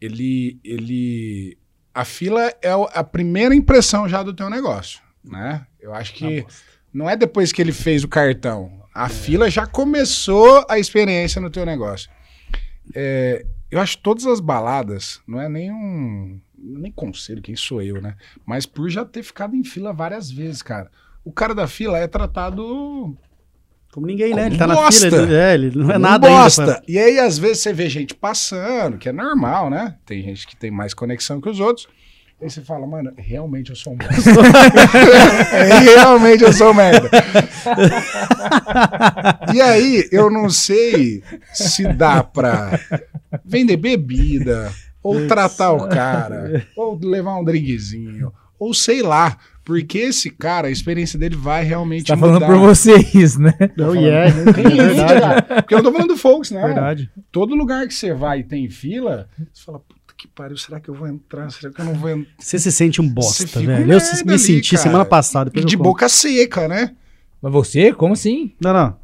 [0.00, 1.58] ele, ele,
[1.92, 5.66] a fila é a primeira impressão já do teu negócio, né?
[5.80, 6.44] Eu acho que
[6.92, 11.50] não é depois que ele fez o cartão, a fila já começou a experiência no
[11.50, 12.10] teu negócio.
[12.94, 17.80] É, eu acho que todas as baladas, não é nem um, nem conselho, quem sou
[17.80, 18.14] eu, né?
[18.44, 20.90] Mas por já ter ficado em fila várias vezes, cara.
[21.24, 23.16] O cara da fila é tratado
[23.92, 24.46] Como ninguém, né?
[24.46, 25.08] Ele Como tá na bosta.
[25.10, 26.62] fila, ele, é, ele não é como nada bosta.
[26.62, 26.74] ainda.
[26.74, 29.96] pra- E aí, às vezes, você vê gente passando, que é normal, né?
[30.04, 31.86] Tem gente que tem mais conexão que os outros.
[32.42, 33.98] Aí você fala, mano, realmente eu sou um.
[35.54, 37.08] É, realmente eu sou um merda.
[39.54, 42.78] e aí, eu não sei se dá pra
[43.44, 49.36] vender bebida, ou tratar o cara, ou levar um drinkzinho, ou sei lá.
[49.64, 52.46] Porque esse cara, a experiência dele vai realmente Tá falando mudar.
[52.48, 53.54] por vocês, né?
[53.76, 55.42] Não, falando- e é, Tem limite, cara.
[55.42, 56.60] Porque eu não tô falando do Folks, né?
[56.64, 57.08] Verdade.
[57.30, 59.80] Todo lugar que você vai e tem fila, você fala,
[60.22, 61.50] que pariu, será que eu vou entrar?
[61.50, 62.32] Será que eu não vou entrar?
[62.38, 63.88] Você se sente um bosta, Você fica velho.
[63.88, 64.82] um Eu me ali, senti cara.
[64.82, 65.50] semana passada.
[65.52, 66.94] E de boca seca, né?
[67.42, 68.52] Mas você, como assim?
[68.60, 68.96] Não, não.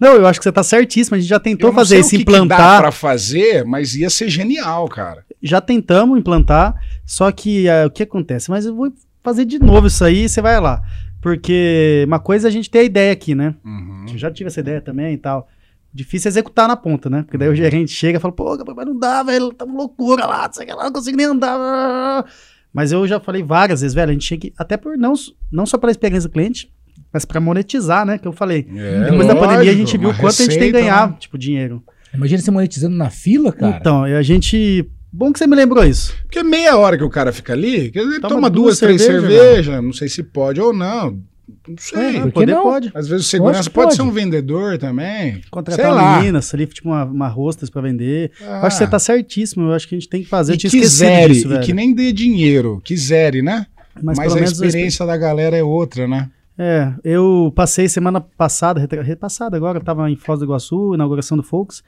[0.00, 1.14] Não, eu acho que você tá certíssimo.
[1.14, 2.80] A gente já tentou Eu não fazer sei isso, o que que dá implantar.
[2.80, 5.24] pra fazer, mas ia ser genial, cara.
[5.42, 6.74] Já tentamos implantar,
[7.04, 8.50] só que ah, o que acontece?
[8.50, 8.90] Mas eu vou
[9.22, 10.82] fazer de novo isso aí e você vai lá.
[11.20, 13.54] Porque uma coisa é a gente ter a ideia aqui, né?
[13.62, 14.06] Uhum.
[14.10, 15.48] Eu já tive essa ideia também e tal.
[15.94, 17.22] Difícil é executar na ponta, né?
[17.22, 20.24] Porque daí o gerente chega e fala, pô, mas não dá, velho, tá uma loucura
[20.24, 22.24] lá, não sei lá, não consigo nem andar.
[22.72, 25.12] Mas eu já falei várias vezes, velho, a gente tinha que, até por não,
[25.50, 26.72] não só pela experiência do cliente,
[27.12, 28.16] mas pra monetizar, né?
[28.16, 28.66] Que eu falei.
[28.74, 30.80] É, Depois da lógico, pandemia a gente viu o quanto a gente tem que receita,
[30.80, 31.16] ganhar, né?
[31.18, 31.82] tipo, dinheiro.
[32.14, 33.76] Imagina você monetizando na fila, cara.
[33.76, 34.88] Então, e a gente.
[35.12, 36.14] Bom que você me lembrou isso.
[36.22, 39.38] Porque meia hora que o cara fica ali, ele Toma toma, duas duas, três cervejas,
[39.38, 41.20] cervejas, não sei se pode ou não.
[41.68, 42.16] Não sei.
[42.16, 42.62] É, poder não?
[42.62, 42.90] pode.
[42.94, 43.94] Às vezes o segurança pode, pode.
[43.96, 45.34] ser um vendedor também.
[45.34, 46.18] Sei Contratar lá.
[46.18, 48.32] meninas ali, tipo uma, uma hostess pra vender.
[48.40, 48.66] Eu Ah.
[48.66, 49.66] acho que você tá certíssimo.
[49.68, 50.52] Eu acho que a gente tem que fazer.
[50.52, 53.66] Eu e tinha esquecido zere, disso, e que nem dê dinheiro, que zere, né?
[54.02, 56.30] Mas, Mas, pelo a menos a experiência da galera é outra, né?
[56.58, 61.42] É, eu passei semana passada, repassada agora, eu tava em Foz do Iguaçu, inauguração do
[61.42, 61.82] Folks.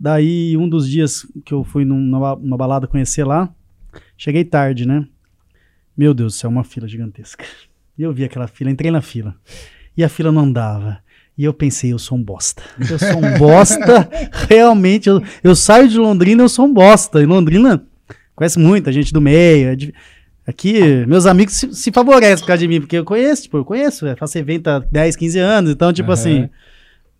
[0.00, 3.48] Daí, um dos dias que eu fui num- numa, numa balada conhecer lá,
[4.16, 5.06] cheguei tarde, né?
[5.96, 7.44] Meu Deus do céu, uma fila gigantesca.
[7.98, 9.34] E eu vi aquela fila, entrei na fila.
[9.96, 10.98] E a fila não andava.
[11.36, 12.62] E eu pensei, eu sou um bosta.
[12.90, 14.08] Eu sou um bosta,
[14.48, 15.08] realmente.
[15.08, 17.20] Eu, eu saio de Londrina, eu sou um bosta.
[17.20, 17.82] E Londrina
[18.34, 19.68] conhece muita gente do meio.
[19.70, 19.94] é di-
[20.46, 23.64] Aqui, meus amigos se, se favorecem por causa de mim, porque eu conheço, tipo, eu
[23.66, 26.14] conheço, eu faço evento há 10, 15 anos, então, tipo Aham.
[26.14, 26.48] assim.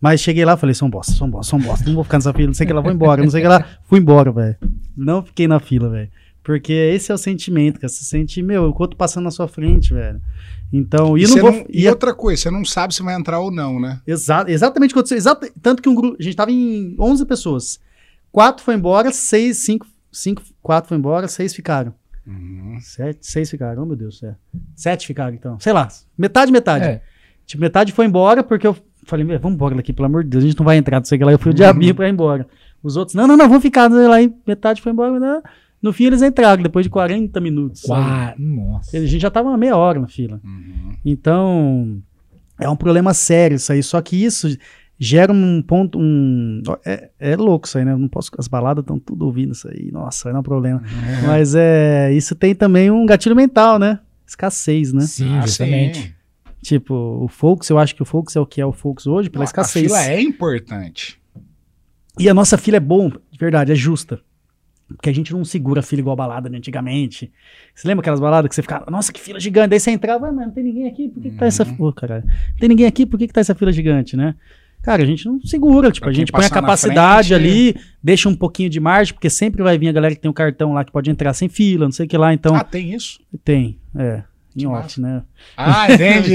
[0.01, 2.03] Mas cheguei lá, falei, sou um bosta, sou um bosta, sou um bosta, não vou
[2.03, 3.65] ficar nessa fila, não sei o que lá, vou embora, não sei o que lá.
[3.83, 4.55] Fui embora, velho.
[4.97, 6.09] Não fiquei na fila, velho.
[6.43, 7.89] Porque esse é o sentimento, cara.
[7.89, 10.21] Você sente, meu, o outro passando na sua frente, velho.
[10.71, 11.51] Então, e, E, não vou.
[11.51, 13.99] não- e e a- outra coisa, você não sabe se vai entrar ou não, né?
[14.07, 15.17] Exa exatamente o que aconteceu.
[15.17, 16.15] Exata, tanto que um grupo.
[16.19, 17.79] A gente tava em 11 pessoas.
[18.31, 21.93] Quatro foi embora, seis, cinco, cinco, quatro foi embora, seis ficaram.
[22.27, 22.77] Uhum.
[22.79, 24.35] Sete, seis ficaram, oh meu Deus, é.
[24.75, 25.59] Sete ficaram, então.
[25.59, 26.85] Sei lá, metade, metade.
[26.85, 27.01] É.
[27.47, 30.43] Tipo, metade foi embora porque eu falei, "Meu, vamos embora daqui, pelo amor de Deus,
[30.43, 31.31] a gente não vai entrar, não sei o que lá.
[31.31, 32.47] Eu fui o diabinho pra ir embora.
[32.83, 34.21] Os outros, não, não, não, vamos ficar, não lá.
[34.21, 35.41] E metade foi embora, né?
[35.81, 37.83] No fim eles entraram, depois de 40 minutos.
[37.85, 38.97] Uau, nossa.
[38.97, 40.39] A gente já tava uma meia hora na fila.
[40.43, 40.93] Uhum.
[41.05, 42.01] Então,
[42.59, 43.81] é um problema sério isso aí.
[43.81, 44.47] Só que isso
[44.99, 45.97] gera um ponto.
[45.97, 47.93] Um, é, é louco isso aí, né?
[47.93, 49.89] Eu não posso, as baladas estão tudo ouvindo isso aí.
[49.91, 50.83] Nossa, vai dar um problema.
[51.25, 53.99] Mas é, isso tem também um gatilho mental, né?
[54.27, 55.01] Escassez, né?
[55.01, 56.01] Sim, Ah, justamente.
[56.01, 56.13] sim.
[56.61, 56.93] Tipo,
[57.23, 59.43] o Folks, eu acho que o Folks é o que é o Folks hoje, pela
[59.43, 59.85] A escassez.
[59.85, 61.17] fila é importante.
[62.19, 64.19] E a nossa fila é bom, de verdade, é justa.
[64.95, 67.31] Porque a gente não segura fila igual a balada né, antigamente.
[67.73, 69.69] Você lembra aquelas baladas que você ficava, nossa, que fila gigante.
[69.69, 71.93] Daí você entrava, "Ah, mas não tem ninguém aqui, por que, que tá essa fila?
[71.93, 74.35] caralho, não tem ninguém aqui, por que, que tá essa fila gigante, né?
[74.81, 78.29] Cara, a gente não segura, tipo, Pra a gente põe a capacidade frente- ali, deixa
[78.29, 80.85] um pouquinho de margem, porque sempre vai vir a galera que tem um cartão lá
[80.85, 83.19] que pode entrar sem fila, não sei o que lá, então Ah, tem isso?
[83.43, 84.23] tem, é.
[84.55, 85.21] Em off, né?
[85.55, 86.33] Ah, entendi.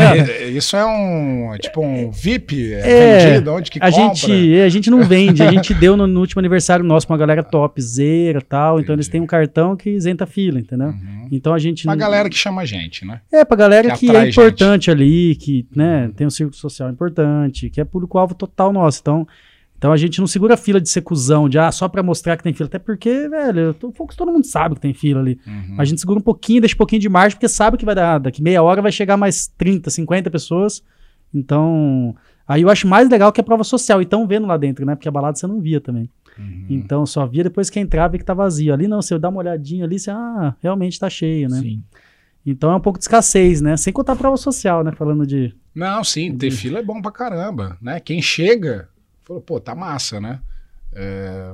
[0.56, 2.72] Isso é um, tipo um VIP?
[2.74, 3.52] É, É, vendido?
[3.54, 4.14] Onde que A compra?
[4.14, 7.18] gente, a gente não vende, a gente deu no, no último aniversário nosso pra uma
[7.18, 9.12] galera topzera e tal, então eles Entendi.
[9.12, 10.88] têm um cartão que isenta fila, entendeu?
[10.88, 11.28] Uhum.
[11.32, 13.20] Então a gente não- galera que chama a gente, né?
[13.32, 17.68] É, pra galera que que, é importante ali, que né, tem um círculo social importante,
[17.70, 19.00] que é público-alvo total nosso.
[19.00, 19.26] Então,
[19.76, 22.36] então a gente não segura a fila de ser cuzão, de ah, só pra mostrar
[22.36, 22.66] que tem fila.
[22.66, 25.38] Até porque, velho, Focus todo mundo sabe que tem fila ali.
[25.46, 25.76] Uhum.
[25.78, 28.18] A gente segura um pouquinho, deixa um pouquinho de margem, porque sabe que vai dar,
[28.18, 30.82] daqui meia hora vai chegar mais 30, 50 pessoas.
[31.32, 32.16] Então,
[32.48, 34.00] aí eu acho mais legal que a prova social.
[34.00, 34.94] E estão vendo lá dentro, né?
[34.94, 36.08] Porque a balada você não via também.
[36.38, 36.66] Uhum.
[36.70, 38.72] Então, só via depois que entrava e que tá vazio.
[38.72, 41.60] Ali não, você dá uma olhadinha ali, você, ah, realmente tá cheio, né?
[41.60, 41.82] Sim.
[42.46, 43.76] Então é um pouco de escassez, né?
[43.76, 44.92] Sem contar a prova social, né?
[44.92, 45.52] Falando de.
[45.74, 47.98] Não, sim, ter fila é bom pra caramba, né?
[47.98, 48.88] Quem chega,
[49.26, 50.40] falou, pô, tá massa, né?
[50.94, 51.52] É,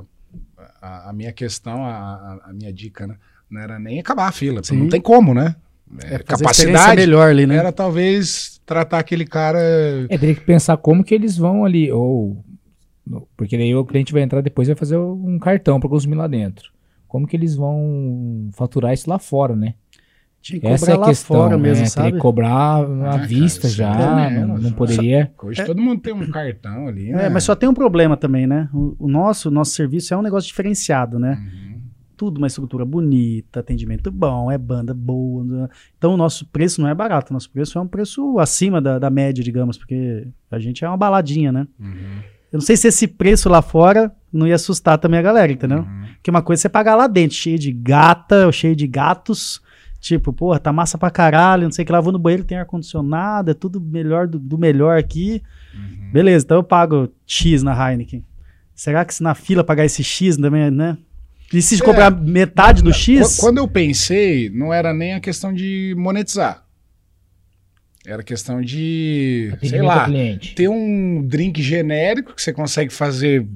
[0.81, 3.15] a, a minha questão, a, a- minha dica, né?
[3.49, 5.55] Não era nem acabar a fila, não tem como, né?
[5.91, 7.55] É, experiência capacidade melhor ali, né?
[7.55, 9.59] era talvez tratar aquele cara.
[10.09, 12.43] É, teria que pensar como que eles vão ali, ou...
[13.35, 16.25] Porque daí o cliente vai entrar depois e vai fazer um cartão para consumir lá
[16.25, 16.71] dentro.
[17.07, 19.75] Como que eles vão faturar isso lá fora, né?
[20.43, 21.63] Tinha que Essa cobrar é a questão, fora né?
[21.63, 22.11] mesmo, Teria sabe?
[22.11, 25.31] que cobrar à Ah, vista cara, já, é não, não poderia...
[25.41, 27.27] Hoje todo mundo tem um cartão ali, né?
[27.27, 28.67] É, mas só tem um problema também, né?
[28.73, 31.41] O, o nosso, o nosso serviço é um negócio diferenciado, né?
[31.41, 31.81] Uhum.
[32.17, 35.45] Tudo uma estrutura bonita, atendimento bom, é banda boa.
[35.45, 35.69] né?
[35.97, 38.99] Então o nosso preço não é barato, o nosso preço é um preço acima da,
[38.99, 41.65] da média, digamos, porque a gente é uma baladinha, né?
[41.79, 42.19] Uhum.
[42.51, 45.79] Eu não sei se esse preço lá fora não ia assustar também a galera, entendeu?
[45.79, 46.03] Uhum.
[46.15, 49.61] Porque uma coisa é você pagar lá dentro, cheio de gata, ou cheio de gatos.
[50.03, 52.57] Tipo, porra, tá massa pra caralho, não sei o que lá, vou no banheiro, tem
[52.57, 55.41] ar-condicionado, é tudo melhor do, do melhor aqui.
[55.73, 56.09] Uhum.
[56.11, 58.21] Beleza, então eu pago X na Heineken.
[58.75, 60.97] Será que se na fila pagar esse X também, né?
[61.53, 61.85] E se É.
[61.85, 63.37] cobrar metade do X?
[63.37, 66.65] Qu- Quando eu pensei, não era nem a questão de monetizar.
[68.05, 70.53] Era questão de, sei lá, cliente.
[70.55, 73.47] ter um drink genérico que você consegue fazer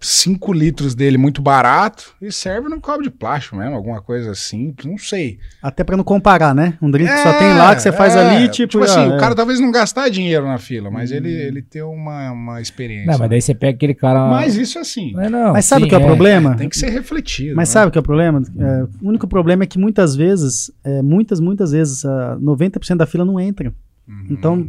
[0.00, 4.72] 5 litros dele muito barato e serve num copo de plástico mesmo, alguma coisa assim,
[4.84, 5.38] não sei.
[5.60, 6.74] Até pra não comparar, né?
[6.80, 8.78] Um drink que só É, tem lá que você faz é, ali, tipo.
[8.80, 9.18] assim, ah, o é.
[9.18, 11.46] cara talvez não gastar dinheiro na fila, mas ele, Hum.
[11.48, 13.10] ele ter uma, uma experiência.
[13.10, 14.28] Não, mas daí você pega aquele cara...
[14.28, 16.54] Mas isso assim, Não é não, Mas sabe o que é o problema?
[16.56, 17.56] tem que ser refletido.
[17.56, 17.72] Mas né?
[17.72, 18.40] sabe o que é o problema?
[18.56, 23.06] É, o único problema é que muitas vezes, é, muitas, muitas vezes, ah, 90% da
[23.06, 23.72] fila não entra.
[24.06, 24.26] Uhum.
[24.30, 24.68] Então,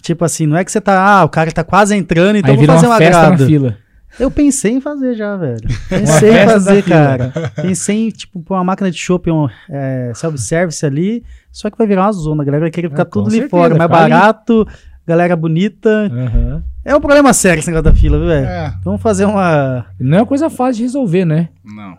[0.00, 2.56] tipo assim, não é que você tá, ah, o cara tá quase entrando, então Aí
[2.56, 3.40] vou fazer uma um festa agrado.
[3.40, 3.78] na fila.
[4.18, 5.68] Eu pensei em fazer já, velho.
[5.88, 7.32] Pensei em fazer, cara.
[7.54, 11.86] Pensei em, tipo, pôr uma máquina de chopp, um é, self-service ali, só que vai
[11.86, 14.66] virar uma zona, a galera vai querer ficar com tudo ali certeza, fora, mais barato,
[15.06, 15.88] galera bonita.
[16.12, 16.62] Aham.
[16.84, 18.46] É um problema sério esse negócio da fila, viu, velho?
[18.46, 19.86] É, Vamos fazer uma...
[20.00, 21.48] Não é uma coisa fácil de resolver, né?
[21.64, 21.98] não.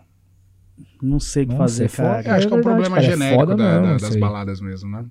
[1.02, 2.18] Não sei o que fazer, é cara.
[2.18, 4.16] Acho que é um verdade, problema cara, é genérico foda da- mesmo da- isso das
[4.16, 5.04] baladas mesmo, né?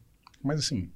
[0.44, 0.88] Mas assim,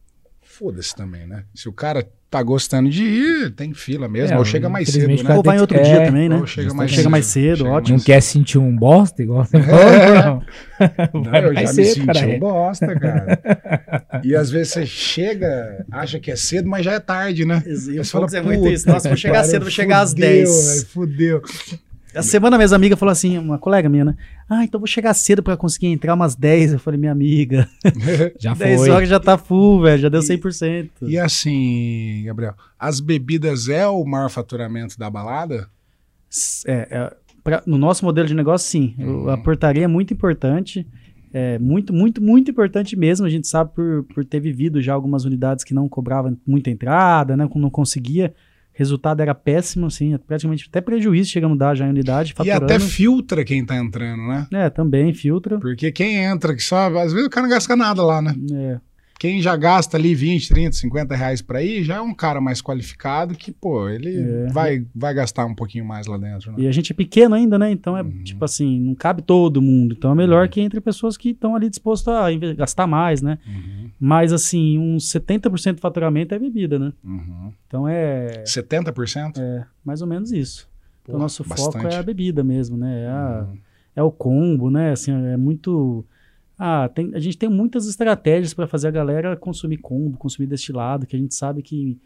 [0.58, 1.44] foda-se também, né?
[1.56, 5.08] Se o cara tá gostando de ir, tem fila mesmo, É, ou chega mais cedo,
[5.08, 5.18] né?
[5.22, 6.36] cara Ou vai em outro É, dia também, né?
[6.38, 7.12] Ou chega mais Chega cedo.
[7.12, 7.98] mais cedo, Chega ótimo.
[7.98, 10.42] Não quer sentir um bosta igual você falou,
[11.14, 11.22] não.
[11.22, 12.28] Não, eu já mais me cedo, senti cara.
[12.28, 13.42] um bosta, cara.
[14.26, 17.62] e às vezes você chega, acha que é cedo, mas já é tarde, né?
[17.68, 18.88] E Aí você fala, é muito "Puta isso.
[18.90, 20.66] Nossa, vou chegar pariu, cedo, vou chegar às fudeu, 10.
[20.76, 21.42] velho, Fudeu.
[22.14, 24.16] Essa semana minhas amigas falou assim, uma colega minha, né?
[24.50, 26.74] Ah, então vou chegar cedo pra conseguir entrar umas 10.
[26.74, 27.68] Eu falei, minha amiga,
[28.40, 28.90] Já 10 foi.
[28.90, 30.90] horas já tá full, velho, já deu 100%.
[31.04, 35.68] E assim, Gabriel, as bebidas é o maior faturamento da balada?
[36.66, 37.14] É, é,
[37.44, 38.96] pra- no nosso modelo de negócio, sim.
[38.98, 39.30] Uhum.
[39.30, 40.88] A portaria é muito importante.
[41.36, 43.26] É muito, muito, muito importante mesmo.
[43.26, 47.36] A gente sabe por, por ter vivido já algumas unidades que não cobravam muita entrada,
[47.36, 47.50] né?
[47.56, 48.34] Não conseguia.
[48.74, 52.66] Resultado era péssimo, assim, praticamente até prejuízo chegamos a dar já em unidade, E faturando.
[52.66, 54.48] até filtra quem tá entrando, né?
[54.52, 55.60] É, também filtra.
[55.60, 58.34] Porque quem entra que só, às vezes o cara não gasta nada lá, né?
[58.52, 58.80] É,
[59.24, 62.62] Quem já gasta ali 20, 30, 50 reais pra ir, já é um cara mais
[62.62, 64.48] qualificado que, pô, ele É.
[64.52, 66.58] vai, vai gastar um pouquinho mais lá dentro, né?
[66.60, 67.72] E a gente é pequeno ainda, né?
[67.72, 68.22] Então é Uhum.
[68.26, 69.96] tipo assim, não cabe todo mundo.
[69.98, 73.40] Então é melhor que entre pessoas que estão ali dispostas a gastar mais, né?
[73.48, 76.92] Uhum, Mas assim, uns 70% do faturamento é bebida, né?
[77.02, 77.54] uhum.
[77.66, 79.38] Então é, 70%?
[79.40, 80.68] é mais ou menos isso.
[81.02, 81.94] Então, Pô, nosso foco bastante.
[81.94, 83.04] é a bebida mesmo, né?
[83.04, 83.58] É, a- Uhum.
[83.96, 84.92] é o combo, né?
[84.92, 86.06] Assim, é muito.
[86.66, 91.06] Ah, tem- a gente tem muitas estratégias para fazer a galera consumir combo, consumir destilado,
[91.06, 92.00] que a gente sabe que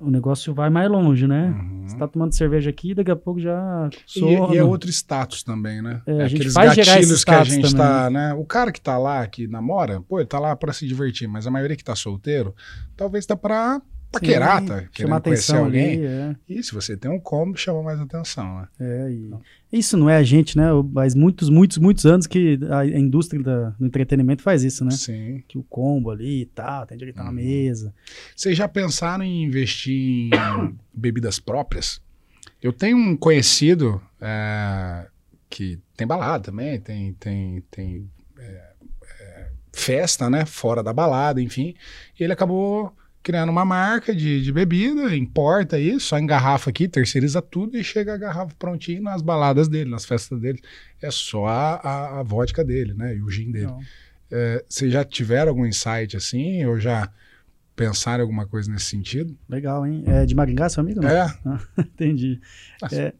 [0.00, 1.48] o negócio vai mais longe, né?
[1.50, 1.82] Uhum.
[1.86, 5.82] Você tá tomando cerveja aqui, daqui a pouco já E, e é outro status também,
[5.82, 6.00] né?
[6.06, 8.32] É, a gente aqueles faz gerar esse gatilhos que a gente também, tá, né?
[8.32, 11.46] O cara que tá lá, que namora, pô, ele tá lá pra se divertir, mas
[11.46, 12.54] a maioria que tá solteiro,
[12.96, 13.82] talvez tá pra
[14.12, 14.66] paquerar, tá?
[14.76, 15.96] chamar Querendo conhecer atenção alguém.
[15.96, 16.36] ali, é.
[16.48, 18.68] E se você tem um combo, chama mais atenção, né?
[18.80, 19.30] É, e
[19.78, 20.66] isso não é a gente, né?
[20.92, 24.90] Mas muitos, muitos, muitos anos que a indústria da- do entretenimento faz isso, né?
[24.92, 25.42] Sim.
[25.46, 27.32] Que o combo ali e tal, tem direito na Uhum.
[27.32, 27.94] mesa.
[28.34, 30.30] Vocês já pensaram em investir em
[30.94, 32.00] bebidas próprias?
[32.62, 35.06] Eu tenho um conhecido é,
[35.50, 38.72] que tem balada também, tem, tem, tem é,
[39.20, 40.46] é, festa, né?
[40.46, 41.74] Fora da balada, enfim.
[42.18, 42.92] E ele acabou
[43.26, 48.14] criando uma marca de, de bebida, importa isso, só engarrafa aqui, terceiriza tudo e chega
[48.14, 50.60] a garrafa prontinho nas baladas dele, nas festas dele.
[51.02, 53.16] É só a, a, a vodka dele, né?
[53.16, 53.72] E o gin dele.
[54.30, 56.64] É, Vocês já tiveram algum insight assim?
[56.66, 57.10] Ou já
[57.74, 59.36] pensaram alguma coisa nesse sentido?
[59.48, 60.04] legal, hein?
[60.06, 61.00] É de Maringá, seu amigo?
[61.02, 61.10] Não?
[61.10, 61.26] É,
[61.80, 62.40] Entendi.
[62.80, 63.12] Nossa.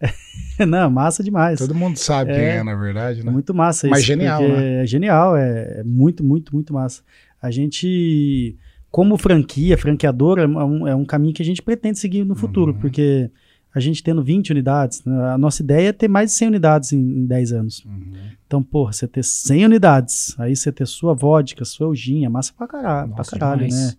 [0.56, 1.58] É, não, massa demais.
[1.58, 2.56] todo mundo sabe quem É.
[2.58, 3.30] é, na verdade, É né?
[3.32, 3.90] muito massa isso.
[3.90, 4.84] Mas genial, né?
[4.84, 7.02] É genial, é, é muito, muito, muito massa.
[7.42, 8.56] A gente,
[8.96, 12.72] como franquia, franqueadora, é um, é um caminho que a gente pretende seguir no futuro,
[12.72, 12.78] Uhum.
[12.78, 13.30] porque
[13.74, 16.92] a gente tendo 20 unidades, né, a nossa ideia é ter mais de 100 unidades
[16.94, 17.84] em, em 10 anos.
[17.84, 18.12] Uhum.
[18.46, 22.54] Então, porra, você ter 100 unidades, aí você ter sua vodka, sua gin, é massa
[22.56, 23.86] pra caralho, pra Nossa, caralho, demais.
[23.88, 23.92] né?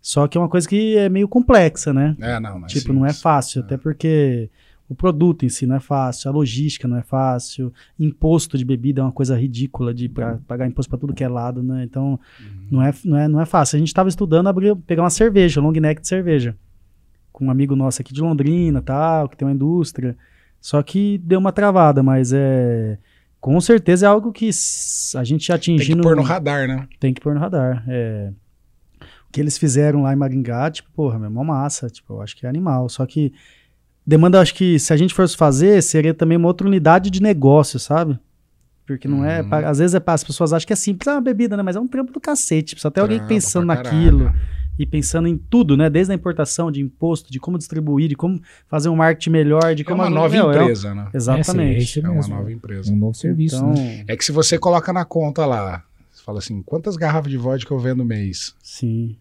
[0.00, 2.16] Só que é uma coisa que é meio complexa, né?
[2.18, 4.48] É, não, é Tipo, não é fácil, até porque
[4.92, 9.00] o produto em si não é fácil, a logística não é fácil, imposto de bebida
[9.00, 11.82] é uma coisa ridícula de pra, pagar imposto para tudo que é lado, né?
[11.82, 12.20] Então,
[12.70, 13.76] não, é, não, é, não é fácil.
[13.76, 16.54] A gente estava estudando abrir, pegar uma cerveja, long neck de cerveja,
[17.32, 20.14] com um amigo nosso aqui de Londrina, tal, que tem uma indústria.
[20.60, 22.98] Só que deu uma travada, mas é
[23.40, 24.50] com certeza é algo que
[25.16, 26.86] a gente Tem atingindo que pôr no radar, né?
[27.00, 27.82] tem que pôr no radar.
[27.88, 28.30] É,
[29.00, 32.36] o que eles fizeram lá em Maringá, tipo, porra, meu, mó massa, tipo, eu acho
[32.36, 32.88] que é animal.
[32.88, 33.32] Só que
[34.06, 37.78] demanda, acho que se a gente fosse fazer, seria também uma outra unidade de negócio,
[37.78, 38.18] sabe?
[38.86, 39.48] Porque não é, Uhum.
[39.48, 41.62] pa- às vezes é, as pessoas acham que é simples, é uma bebida, né?
[41.62, 44.32] Mas é um trampo do cacete, precisa ter alguém pensando pra naquilo
[44.78, 45.88] e pensando em tudo, né?
[45.88, 49.82] Desde a importação, de imposto, de como distribuir, de como fazer um marketing melhor, de
[49.82, 51.08] É como uma nova é empresa, né?
[51.14, 52.00] Exatamente.
[52.00, 52.92] É, sim, É uma nova empresa.
[52.92, 54.04] Um novo serviço, então, né?
[54.08, 57.72] É que se você coloca na conta lá, você fala assim, quantas garrafas de vodka
[57.72, 58.54] eu vendo no mês?
[58.62, 59.16] sim.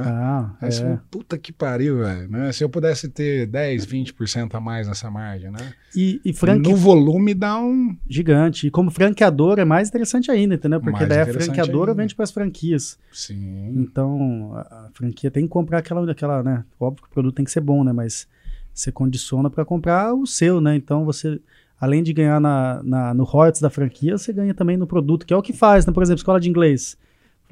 [0.00, 0.02] Né?
[0.06, 0.84] Ah, Aí você é.
[0.84, 2.28] fala, puta que pariu, velho.
[2.28, 2.52] Né?
[2.52, 5.72] Se eu pudesse ter 10, 20% a mais nessa margem, né?
[5.94, 7.96] E, e franque, No volume dá um.
[8.08, 8.66] Gigante.
[8.66, 10.80] E como franqueadora é mais interessante ainda, entendeu?
[10.80, 12.02] Porque Mais daí a franqueadora ainda.
[12.02, 12.98] vende para as franquias.
[13.12, 13.72] Sim.
[13.76, 16.64] Então, a, a franquia tem que comprar aquela, aquela, né?
[16.80, 17.92] Óbvio que o produto tem que ser bom, né?
[17.92, 18.26] Mas
[18.72, 20.74] você condiciona para comprar o seu, né?
[20.74, 21.38] Então você,
[21.78, 25.34] além de ganhar na, na, no royalties da franquia, você ganha também no produto, que
[25.34, 25.92] é o que faz, né?
[25.92, 26.96] Por exemplo, escola de inglês.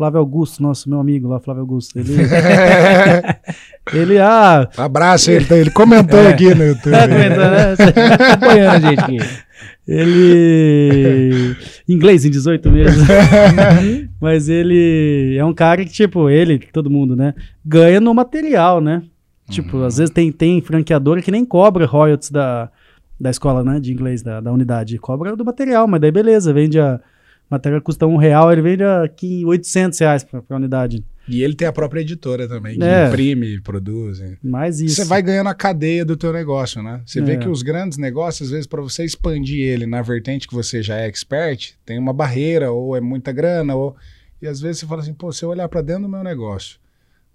[0.00, 1.98] Flávio Augusto, nosso meu amigo lá, Flávio Augusto.
[1.98, 2.14] Ele,
[3.92, 6.28] ele ah, Abraço ele, tá- ele comentou É.
[6.28, 6.90] aqui no YouTube.
[6.92, 7.74] tá comentando, né?
[8.32, 9.18] Acompanhando a gente aqui.
[9.86, 11.54] Ele.
[11.86, 12.96] Inglês em 18 meses.
[14.18, 17.34] Mas ele é um cara que, tipo, ele, todo mundo, né?
[17.62, 19.02] Ganha no material, né?
[19.50, 19.84] Tipo, Uhum.
[19.84, 22.70] às vezes tem, tem franqueadora que nem cobra royalties da,
[23.20, 23.78] da escola, né?
[23.78, 24.96] De inglês, da, da unidade.
[24.96, 26.98] Cobra do material, mas daí beleza, vende a.
[27.50, 31.04] Material custa um real, ele vende aqui 800 reais pra unidade.
[31.28, 33.08] E ele tem a própria editora também, que É.
[33.08, 34.20] imprime, produz.
[34.42, 34.96] Mais isso.
[34.96, 37.00] Você vai ganhando a cadeia do teu negócio, né?
[37.04, 37.36] Você vê É.
[37.36, 40.96] que os grandes negócios, às vezes, para você expandir ele na vertente que você já
[40.96, 43.94] é expert, tem uma barreira, ou é muita grana, ou...
[44.42, 46.78] E às vezes você fala assim, pô, se eu olhar para dentro do meu negócio,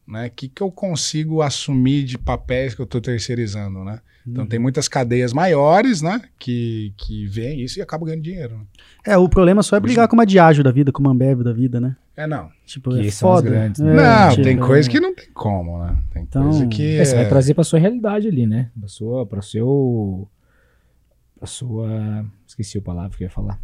[0.08, 0.28] né?
[0.28, 4.00] O que, que eu consigo assumir de papéis que eu estou terceirizando, né?
[4.28, 4.50] Então Uhum.
[4.50, 6.20] tem muitas cadeias maiores, né?
[6.40, 8.58] Que, que veem isso e acabam ganhando dinheiro.
[8.58, 8.64] né?
[9.06, 11.54] É, o problema só é brigar com uma Diageo da vida, com uma Ambev da
[11.54, 11.96] vida, né?
[12.18, 12.50] É, não.
[12.66, 13.48] Tipo, Que é foda.
[13.50, 13.94] grandes, É, né?
[13.94, 14.92] não, tipo, tem coisa é.
[14.92, 15.98] que não tem como, né?
[16.12, 16.98] Tem Então, coisa que...
[16.98, 18.72] É, você vai é- trazer pra sua realidade ali, né?
[18.80, 20.28] Pra sua, pra seu,
[21.38, 23.60] pra sua, esqueci a palavra que eu ia falar.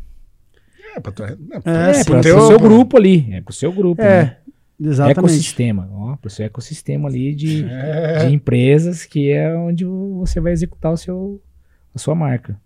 [0.95, 1.27] É, pra tua...
[1.27, 4.37] É, É, sim, pra, teu- pro seu grupo ali, é pro seu grupo, É, né?
[4.81, 5.19] Exatamente.
[5.19, 8.25] Ecossistema, ó, pro seu ecossistema ali de, É.
[8.25, 11.41] de empresas que é onde você vai executar o seu,
[11.93, 12.59] a sua marca.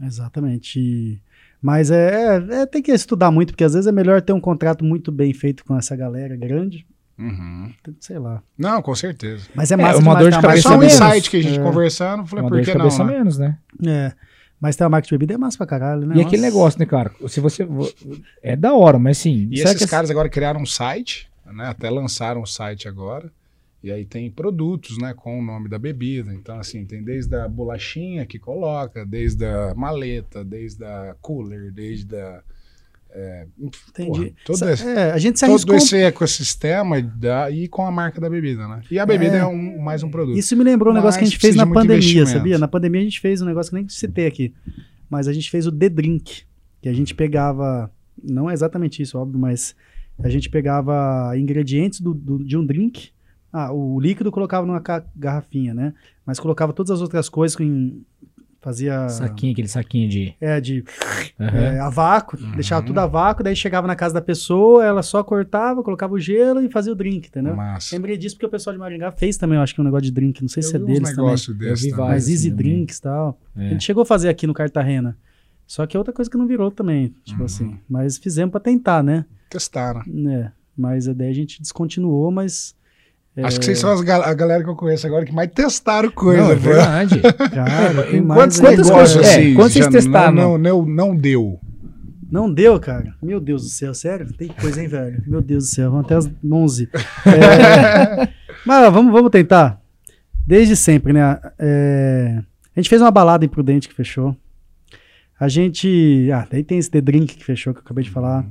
[0.00, 0.78] Exatamente.
[0.80, 1.20] E-
[1.64, 4.40] Mas é, é- é, tem que estudar muito, porque às vezes é melhor ter um
[4.40, 6.84] contrato muito bem feito com essa galera grande,
[7.16, 7.70] Uhum.
[8.00, 8.42] sei lá.
[8.58, 9.46] Não, com certeza.
[9.54, 11.62] Mas é É, massa uma dor de cabeça só um insight que a gente É.
[11.62, 13.12] conversando, falei, Uma por dor de que não, cabeça né?
[13.16, 13.58] menos, né?
[13.86, 14.12] É.
[14.60, 16.16] Mas ter uma marca de bebida é massa pra caralho, né?
[16.16, 16.54] E aquele Nossa.
[16.54, 17.12] negócio, né, cara?
[17.28, 17.64] Se você.
[18.42, 19.48] É da hora, mas sim.
[19.52, 21.66] E esses que caras agora criaram um site, né?
[21.68, 23.30] Até lançaram um site agora.
[23.82, 26.32] E aí tem produtos, né, com o nome da bebida.
[26.32, 32.14] Então, assim, tem desde a bolachinha que coloca, desde a maleta, desde a cooler, desde
[32.16, 32.42] a.
[33.14, 34.08] É, Entendi.
[34.10, 35.74] porra, todo Sa- esse, É, a gente se todo arriscou.
[35.76, 38.80] esse ecossistema da, e com a marca da bebida, né?
[38.90, 39.40] E a bebida É.
[39.40, 40.38] é, um, mais um produto.
[40.38, 42.58] Isso me lembrou um negócio que a gente fez na pandemia, sabia?
[42.58, 44.54] Na pandemia a gente fez um negócio que nem citei aqui.
[45.10, 46.44] Mas a gente fez o The Drink,
[46.80, 47.90] que a gente pegava.
[48.22, 49.74] Não é exatamente isso, óbvio, mas
[50.18, 53.10] a gente pegava ingredientes do, do- de um drink,
[53.54, 54.82] Ah, o líquido colocava numa
[55.14, 55.92] garrafinha, né?
[56.24, 58.02] Mas colocava todas as outras coisas em.
[58.62, 59.08] Fazia.
[59.10, 60.34] Saquinho, aquele saquinho de.
[60.40, 60.84] É, de
[61.38, 61.58] Aham.
[61.58, 62.52] é, a vácuo, Uhum.
[62.52, 66.18] deixava tudo a vácuo, daí chegava na casa da pessoa, ela só cortava, colocava o
[66.18, 67.54] gelo e fazia o drink, entendeu?
[67.56, 67.94] Massa.
[67.94, 70.12] Lembrei disso porque o pessoal de Maringá fez também, eu acho que um negócio de
[70.12, 71.24] drink, não sei se é Eu vi uns deles também.
[71.24, 72.06] negócio Eu desse também.
[72.06, 72.64] Mas Easy também.
[72.66, 73.38] Drinks e tal.
[73.56, 73.68] A É.
[73.70, 75.14] gente chegou a fazer aqui no Cartagena.
[75.66, 77.44] Só que é outra coisa que não virou também, tipo Uhum.
[77.44, 77.78] assim.
[77.88, 79.26] Mas fizemos pra tentar, né?
[79.52, 80.34] Testar, né?
[80.34, 82.74] É, mas a ideia a gente descontinuou, mas.
[83.36, 85.50] é, Acho que vocês são as gal- a galera que eu conheço agora que mais
[85.52, 86.42] testaram coisa.
[86.42, 87.20] Não, é verdade.
[87.54, 88.66] Cara, tem mais Quantos aí.
[88.66, 90.32] quantas negócios coisas- é, assim quantos vocês testaram?
[90.34, 91.60] Não, não, não deu.
[92.30, 93.14] Não deu, cara.
[93.22, 94.32] Meu Deus do céu, sério?
[94.32, 95.22] Tem coisa, hein, velho?
[95.26, 96.88] Meu Deus do céu, vamos até as 11.
[97.26, 98.28] É,
[98.64, 99.78] Mas vamos, vamos tentar.
[100.46, 101.38] Desde sempre, né?
[101.58, 102.38] É,
[102.74, 104.34] A gente fez uma balada imprudente que fechou.
[105.38, 106.30] A gente.
[106.32, 108.46] Ah, daí tem esse The Drink que fechou, que eu acabei de falar.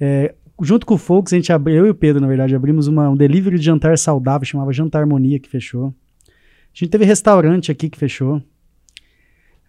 [0.00, 2.86] É, junto com o Folks, a gente abriu, eu e o Pedro, na verdade, abrimos
[2.86, 5.94] uma, um delivery de jantar saudável, chamava Jantar Harmonia, que fechou.
[6.28, 8.42] A gente teve restaurante aqui que fechou.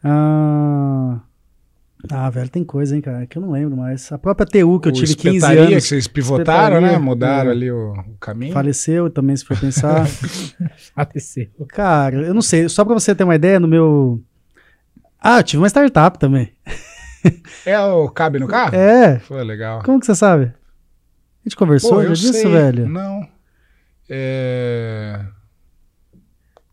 [0.04, 1.20] Ah,
[2.10, 4.12] ah, velho, tem coisa, hein, cara, que eu não lembro mais.
[4.12, 6.98] A própria TU, que eu O tive 15 espetaria anos, que vocês pivotaram, né?
[6.98, 7.54] Mudaram é.
[7.54, 8.54] ali o, o caminho.
[8.54, 10.08] faleceu também, se for pensar.
[10.96, 11.48] Aconteceu.
[11.68, 14.22] cara, eu não sei, só pra você ter uma ideia, no meu...
[15.22, 16.52] Ah, eu tive uma startup também.
[17.66, 18.76] É o Cabe no Carro?
[18.76, 19.84] É, Foi legal.
[19.84, 20.46] como que você sabe?
[20.46, 22.52] A gente conversou Pô, já disso, sei.
[22.52, 22.88] velho?
[22.88, 23.28] Não.
[24.10, 25.20] É...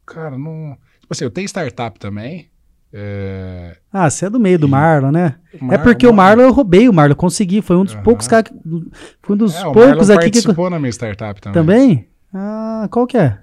[0.06, 0.76] Cara, não...
[1.00, 2.50] Tipo assim, eu tenho startup também.
[2.92, 3.76] É...
[3.92, 5.36] Ah, você é do meio do E- Marlon, né?
[5.60, 8.02] Mar- é porque o Marlon eu roubei o Marlon, consegui, foi um dos Aham.
[8.02, 8.90] poucos caras, que-
[9.22, 10.38] foi um dos É, poucos aqui que...
[10.40, 11.54] participou na minha startup também.
[11.62, 12.08] Também?
[12.32, 13.38] Ah, qual que é?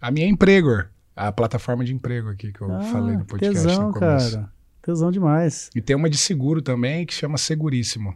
[0.00, 0.84] A minha é Emprego.
[1.14, 4.32] A plataforma de emprego aqui que eu ah, falei no podcast tesão, no começo.
[4.36, 4.50] cara.
[4.82, 5.70] Tesão demais.
[5.74, 8.14] E tem uma de seguro também que chama Seguríssimo.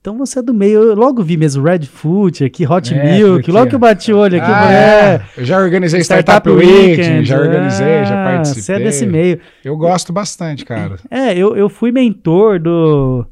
[0.00, 0.82] Então você é do meio.
[0.82, 3.50] Eu logo vi mesmo Red Food aqui, Hot É, Milk.
[3.50, 5.26] logo que eu bati o olho aqui, eu Ah, falei, é.
[5.38, 8.62] Eu já organizei Startup, Weekend, já organizei, já Ah, participei.
[8.62, 9.40] Você é desse meio.
[9.64, 10.98] Eu gosto bastante, cara.
[11.10, 13.26] É, eu, eu fui mentor do.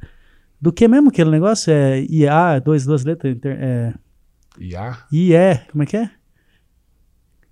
[0.59, 1.71] Do que mesmo aquele negócio?
[1.73, 3.37] É IA, dois, duas letras.
[3.45, 3.93] É,
[4.59, 4.97] IA?
[5.13, 6.11] IE, como é que é?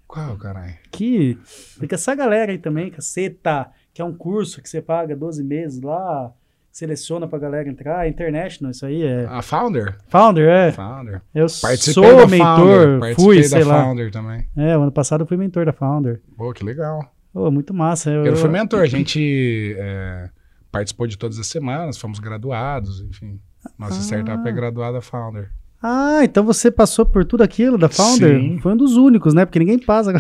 [0.07, 0.75] Qual, caralho?
[0.91, 1.37] Que.
[1.45, 3.69] Fica essa galera aí também, caceta,
[4.01, 6.33] que é um curso que você paga 12 meses lá,
[6.73, 8.07] seleciona pra galera entrar.
[8.07, 9.27] É International, isso aí é.
[9.27, 9.99] A Founder?
[10.09, 10.73] Founder, é.
[10.73, 11.21] Founder.
[11.35, 13.85] Eu Participei sou mentor, fui, da sei lá.
[13.85, 14.49] Founder também.
[14.57, 16.23] É, o ano passado eu fui mentor da Founder.
[16.35, 17.13] Pô, que legal.
[17.31, 18.11] Pô, muito massa.
[18.11, 20.31] Eu, Eu fui mentor, a gente é,
[20.73, 23.39] participou de todas as semanas, fomos graduados, enfim.
[23.79, 24.03] Nossa Ah.
[24.03, 25.51] startup é graduada Founder.
[25.83, 28.39] Ah, então você passou por tudo aquilo da Founder?
[28.39, 28.59] Sim.
[28.61, 29.47] Foi um dos únicos, né?
[29.47, 30.13] Porque ninguém passa.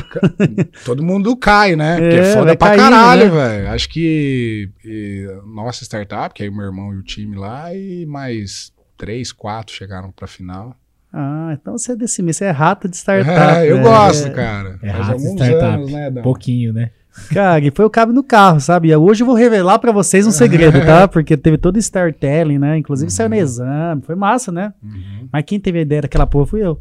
[0.87, 1.99] Todo mundo cai, né?
[1.99, 3.31] Porque É, é foda pra caindo, caralho, né?
[3.31, 3.69] velho.
[3.70, 8.07] Acho que e, nossa startup, que aí o meu irmão e o time lá, e
[8.07, 10.74] mais três, quatro chegaram pra final.
[11.12, 13.31] Ah, então você é desse meio, você é rato de startup.
[13.59, 13.82] É, eu né?
[13.82, 14.31] gosto, É.
[14.31, 14.78] cara.
[14.82, 15.65] É Faz rato de startup.
[15.65, 16.11] anos, né?
[16.23, 16.91] Pouquinho, né?
[17.32, 18.95] Cara, e foi o cabo no carro, sabe?
[18.95, 21.07] Hoje eu vou revelar pra vocês um segredo, tá?
[21.09, 22.78] Porque teve todo o storytelling, né?
[22.78, 24.73] Inclusive saiu no exame, foi massa, né?
[24.82, 25.28] Uhum.
[25.32, 26.81] Mas quem teve a ideia daquela porra fui eu.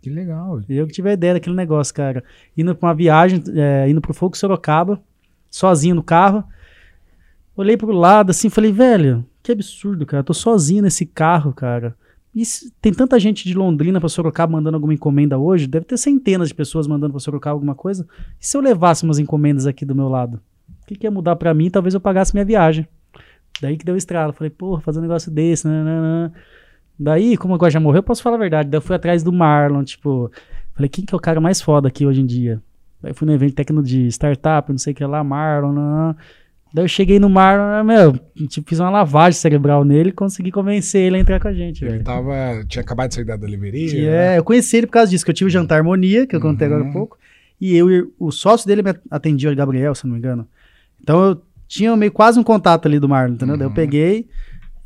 [0.00, 0.60] Que legal.
[0.68, 2.24] Eu que tive a ideia daquele negócio, cara.
[2.56, 5.00] Indo pra uma viagem, é, indo pro Fogo Sorocaba,
[5.48, 6.42] sozinho no carro.
[7.56, 10.20] Olhei pro lado assim falei, velho, que absurdo, cara.
[10.20, 11.94] Eu tô sozinho nesse carro, cara.
[12.34, 12.42] E
[12.80, 15.66] tem tanta gente de Londrina pra Sorocaba mandando alguma encomenda hoje.
[15.66, 18.06] Deve ter centenas de pessoas mandando pra Sorocaba alguma coisa.
[18.40, 20.40] E se eu levasse umas encomendas aqui do meu lado?
[20.82, 21.68] O que, que ia mudar pra mim?
[21.68, 22.88] Talvez eu pagasse minha viagem.
[23.60, 24.32] Daí que deu estralo.
[24.32, 26.32] Falei, porra, fazer um negócio desse, né, né, né.
[26.98, 28.70] Daí, como agora já morreu, eu posso falar a verdade.
[28.70, 30.30] Daí eu fui atrás do Marlon, tipo,
[30.74, 32.62] falei, quem que é o cara mais foda aqui hoje em dia?
[33.02, 36.16] Daí fui no evento técnico de startup, não sei o que lá, Marlon, não.
[36.74, 38.18] Daí eu cheguei no Marlon, né, meu,
[38.48, 41.84] tipo, fiz uma lavagem cerebral nele e consegui convencer ele a entrar com a gente,
[41.84, 42.04] Ele velho.
[42.04, 43.92] tava, tinha acabado de sair da delivery.
[44.02, 44.34] Né?
[44.34, 46.40] é, eu conheci ele por causa disso, que eu tive o Jantar Harmonia, que eu
[46.40, 46.92] contei agora há Uhum.
[46.92, 47.18] pouco,
[47.60, 50.48] e eu e o sócio dele me atendia, o Gabriel, se não me engano.
[51.00, 53.56] Então eu tinha meio quase um contato ali do Marlon, entendeu?
[53.56, 53.74] Daí eu Uhum.
[53.74, 54.26] peguei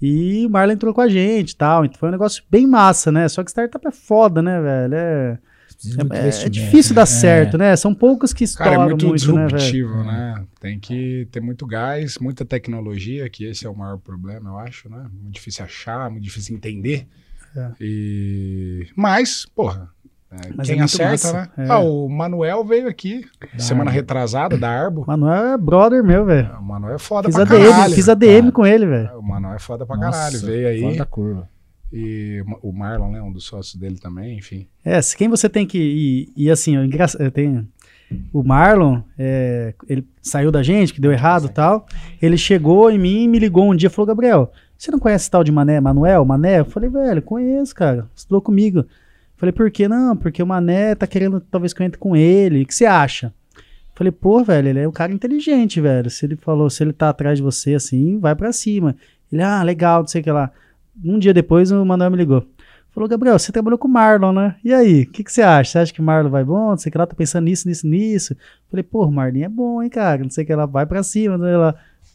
[0.02, 1.84] e o Marlon entrou com a gente e tal.
[1.84, 3.28] Então foi um negócio bem massa, né?
[3.28, 4.94] Só que startup é foda, né, velho?
[4.94, 5.38] É,
[6.12, 7.06] é- é difícil dar né?
[7.06, 7.76] certo, né?
[7.76, 10.44] São poucos que Cara, estouram é muito, muito, né, disruptivo, né?
[10.60, 14.88] Tem que ter muito gás, muita tecnologia, que esse é o maior problema, eu acho,
[14.88, 15.06] né?
[15.22, 17.06] Muito difícil achar, muito difícil entender.
[17.56, 17.70] É.
[17.80, 18.86] E...
[18.94, 19.88] Mas, porra,
[20.30, 21.66] é, Mas quem é acerta, massa, né?
[21.66, 21.70] é.
[21.70, 23.24] Ah, o Manuel veio aqui
[23.54, 23.96] Da semana Arbo.
[24.00, 25.04] retrasada, da Arbo.
[25.06, 26.50] Manuel é brother meu, velho.
[26.58, 27.94] O Manuel é foda Fiz pra a DM, caralho.
[27.94, 28.52] fiz a DM cara.
[28.52, 29.18] com ele, velho.
[29.18, 30.40] O Manuel é foda pra Nossa, caralho.
[30.40, 30.80] Veio aí.
[30.80, 31.48] Fora da curva.
[31.92, 33.22] E o Marlon, né?
[33.22, 34.66] Um dos sócios dele também, enfim.
[34.84, 35.78] É, quem você tem que.
[35.78, 36.74] E, e assim.
[37.18, 37.66] Eu tenho.
[38.32, 41.86] O Marlon, é, ele saiu da gente, que deu errado e tal.
[42.22, 45.42] Ele chegou em mim e me ligou um dia falou: Gabriel, você não conhece tal
[45.42, 46.60] de Mané, Manuel, Mané?
[46.60, 48.08] Eu falei, velho, conheço, cara.
[48.14, 48.84] Estudou comigo.
[49.36, 49.88] Falei, por quê?
[49.88, 52.62] Não, porque o Mané tá querendo talvez que eu entre com ele.
[52.62, 53.32] O que você acha?
[53.94, 56.10] Falei, pô, velho, ele é um cara inteligente, velho.
[56.10, 58.94] Se ele falou, se ele tá atrás de você assim, vai pra cima.
[59.32, 60.50] Ele, ah, legal, não sei o que lá.
[61.04, 62.46] Um dia depois o Manuel me ligou.
[62.90, 64.56] Falou, Gabriel, você trabalhou com o Marlon, né?
[64.64, 65.72] E aí, o que, que você acha?
[65.72, 66.70] Você acha que o Marlon vai bom?
[66.70, 68.36] Não sei o que lá, tá pensando nisso, nisso, nisso.
[68.70, 70.22] Falei, pô, o Marlon é bom, hein, cara?
[70.22, 71.74] Não sei que lá, vai pra cima, não sei lá.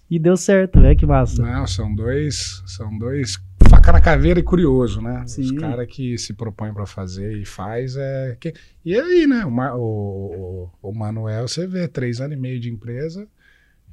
[0.10, 1.42] E deu certo, é que massa.
[1.44, 3.40] Não, são dois, são dois
[3.70, 5.24] faca na caveira e curioso, né?
[5.28, 5.44] Sim.
[5.44, 8.36] Os caras que se propõem pra fazer e faz é.
[8.40, 8.54] Que...
[8.84, 9.46] E aí, né?
[9.46, 13.26] O, Ma- o, o, Manuel, você vê, três anos e meio de empresa,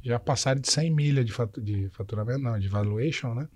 [0.03, 3.47] já passaram de 100 milha de, fatu- de faturamento, não, de valuation, né?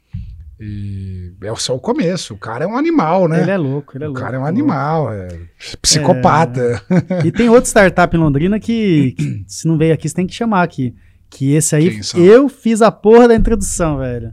[0.64, 2.34] E é só o começo.
[2.34, 3.42] O cara é um animal, né?
[3.42, 4.22] Ele é louco, ele é o louco.
[4.22, 5.26] cara é um animal, é
[5.80, 6.80] psicopata.
[7.24, 10.34] E tem outro startup em Londrina que, que se não veio aqui, você tem que
[10.34, 10.94] chamar aqui.
[11.28, 14.32] Que esse aí, eu fiz a porra da introdução, velho.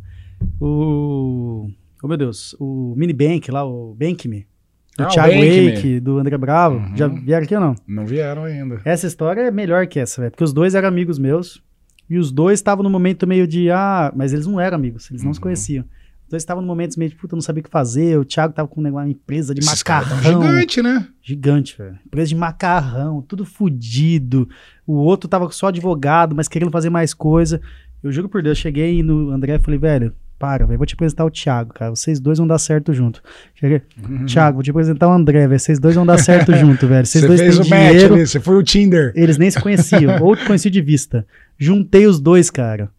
[0.59, 1.69] O.
[2.03, 2.55] Oh, meu Deus.
[2.59, 4.45] O Minibank lá, o Bankme.
[4.97, 5.33] Do Ah, o Thiago.
[5.33, 6.75] Wake, do André Bravo.
[6.77, 6.95] Uhum.
[6.97, 7.75] Já vieram aqui ou não?
[7.87, 8.81] Não vieram ainda.
[8.85, 10.31] Essa história é melhor que essa, velho.
[10.31, 11.63] Porque os dois eram amigos meus.
[12.09, 13.69] E os dois estavam no momento meio de.
[13.71, 15.43] Ah, mas eles não eram amigos, eles não se Uhum.
[15.43, 15.85] conheciam.
[16.29, 18.19] Os dois estavam no momento meio de, puta, não sabia o que fazer.
[18.19, 20.21] O Thiago tava com um negócio, uma empresa de Esses macarrão.
[20.43, 21.07] gigante, né?
[21.23, 21.97] Gigante, velho.
[22.05, 24.47] Empresa de macarrão, tudo fudido.
[24.85, 27.59] O outro tava só advogado, mas querendo fazer mais coisa.
[28.03, 31.25] Eu juro por Deus, cheguei no André e falei, velho, para, velho, vou te apresentar
[31.25, 31.89] o Thiago, cara.
[31.89, 33.23] Vocês dois vão dar certo junto.
[33.55, 34.25] Cheguei, Uhum.
[34.27, 35.59] Thiago, vou te apresentar o André, velho.
[35.59, 37.07] Vocês dois vão dar certo junto, velho.
[37.07, 38.13] Vocês Você dois fez têm o match dinheiro.
[38.13, 39.11] ali, você foi o Tinder.
[39.15, 41.25] Eles nem se conheciam, ou te conheci de vista.
[41.57, 42.91] Juntei os dois, cara.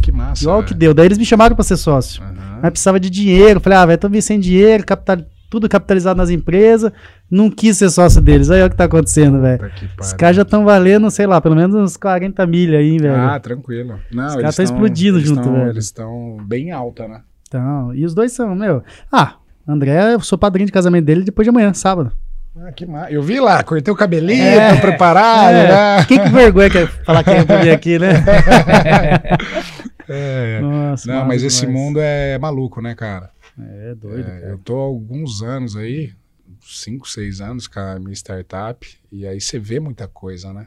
[0.00, 0.44] Que massa.
[0.44, 0.78] E olha o que velho.
[0.80, 0.94] deu.
[0.94, 2.22] Daí eles me chamaram pra ser sócio.
[2.22, 2.58] Aham.
[2.62, 3.60] Mas precisava de dinheiro.
[3.60, 5.18] Falei, ah, velho, tô vindo sem dinheiro, capital,
[5.48, 6.92] tudo capitalizado nas empresas.
[7.30, 8.50] Não quis ser sócio deles.
[8.50, 9.70] Aí olha o que tá acontecendo, velho.
[10.00, 13.14] Os caras já estão valendo, sei lá, pelo menos uns 40 milha aí, velho.
[13.16, 13.98] Ah, tranquilo.
[14.12, 15.68] Não, Os caras tão tão- explodindo eles junto, velho.
[15.70, 17.20] Eles estão bem alta, né?
[17.48, 18.82] Então, e os dois são, meu.
[19.10, 19.34] Ah,
[19.66, 22.10] André, eu sou padrinho de casamento dele depois de amanhã, sábado.
[22.56, 23.12] Ah, que massa.
[23.12, 24.74] Eu vi lá, cortei o cabelinho, É.
[24.74, 25.68] tô preparado, É.
[25.98, 26.04] né?
[26.06, 28.12] Quem que vergonha que é falar que é pra vir aqui, né?
[30.12, 30.60] É.
[30.60, 33.30] Nossa, Não, mas esse mundo é maluco, né, cara?
[33.56, 36.12] É doido, É, eu tô há alguns anos aí,
[36.60, 40.66] cinco, seis anos com a minha startup, e aí você vê muita coisa, né?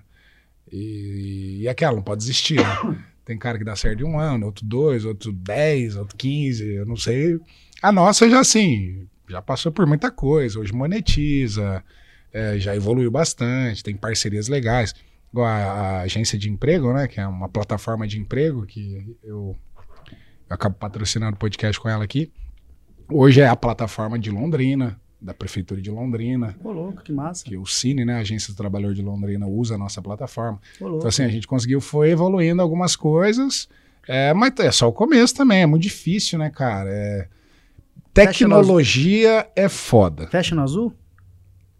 [0.71, 2.95] E, e aquela, não pode desistir, né?
[3.25, 6.85] Tem cara que dá certo em um ano, outro dois, outro dez, outro quinze, eu
[6.85, 7.37] não sei.
[7.81, 11.83] A nossa já assim, já passou por muita coisa, hoje monetiza,
[12.31, 14.93] é, já evoluiu bastante, tem parcerias legais.
[15.31, 17.07] Igual a, a agência de emprego, né?
[17.07, 19.55] Que é uma plataforma de emprego que eu,
[20.49, 22.31] eu acabo patrocinando o podcast com ela aqui.
[23.09, 27.45] Hoje é a plataforma de Londrina, da Prefeitura de Londrina, Ô, louco, que massa.
[27.45, 30.59] que o Cine, né, a Agência do Trabalhador de Londrina, usa a nossa plataforma.
[30.79, 30.97] Ô, louco.
[30.97, 33.69] Então, assim, a gente conseguiu, foi evoluindo algumas coisas,
[34.07, 36.89] é, mas é só o começo também, é muito difícil, né, cara?
[36.89, 37.27] É,
[38.13, 40.27] tecnologia é foda.
[40.27, 40.93] Fecha no azul?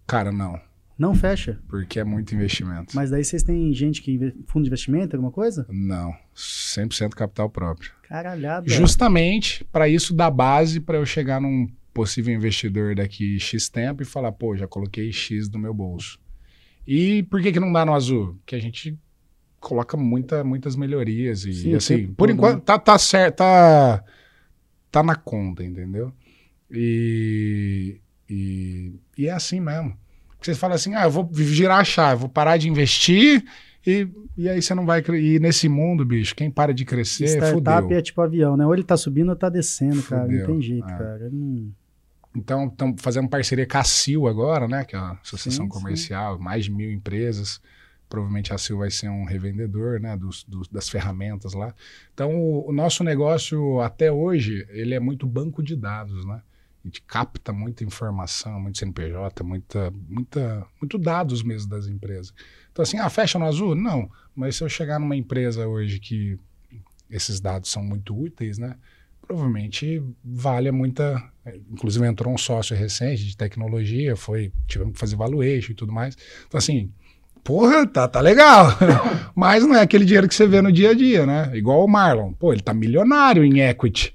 [0.07, 0.59] Cara, não,
[0.97, 1.59] Não fecha.
[1.67, 2.95] porque é muito investimento.
[2.95, 4.33] Mas daí vocês têm gente que.
[4.47, 5.65] Fundo de investimento, alguma coisa?
[5.69, 7.91] Não, 100% capital próprio.
[8.07, 8.67] Caralhada.
[8.67, 14.05] Justamente para isso dar base para eu chegar num possível investidor daqui X tempo e
[14.05, 16.19] falar, pô, já coloquei X no meu bolso.
[16.85, 18.35] E por que que não dá no azul?
[18.39, 18.97] Porque a gente
[19.59, 22.63] coloca muita, muitas melhorias e Sim, assim, por enquanto né?
[22.65, 24.03] tá, tá certo, tá,
[24.91, 26.11] tá na conta, entendeu?
[26.73, 29.97] E, e, e é assim mesmo.
[30.29, 33.45] Porque Você fala assim, ah, eu vou girar a chave, vou parar de investir
[33.85, 35.01] e, e aí você não vai...
[35.01, 37.97] E nesse mundo, bicho, quem para de crescer, Startup fudeu.
[37.97, 38.65] é tipo avião, né?
[38.65, 40.23] Ou ele tá subindo ou tá descendo, cara.
[40.23, 40.97] Não Fudeu, tem jeito, é.
[40.97, 41.29] cara.
[41.31, 41.71] Não-
[42.35, 44.83] Então, estamos fazendo parceria com a CIL agora, né?
[44.83, 47.61] Que é a Associação Sim, Comercial, mais de mil empresas.
[48.09, 50.17] Provavelmente a CIL vai ser um revendedor, né?
[50.17, 51.73] Dos, dos- das ferramentas lá.
[52.13, 56.41] Então, o, o nosso negócio até hoje, ele é muito banco de dados, né?
[56.83, 62.33] A gente capta muita informação, muito CNPJ, muita, muita, muito dados mesmo das empresas.
[62.71, 63.73] Então, assim, ah, fecha no azul?
[63.73, 64.11] Não.
[64.35, 66.37] Mas se eu chegar numa empresa hoje que
[67.09, 68.75] esses dados são muito úteis, né?
[69.21, 71.23] Provavelmente vale muita.
[71.71, 76.17] Inclusive entrou um sócio recente de tecnologia, foi tivemos que fazer valuation e tudo mais.
[76.47, 76.91] Então, assim,
[77.43, 78.67] porra, tá, tá legal.
[79.33, 81.51] Mas não é aquele dinheiro que você vê no dia a dia, né?
[81.53, 82.33] Igual o Marlon.
[82.33, 84.13] Pô, ele tá milionário em equity.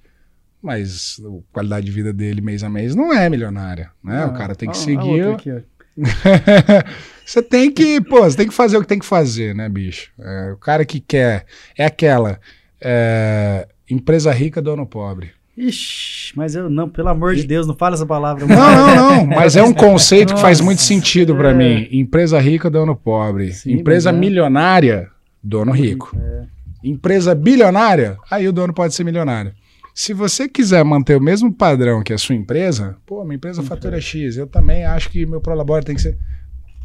[0.62, 4.24] Mas a qualidade de vida dele mês a mês não é milionária, né?
[4.24, 5.22] o Ah, cara tem que ó, a seguir.
[5.24, 5.64] outra aqui,
[7.24, 10.10] você tem que, pô, você tem que fazer o que tem que fazer, né, bicho?
[10.18, 11.44] É, o cara que quer.
[11.76, 12.38] É aquela.
[12.80, 15.30] é, empresa rica, dono pobre.
[15.56, 18.46] Ixi, mas eu não, pelo amor de Deus, não fala essa palavra.
[18.46, 19.26] Não, não, não.
[19.26, 21.54] Mas é um conceito que faz muito sentido pra é.
[21.54, 21.88] mim.
[21.90, 23.52] Empresa rica, dono pobre.
[23.52, 24.12] Sim, Empresa é.
[24.12, 25.10] milionária,
[25.42, 26.16] dono rico.
[26.16, 26.42] É.
[26.84, 29.52] Empresa bilionária, aí o dono pode ser milionário.
[29.98, 34.00] Se você quiser manter o mesmo padrão que a sua empresa, pô, minha empresa fatura
[34.00, 36.16] X, eu também acho que meu Prolabore tem que ser.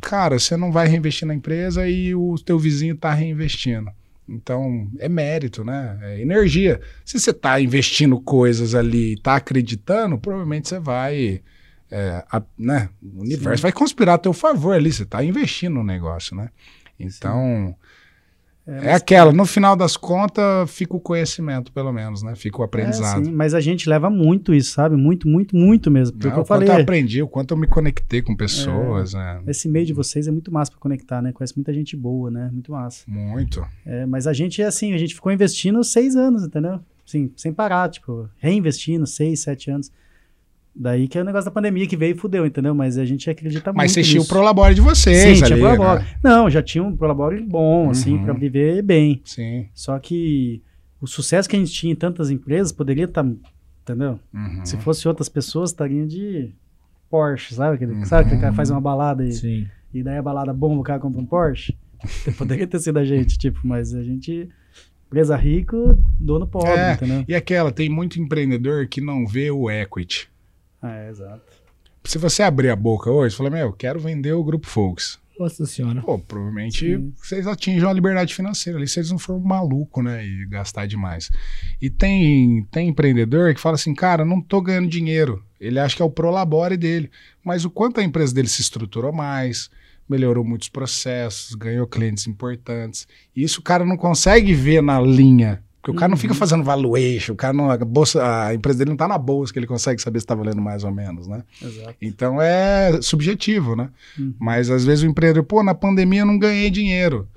[0.01, 3.91] Cara, você não vai reinvestir na empresa e o teu vizinho está reinvestindo.
[4.27, 5.95] Então, é mérito, né?
[6.01, 6.81] É energia.
[7.05, 11.39] Se você está investindo coisas ali e está acreditando, provavelmente você vai.
[11.91, 12.89] É, a, né?
[12.99, 13.61] O universo Sim.
[13.61, 14.91] vai conspirar a teu favor ali.
[14.91, 16.49] Você está investindo no negócio, né?
[16.99, 17.67] Então.
[17.67, 17.92] Sim.
[18.65, 22.33] É, é aquela, no final das contas, fica o conhecimento, pelo menos, né?
[22.35, 23.21] Fica o aprendizado.
[23.21, 24.95] É, sim, mas a gente leva muito isso, sabe?
[24.95, 26.17] Muito, muito, muito mesmo.
[26.17, 29.13] Porque Não, eu falei, quanto eu aprendi, o quanto eu me conectei com pessoas.
[29.13, 29.41] É, né?
[29.47, 31.33] Esse meio de vocês é muito massa para conectar, né?
[31.33, 32.49] Conhece muita gente boa, né?
[32.53, 33.03] Muito massa.
[33.05, 33.65] Muito.
[33.85, 36.79] É, mas a gente é assim, a gente ficou investindo seis anos, entendeu?
[37.05, 39.91] Sim, sem parar, tipo, reinvestindo seis, sete anos.
[40.75, 42.73] Daí que é o negócio da pandemia que veio e fudeu, entendeu?
[42.73, 43.97] Mas a gente acredita Mas muito.
[43.97, 46.03] Mas você tinha o Prolabore de vocês, Sim, ali, tinha o Prolabore.
[46.03, 46.17] Né?
[46.23, 48.23] Não, já tinha um Prolabore bom, assim, uhum.
[48.23, 49.21] para viver bem.
[49.23, 49.67] Sim.
[49.73, 50.61] Só que
[50.99, 53.23] o sucesso que a gente tinha em tantas empresas poderia estar.
[53.23, 53.29] Tá,
[53.83, 54.19] entendeu?
[54.33, 54.65] Uhum.
[54.65, 56.49] Se fosse outras pessoas, estariam de
[57.09, 57.75] Porsche, sabe?
[57.75, 58.05] Aquele, uhum.
[58.05, 59.67] Sabe que o cara faz uma balada e, Sim.
[59.93, 61.77] e daí a balada bomba, o cara compra um Porsche?
[62.37, 64.49] poderia ter sido a gente, tipo, mas a gente.
[65.07, 67.23] Empresa rico, dono pobre, é, entendeu?
[67.27, 70.27] E aquela, tem muito empreendedor que não vê o equity.
[70.83, 71.41] É, exato.
[72.03, 75.17] Se você abrir a boca hoje, falar, meu, quero vender o Grupo Folks.
[75.39, 76.01] Nossa senhora.
[76.01, 77.13] Pô, provavelmente Sim.
[77.17, 81.31] vocês atingem a liberdade financeira ali, se eles não forem maluco, né, e gastar demais.
[81.81, 85.43] E tem, tem empreendedor que fala assim, cara, não tô ganhando dinheiro.
[85.59, 87.09] Ele acha que é o prolabore dele.
[87.43, 89.69] Mas o quanto a empresa dele se estruturou mais,
[90.07, 93.07] melhorou muitos processos, ganhou clientes importantes.
[93.35, 96.39] E isso o cara não consegue ver na linha porque o cara não fica uhum.
[96.39, 99.59] fazendo valuation, o cara não, a, bolsa, a empresa dele não está na bolsa que
[99.59, 101.43] ele consegue saber se está valendo mais ou menos, né?
[101.61, 101.97] Exato.
[102.01, 103.89] Então é subjetivo, né?
[104.17, 104.33] Uhum.
[104.39, 107.27] Mas às vezes o empreendedor, pô, na pandemia eu não ganhei dinheiro.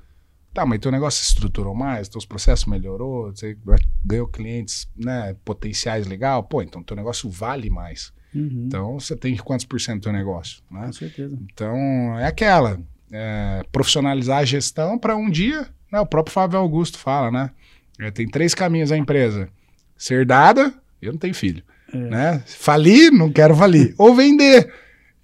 [0.53, 3.57] Tá, mas teu negócio se estruturou mais, teus processos melhorou, você
[4.05, 8.13] ganhou clientes, né, potenciais legal, pô, então teu negócio vale mais.
[8.33, 8.63] Uhum.
[8.65, 10.85] Então você tem quantos por cento do teu negócio, né?
[10.85, 11.37] Com certeza.
[11.51, 12.79] Então é aquela,
[13.11, 17.51] é, profissionalizar a gestão para um dia, né, o próprio Fábio Augusto fala, né?
[17.99, 19.49] É, tem três caminhos a empresa.
[19.97, 21.63] Ser dada, eu não tenho filho.
[21.93, 21.97] É.
[21.97, 22.43] Né?
[22.45, 23.95] Falir, não quero falir.
[23.97, 24.71] Ou vender.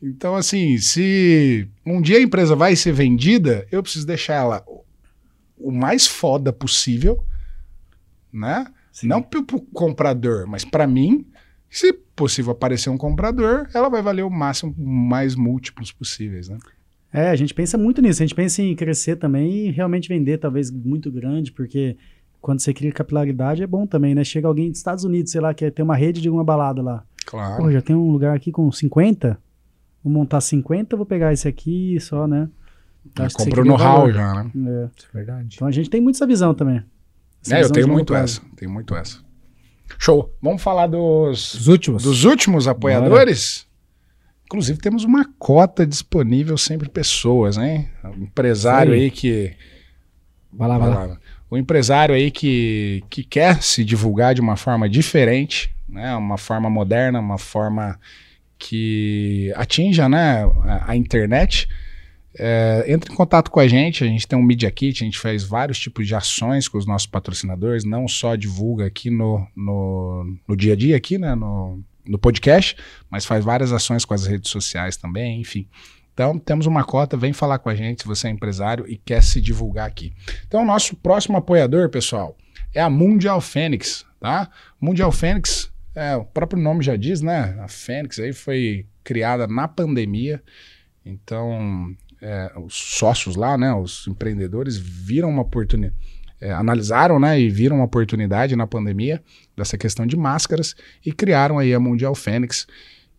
[0.02, 4.64] Então, assim, se um dia a empresa vai ser vendida, eu preciso deixar ela
[5.58, 7.24] o mais foda possível,
[8.32, 8.66] né?
[8.92, 9.08] Sim.
[9.08, 11.26] Não para o comprador, mas para mim,
[11.70, 16.58] se possível aparecer um comprador, ela vai valer o máximo, mais múltiplos possíveis, né?
[17.12, 18.22] É, a gente pensa muito nisso.
[18.22, 21.96] A gente pensa em crescer também e realmente vender, talvez muito grande, porque
[22.44, 24.22] quando você cria capilaridade é bom também, né?
[24.22, 27.06] Chega alguém dos Estados Unidos, sei lá, que tem uma rede de uma balada lá.
[27.26, 27.64] Claro.
[27.64, 29.40] Pô, já tem um lugar aqui com 50?
[30.04, 32.50] Vou montar 50, vou pegar esse aqui só, né?
[33.34, 34.52] Comprou no hall já, né?
[34.56, 34.90] É.
[34.94, 35.56] Isso é verdade.
[35.56, 36.84] Então a gente tem muito essa visão também.
[37.42, 38.42] Essa é, visão eu tenho muito essa.
[38.58, 39.20] Tenho muito essa.
[39.98, 40.36] Show.
[40.42, 42.04] Vamos falar dos, dos últimos.
[42.04, 43.66] Dos últimos apoiadores?
[43.66, 44.46] Bora.
[44.48, 47.88] Inclusive, temos uma cota disponível sempre pessoas, hein?
[48.04, 49.56] Um empresário aí que.
[50.52, 51.18] Vai lá, vai lá
[51.54, 56.68] o empresário aí que, que quer se divulgar de uma forma diferente, né, uma forma
[56.68, 58.00] moderna, uma forma
[58.58, 61.68] que atinja né, a, a internet,
[62.40, 65.20] é, entre em contato com a gente, a gente tem um Media Kit, a gente
[65.20, 70.36] faz vários tipos de ações com os nossos patrocinadores, não só divulga aqui no, no,
[70.48, 72.76] no dia a dia, aqui né, no, no podcast,
[73.12, 75.68] mas faz várias ações com as redes sociais também, enfim.
[76.14, 79.24] Então, temos uma cota, vem falar com a gente se você é empresário e quer
[79.24, 80.14] se divulgar aqui.
[80.48, 82.38] Então, o nosso próximo apoiador, pessoal,
[82.74, 84.50] é a Mundial Fênix, tá?
[84.80, 87.58] Mundial Fênix, é, o próprio nome já diz, né?
[87.60, 90.42] A Fênix aí foi criada na pandemia,
[91.06, 95.96] então é, os sócios lá, né, os empreendedores viram uma oportunidade,
[96.40, 99.22] é, analisaram, né, e viram uma oportunidade na pandemia
[99.56, 100.76] dessa questão de máscaras
[101.06, 102.66] e criaram aí a Mundial Fênix,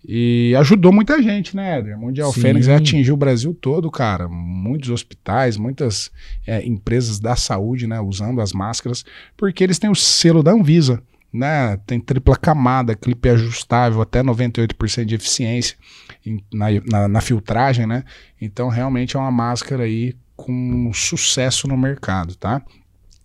[0.07, 1.99] e ajudou muita gente, né, Éder?
[1.99, 2.43] Mundial Sim.
[2.43, 4.29] Fênix atingiu o Brasil todo, cara.
[4.29, 6.11] Muitos hospitais, muitas
[6.47, 9.05] é, empresas da saúde, né, usando as máscaras,
[9.37, 11.03] porque eles têm o selo da Anvisa,
[11.33, 11.79] né?
[11.87, 15.77] Tem tripla camada, clipe ajustável, até 98% de eficiência
[16.25, 18.05] em, na, na, na filtragem, né?
[18.41, 22.63] Então, realmente é uma máscara aí com sucesso no mercado, tá?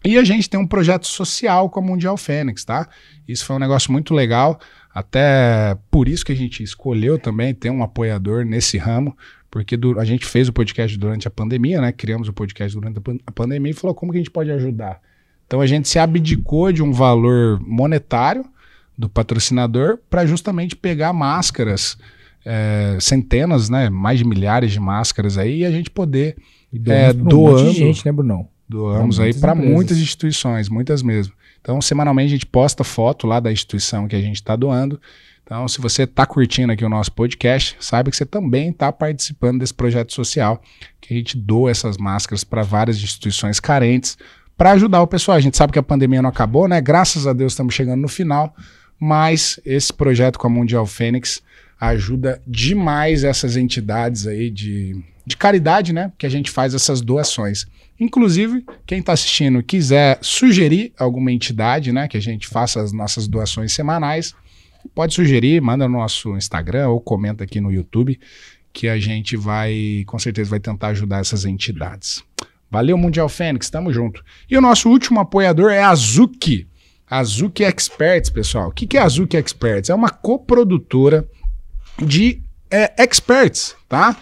[0.03, 2.87] E a gente tem um projeto social com a Mundial Fênix, tá?
[3.27, 4.59] Isso foi um negócio muito legal.
[4.93, 9.15] Até por isso que a gente escolheu também ter um apoiador nesse ramo,
[9.49, 11.91] porque do, a gente fez o podcast durante a pandemia, né?
[11.91, 14.99] Criamos o podcast durante a pandemia e falou como que a gente pode ajudar.
[15.45, 18.45] Então a gente se abdicou de um valor monetário
[18.97, 21.97] do patrocinador para justamente pegar máscaras,
[22.45, 23.89] é, centenas, né?
[23.89, 26.35] Mais de milhares de máscaras aí e a gente poder
[26.85, 27.69] é, doando.
[27.69, 28.47] Um gente, né, Bruno?
[28.67, 31.33] Doamos aí para muitas instituições, muitas mesmo.
[31.69, 34.99] Então, semanalmente a gente posta foto lá da instituição que a gente está doando.
[35.43, 39.59] Então, se você está curtindo aqui o nosso podcast, saiba que você também está participando
[39.59, 40.63] desse projeto social,
[40.99, 44.17] que a gente doa essas máscaras para várias instituições carentes,
[44.57, 45.37] para ajudar o pessoal.
[45.37, 46.81] A gente sabe que a pandemia não acabou, né?
[46.81, 48.51] Graças a Deus estamos chegando no final,
[48.99, 51.39] mas esse projeto com a Mundial Fênix
[51.79, 56.11] ajuda demais essas entidades aí de, de caridade, né?
[56.17, 57.67] Que a gente faz essas doações.
[57.99, 62.07] Inclusive, quem está assistindo quiser sugerir alguma entidade, né?
[62.07, 64.33] Que a gente faça as nossas doações semanais,
[64.95, 68.19] pode sugerir, manda no nosso Instagram ou comenta aqui no YouTube,
[68.71, 72.23] que a gente vai, com certeza, vai tentar ajudar essas entidades.
[72.71, 74.23] Valeu, Mundial Fênix, tamo junto.
[74.49, 76.67] E o nosso último apoiador é a Azuki.
[77.09, 78.69] Azuki Experts, pessoal.
[78.69, 79.89] O que, é a Azuki Experts?
[79.89, 81.27] É uma coprodutora
[81.97, 84.15] de é, experts, tá?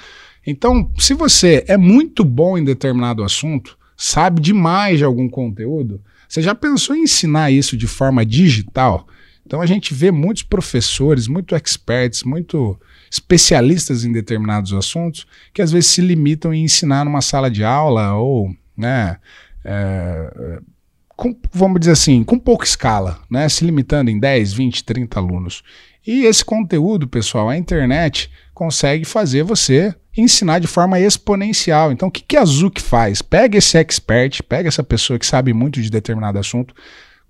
[0.47, 6.41] Então, se você é muito bom em determinado assunto, sabe demais de algum conteúdo, você
[6.41, 9.05] já pensou em ensinar isso de forma digital?
[9.45, 12.79] Então a gente vê muitos professores, muito experts, muito
[13.09, 18.13] especialistas em determinados assuntos que às vezes se limitam em ensinar numa sala de aula
[18.13, 19.17] ou, né,
[19.63, 20.59] é,
[21.15, 25.63] com, vamos dizer assim, com pouca escala, né, se limitando em 10, 20, 30 alunos.
[26.05, 31.91] E esse conteúdo, pessoal, a internet consegue fazer você ensinar de forma exponencial.
[31.91, 33.21] Então, o que, que a Zuc faz?
[33.21, 36.73] Pega esse expert, pega essa pessoa que sabe muito de determinado assunto,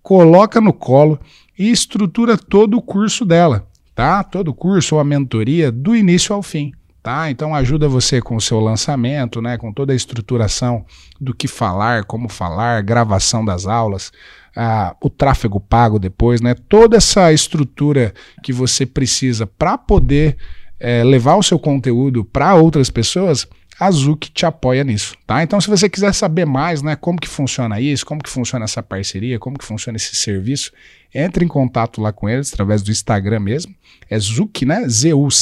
[0.01, 1.19] coloca no colo
[1.59, 4.23] e estrutura todo o curso dela, tá?
[4.23, 6.71] Todo o curso ou a mentoria do início ao fim.
[7.03, 7.29] Tá?
[7.29, 9.57] Então ajuda você com o seu lançamento, né?
[9.57, 10.85] com toda a estruturação
[11.19, 14.11] do que falar, como falar, gravação das aulas,
[14.55, 16.53] ah, o tráfego pago depois, né?
[16.67, 18.13] Toda essa estrutura
[18.43, 20.35] que você precisa para poder
[20.79, 23.47] é, levar o seu conteúdo para outras pessoas,
[23.79, 25.43] a Zuc te apoia nisso, tá?
[25.43, 28.81] Então, se você quiser saber mais, né, como que funciona isso, como que funciona essa
[28.81, 30.71] parceria, como que funciona esse serviço,
[31.13, 33.75] entre em contato lá com eles através do Instagram mesmo,
[34.09, 35.37] é Zuc, né, zuck.experts,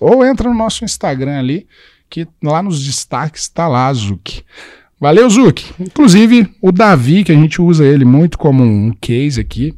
[0.00, 1.66] ou entra no nosso Instagram ali,
[2.10, 4.42] que lá nos destaques está lá a Zuc.
[4.98, 5.62] Valeu, Zuc.
[5.78, 9.74] Inclusive, o Davi, que a gente usa ele muito como um case aqui,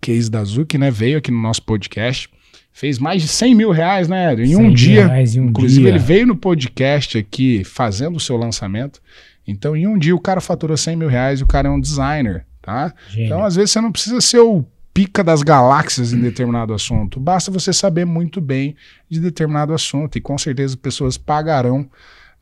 [0.00, 0.90] case da Zuc, né?
[0.90, 2.28] Veio aqui no nosso podcast.
[2.76, 5.02] Fez mais de 100 mil reais, né, Em um dia.
[5.04, 5.90] Em um inclusive, dia.
[5.90, 9.00] ele veio no podcast aqui fazendo o seu lançamento.
[9.46, 11.80] Então, em um dia, o cara faturou 100 mil reais e o cara é um
[11.80, 12.92] designer, tá?
[13.08, 13.26] Gênio.
[13.26, 17.20] Então, às vezes, você não precisa ser o pica das galáxias em determinado assunto.
[17.20, 18.74] Basta você saber muito bem
[19.08, 20.18] de determinado assunto.
[20.18, 21.88] E com certeza, pessoas pagarão uh,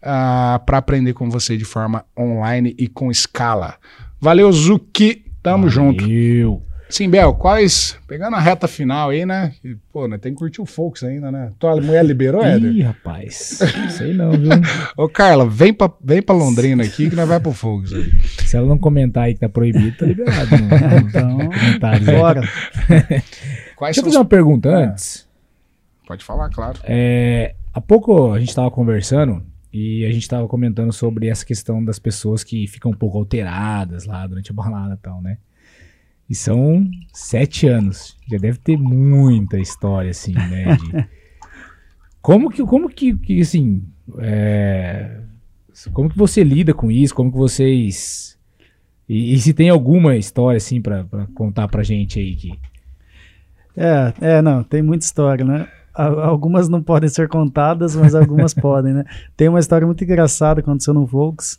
[0.01, 3.77] ah, para aprender com você de forma online e com escala.
[4.19, 5.27] Valeu, Zuki.
[5.43, 5.71] Tamo Valeu.
[5.71, 6.05] junto.
[6.93, 7.99] Sim, Bel, quais.
[8.07, 9.55] Pegando a reta final aí, né?
[9.91, 11.51] Pô, né, tem que curtir o Folks ainda, né?
[11.59, 12.71] Tua mulher liberou, Éder?
[12.71, 13.61] Ih, rapaz.
[13.97, 14.51] Sei não, viu?
[14.95, 18.13] Ô, Carla, vem pra, vem pra Londrina aqui que nós vai pro Folks aí.
[18.45, 20.51] Se ela não comentar aí que tá proibido, tá liberado.
[20.51, 20.69] Né?
[21.09, 22.07] Então, comentários.
[22.07, 22.41] Bora.
[23.81, 24.91] Deixa eu fazer uma pergunta ah.
[24.91, 25.27] antes.
[26.07, 26.79] Pode falar, claro.
[26.85, 29.43] É, há pouco a gente tava conversando
[29.73, 34.05] e a gente tava comentando sobre essa questão das pessoas que ficam um pouco alteradas
[34.05, 35.39] lá durante a balada e tal, né?
[36.33, 38.17] E são sete anos.
[38.27, 40.77] Já deve ter muita história, assim, né?
[40.77, 41.07] De...
[42.23, 43.85] como que, como que, que assim,
[44.17, 45.21] é...
[45.93, 47.15] como que você lida com isso?
[47.15, 48.39] Como que vocês...
[49.07, 51.05] E, e se tem alguma história, assim, para
[51.35, 52.59] contar pra gente aí que...
[53.77, 55.69] É, é, não, tem muita história, né?
[55.93, 59.05] Algumas não podem ser contadas, mas algumas podem, né?
[59.37, 61.59] Tem uma história muito engraçada que aconteceu no Volks,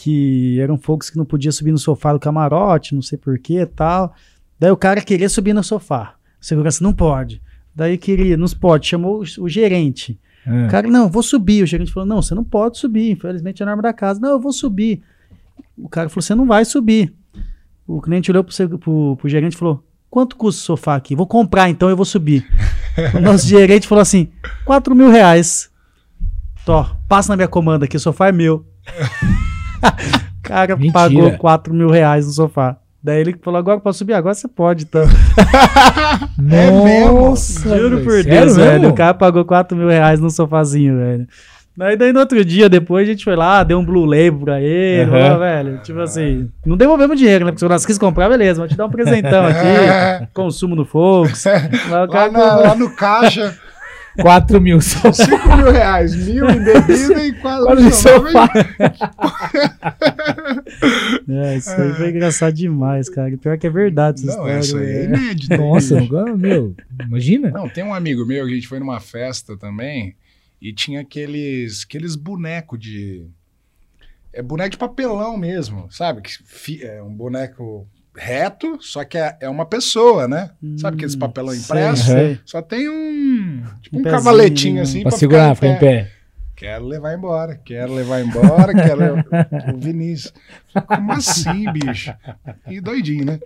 [0.00, 4.14] que eram folks que não podia subir no sofá do camarote, não sei porquê tal.
[4.58, 6.14] Daí o cara queria subir no sofá.
[6.40, 7.42] A segurança não pode.
[7.74, 10.18] Daí queria, não pode, chamou o, o gerente.
[10.46, 10.66] É.
[10.66, 11.64] O cara, não, vou subir.
[11.64, 14.20] O gerente falou, não, você não pode subir, infelizmente é a norma da casa.
[14.20, 15.02] Não, eu vou subir.
[15.76, 17.12] O cara falou, você não vai subir.
[17.86, 21.16] O cliente olhou pro, pro, pro gerente e falou, quanto custa o sofá aqui?
[21.16, 22.46] Vou comprar, então eu vou subir.
[23.14, 24.28] o nosso gerente falou assim,
[24.64, 25.70] 4 mil reais.
[26.64, 28.64] Tó, passa na minha comanda aqui, o sofá é meu.
[29.78, 30.92] o cara Mentira.
[30.92, 32.76] pagou 4 mil reais no sofá.
[33.02, 34.14] Daí ele falou: agora posso subir?
[34.14, 35.04] Agora você pode, então.
[36.50, 38.88] é Nossa, Juro por Deus, velho.
[38.88, 41.28] O cara pagou 4 mil reais no sofazinho, velho.
[41.78, 44.60] Daí, daí no outro dia, depois, a gente foi lá, deu um Blue Label pra
[44.60, 45.38] ele, uhum.
[45.38, 47.52] velho, tipo assim, não devolvemos dinheiro, né?
[47.52, 51.44] Porque se você quis comprar, beleza, vamos te dar um presentão aqui, consumo no Focus.
[51.88, 53.56] Lá, lá, na, lá no caixa,
[54.22, 55.10] 4 mil só.
[55.12, 58.48] 5 mil reais, mil em bebida e 4 mil sofá.
[61.28, 63.36] é, isso aí foi engraçado demais, cara.
[63.36, 64.60] Pior que é verdade essa Não, história.
[64.60, 65.56] Isso aí é inédito.
[65.56, 66.00] Nossa,
[66.36, 66.74] meu,
[67.06, 67.50] imagina.
[67.50, 70.14] Não, tem um amigo meu que a gente foi numa festa também
[70.60, 73.26] e tinha aqueles, aqueles bonecos de
[74.32, 76.22] é boneco de papelão mesmo, sabe?
[76.22, 77.88] Que é um boneco
[78.18, 80.50] reto, só que é, é uma pessoa, né?
[80.76, 82.04] sabe aqueles Hum, papelão impresso?
[82.04, 82.40] sei.
[82.44, 86.12] Só tem um, tipo Um um, pezinho, cavaletinho assim pra segurar, ficar ficar em pé.
[86.56, 89.24] Quero levar embora, quero levar embora, quero
[89.72, 90.34] o Vinícius.
[90.88, 92.12] Como assim, bicho?
[92.66, 93.38] E doidinho, né?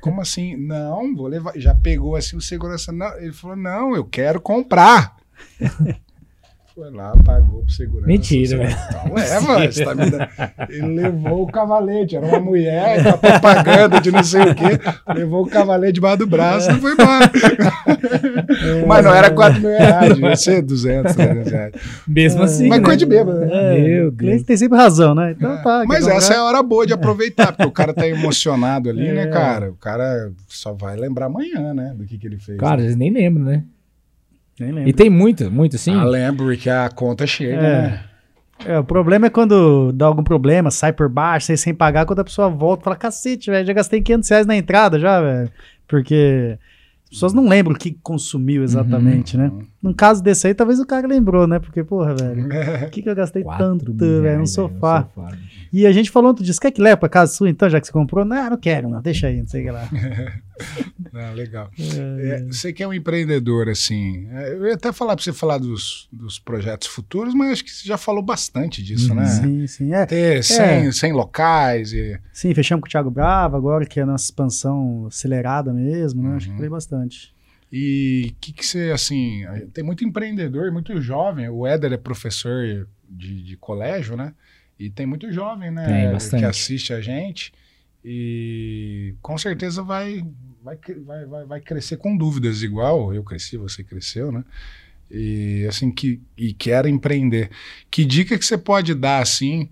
[0.00, 0.56] Como assim?
[0.56, 1.52] Não, vou levar.
[1.56, 2.92] Já pegou assim o segurança.
[2.92, 3.16] Não.
[3.18, 5.16] Ele falou: não, eu quero comprar.
[6.78, 8.06] Foi lá, pagou pro segurança.
[8.06, 8.76] Mentira, velho.
[8.88, 10.28] Então leva, você tá me dando-
[10.68, 14.78] Ele levou o cavalete, era uma mulher com a propaganda de não sei o quê.
[15.12, 17.32] Levou o cavalete debaixo do braço e foi embora.
[18.86, 21.72] Mas não era 4 mil reais, devia ser 200, 300 reais.
[22.06, 22.68] Mesmo assim.
[22.68, 22.84] Mas né?
[22.84, 23.48] coisa de bêbado, né?
[23.50, 24.42] É, Meu Deus.
[24.44, 25.32] tem sempre razão, né?
[25.36, 25.82] Então É, tá.
[25.84, 29.22] Mas essa é a hora boa de aproveitar, porque o cara tá emocionado ali, né,
[29.24, 29.26] É.
[29.26, 29.68] cara?
[29.72, 32.56] O cara só vai lembrar amanhã, né, do que, que ele fez.
[32.56, 33.64] Cara, eles nem lembram, né?
[34.60, 34.88] Nem lembro.
[34.90, 35.94] E tem muito, muito, sim.
[35.94, 37.82] Ah, lembro que a conta chega, É.
[37.82, 38.04] né?
[38.66, 42.18] É, o problema é quando dá algum problema, sai por baixo, sai sem pagar, quando
[42.18, 45.48] a pessoa volta e fala, cacete, velho, já gastei 500 reais na entrada já, velho.
[45.86, 46.58] Porque
[47.04, 49.52] as pessoas não lembram o que consumiu exatamente, né?
[49.80, 51.60] Num caso desse aí, talvez o cara lembrou, né?
[51.60, 52.48] Porque, porra, velho,
[52.84, 55.08] o que, que eu gastei tanto, velho, reais, sofá.
[55.16, 55.38] no sofá.
[55.72, 57.80] E a gente falou outro dia, você quer que leve pra casa sua então, já
[57.80, 58.24] que você comprou?
[58.24, 59.88] Não, não quero, não, deixa aí, não sei o que lá.
[61.14, 61.70] Ah, legal.
[61.78, 65.56] É, você que é um empreendedor, assim, é, eu ia até falar pra você falar
[65.58, 69.24] dos, dos projetos futuros, mas acho que você já falou bastante disso, né?
[69.26, 70.04] Sim, sim, é.
[70.06, 72.20] Ter 100, 100 locais e...
[72.32, 76.36] Sim, fechamos com o Thiago Bravo agora, que é a nossa expansão acelerada mesmo, né?
[76.36, 76.56] Acho que Uhum.
[76.56, 77.34] falei bastante.
[77.72, 81.48] E o que, que você, assim, tem muito empreendedor, muito jovem.
[81.48, 84.34] O Éder é professor de, de colégio, né?
[84.78, 85.84] E tem muito jovem, né?
[85.86, 86.40] Tem, bastante.
[86.40, 87.52] Que assiste a gente.
[88.04, 90.24] E com certeza vai,
[90.62, 94.44] vai, vai, vai, crescer com dúvidas, igual eu cresci, você cresceu, né?
[95.10, 97.50] E assim, que, e quer empreender.
[97.90, 99.70] Que dica que você pode dar, assim,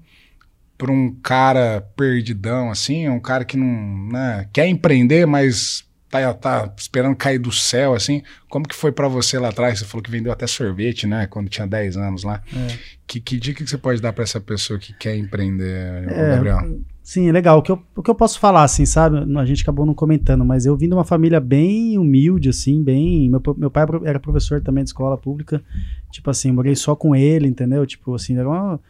[0.79, 6.75] para um cara perdidão, assim, um cara que não né, quer empreender, mas tá, tá
[6.77, 8.23] esperando cair do céu, assim.
[8.49, 9.79] Como que foi para você lá atrás?
[9.79, 11.27] Você falou que vendeu até sorvete, né?
[11.27, 12.43] Quando tinha 10 anos lá.
[12.55, 12.79] É.
[13.07, 16.81] Que, que dica que você pode dar para essa pessoa que quer empreender, É, Gabriel?
[17.07, 17.59] Sim, é legal.
[17.59, 19.19] O que, eu, o que eu posso falar, assim, sabe?
[19.39, 23.31] A gente acabou não comentando, mas eu vim de uma família bem humilde, assim, bem.
[23.31, 25.63] Meu, meu pai era professor também de escola pública.
[26.11, 27.87] Tipo assim, morei só com ele, entendeu?
[27.87, 28.81] Tipo assim, era uma.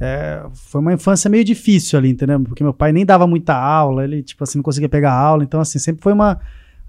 [0.00, 2.40] é, foi uma infância meio difícil ali, entendeu?
[2.40, 5.44] Porque meu pai nem dava muita aula, ele, tipo assim, não conseguia pegar aula.
[5.44, 6.40] Então, assim, sempre foi uma,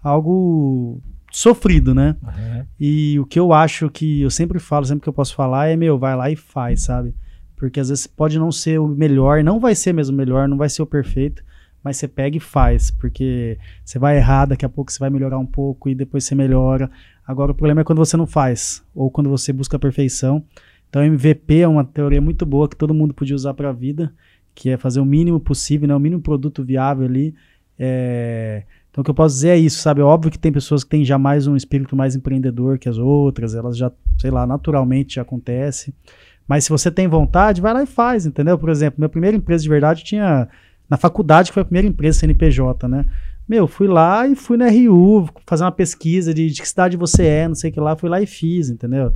[0.02, 2.16] algo sofrido, né?
[2.24, 2.66] Uhum.
[2.80, 5.76] E o que eu acho que eu sempre falo, sempre que eu posso falar, é,
[5.76, 7.14] meu, vai lá e faz, sabe?
[7.64, 10.58] Porque às vezes pode não ser o melhor, não vai ser mesmo o melhor, não
[10.58, 11.42] vai ser o perfeito,
[11.82, 15.40] mas você pega e faz, porque você vai errar, daqui a pouco você vai melhorar
[15.40, 16.92] um pouco e depois você melhora.
[17.26, 20.44] Agora o problema é quando você não faz, ou quando você busca a perfeição.
[20.90, 24.14] Então MVP é uma teoria muito boa que todo mundo podia usar para a vida,
[24.54, 25.96] que é fazer o mínimo possível, né?
[25.96, 27.34] o mínimo produto viável ali.
[27.80, 30.02] É, Então, o que eu posso dizer é isso, sabe?
[30.02, 32.98] É óbvio que tem pessoas que têm já mais um espírito mais empreendedor que as
[32.98, 35.94] outras, elas já, sei lá, naturalmente já acontece.
[36.48, 38.58] Mas se você tem vontade, vai lá e faz, entendeu?
[38.58, 40.48] Por exemplo, minha primeira empresa de verdade tinha.
[40.90, 43.06] Na faculdade, que foi a primeira empresa CNPJ, né?
[43.48, 47.26] Meu, fui lá e fui na RU fazer uma pesquisa de, de que cidade você
[47.26, 49.14] é, não sei o que lá, fui lá e fiz, entendeu?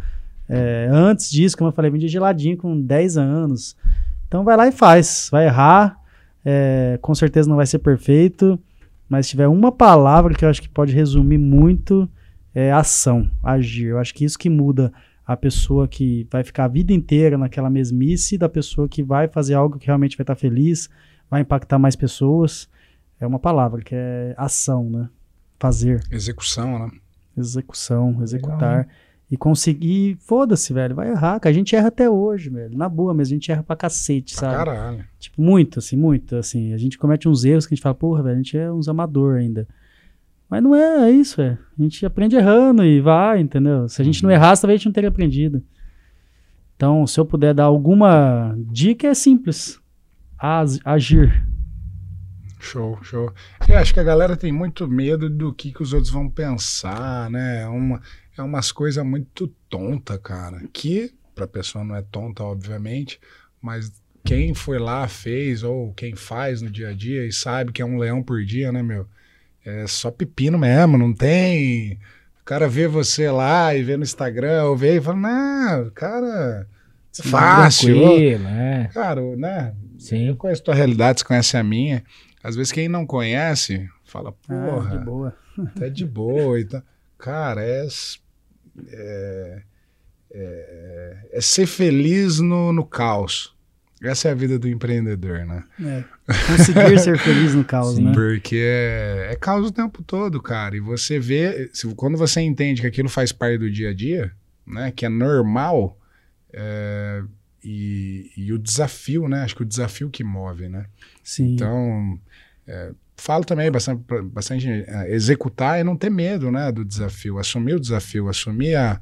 [0.50, 3.76] É, antes disso, como eu falei, vendi geladinho com 10 anos.
[4.28, 5.30] Então vai lá e faz.
[5.32, 5.98] Vai errar,
[6.44, 8.60] é, com certeza não vai ser perfeito,
[9.10, 12.10] mas se tiver uma palavra que eu acho que pode resumir muito,
[12.56, 13.88] é ação, agir.
[13.88, 14.92] Eu acho que isso que muda
[15.28, 19.56] a pessoa que vai ficar a vida inteira naquela mesmice da pessoa que vai fazer
[19.56, 20.90] algo que realmente vai estar feliz,
[21.30, 22.70] vai impactar mais pessoas.
[23.20, 25.10] É uma palavra que é ação, né?
[25.60, 26.92] Fazer, Execução, né?
[27.38, 28.88] execução, executar.
[29.30, 32.78] E conseguir, foda-se, velho, vai errar, que a gente erra até hoje, velho.
[32.78, 34.56] Na boa, mas a gente erra pra cacete, Pra sabe?
[34.56, 35.04] caralho.
[35.20, 36.74] Tipo, muito, assim, muito, assim.
[36.74, 38.88] A gente comete uns erros que a gente fala, porra, velho, a gente é uns
[38.88, 39.68] amador ainda.
[40.50, 41.58] Mas não é, é isso, é.
[41.78, 43.88] A gente aprende errando e vai, entendeu?
[43.90, 45.62] Se a gente não errasse, talvez a gente não teria aprendido.
[46.76, 49.80] Então, se eu puder dar alguma dica, é simples.
[50.38, 51.46] As- agir.
[52.60, 53.34] Show, show.
[53.68, 57.30] Eu acho que a galera tem muito medo do que, que os outros vão pensar,
[57.30, 57.62] né?
[57.62, 58.02] É, uma,
[58.38, 60.62] é umas coisas muito tonta, cara.
[60.72, 63.20] Que pra pessoa não é tonta, obviamente,
[63.62, 63.92] mas
[64.24, 67.86] quem foi lá, fez, ou quem faz no dia a dia e sabe que é
[67.86, 69.08] um leão por dia, né, meu?
[69.68, 72.00] É só pepino mesmo, não tem.
[72.42, 76.66] O cara vê você lá e vê no Instagram, ou vê e fala, não, cara,
[77.20, 77.94] é fácil.
[77.94, 78.90] Tranquilo, é.
[78.94, 79.74] Cara, né?
[79.94, 80.36] Eu Sim.
[80.36, 82.02] conheço a tua realidade, você conhece a minha.
[82.42, 85.36] Às vezes quem não conhece fala, Ah, porra, de boa.
[85.78, 86.82] tá de boa e tal.
[87.18, 87.86] Cara, é,
[88.90, 89.62] é,
[90.32, 93.54] é, é ser feliz no, no caos.
[94.02, 95.64] Essa é a vida do empreendedor, né?
[95.84, 96.04] É.
[96.46, 98.12] Conseguir ser feliz no caos, Sim, né?
[98.14, 100.76] Porque é, é caos o tempo todo, cara.
[100.78, 104.32] E você vê, se- quando você entende que aquilo faz parte do dia a dia,
[104.66, 104.92] né?
[104.96, 105.98] Que é normal,
[106.54, 107.24] é,
[107.64, 109.42] e, e o desafio, né?
[109.44, 110.86] Acho que o desafio que move, né?
[111.24, 111.56] Sim.
[111.56, 112.20] Então,
[112.68, 116.72] é, falo também bastante, bastante é, executar e não ter medo, né?
[116.72, 119.02] Do desafio, assumir o desafio, assumir a,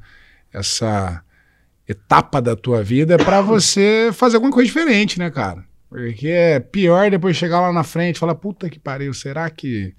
[0.52, 1.22] essa
[1.88, 5.64] etapa da tua vida para você fazer alguma coisa diferente, né, cara?
[5.88, 9.94] Porque é pior depois chegar lá na frente e falar, puta que pariu, será que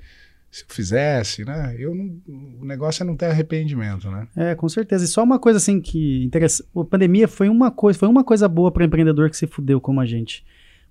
[0.51, 1.75] se eu fizesse, né?
[1.77, 2.17] Eu não,
[2.61, 4.27] o negócio é não ter arrependimento, né?
[4.35, 5.05] É, com certeza.
[5.05, 6.63] E só uma coisa assim que interessa.
[6.75, 9.99] A pandemia foi uma coisa, foi uma coisa boa para empreendedor que se fudeu como
[9.99, 10.45] a gente.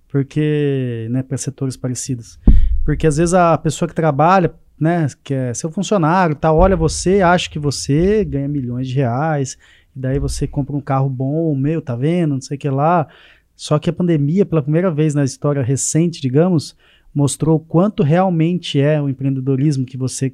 [0.07, 2.39] Porque, né, para setores parecidos.
[2.85, 7.21] Porque às vezes a pessoa que trabalha, né, que é seu funcionário, tá, olha você,
[7.21, 9.57] acha que você ganha milhões de reais,
[9.97, 13.07] daí você compra um carro bom, meu, tá vendo, não sei o que lá.
[13.55, 16.75] Só que a pandemia, pela primeira vez na história recente, digamos,
[17.13, 20.31] mostrou o quanto realmente é o empreendedorismo que você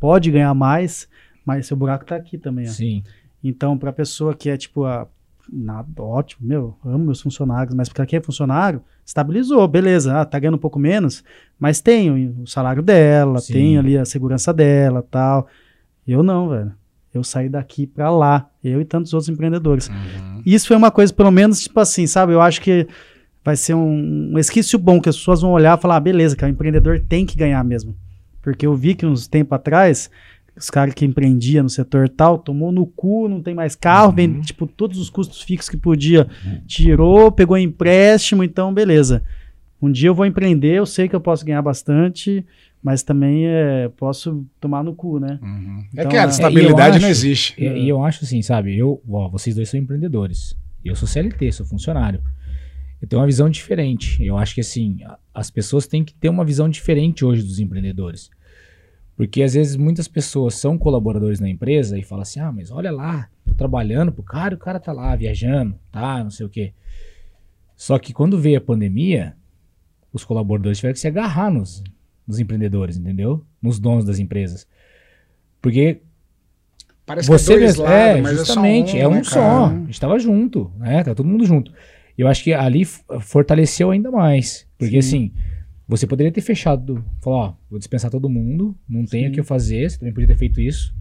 [0.00, 1.06] pode ganhar mais,
[1.44, 2.70] mas seu buraco tá aqui também, ó.
[2.70, 3.02] Sim.
[3.44, 5.06] Então, para pessoa que é tipo a
[5.52, 10.38] nada, ótimo, meu, amo meus funcionários, mas para quem é funcionário, estabilizou, beleza, ah, tá
[10.38, 11.24] ganhando um pouco menos,
[11.58, 13.52] mas tem o, o salário dela, Sim.
[13.52, 15.48] tem ali a segurança dela, tal.
[16.06, 16.72] Eu não, velho.
[17.14, 19.90] Eu saí daqui para lá, eu e tantos outros empreendedores.
[20.46, 22.32] Isso foi uma coisa, pelo menos, tipo assim, sabe?
[22.32, 22.86] Eu acho que
[23.44, 26.34] vai ser um, um esquício bom, que as pessoas vão olhar e falar, ah, beleza,
[26.36, 27.94] que o empreendedor tem que ganhar mesmo.
[28.40, 30.10] Porque eu vi que uns tempo atrás,
[30.56, 34.14] os caras que empreendiam no setor tal, tomou no cu, não tem mais carro, Uhum.
[34.14, 36.26] vem, tipo, todos os custos fixos que podia,
[36.66, 39.22] tirou, pegou empréstimo, então, beleza.
[39.80, 42.44] Um dia eu vou empreender, eu sei que eu posso ganhar bastante,
[42.82, 45.38] mas também é, posso tomar no cu, né?
[45.42, 45.84] Uhum.
[45.96, 47.54] É Então, que a é, estabilidade eu não acho- existe.
[47.62, 48.76] E, e eu acho assim, sabe?
[48.76, 50.56] Eu, ó, vocês dois são empreendedores.
[50.84, 52.20] Eu sou CLT, sou funcionário.
[53.00, 54.22] Eu tenho uma visão diferente.
[54.24, 54.98] Eu acho que assim,
[55.34, 58.30] as pessoas têm que ter uma visão diferente hoje dos empreendedores.
[59.16, 62.90] Porque às vezes muitas pessoas são colaboradores na empresa e falam assim: ah, mas olha
[62.90, 66.72] lá, tô trabalhando pro cara, o cara tá lá viajando, tá, não sei o quê.
[67.76, 69.36] Só que quando veio a pandemia,
[70.12, 71.82] os colaboradores tiveram que se agarrar nos,
[72.26, 73.44] nos empreendedores, entendeu?
[73.60, 74.66] Nos donos das empresas.
[75.60, 76.00] Porque
[77.04, 79.66] Parece você que é lados, é, justamente, é é só um, um, né, só.
[79.66, 81.02] A gente tava junto, né?
[81.02, 81.72] Tá todo mundo junto.
[82.16, 84.66] Eu acho que ali fortaleceu ainda mais.
[84.78, 85.32] Porque assim,
[85.86, 89.44] você poderia ter fechado, falar, ó, vou dispensar todo mundo, não tem o que eu
[89.44, 90.94] fazer, você também podia ter feito isso.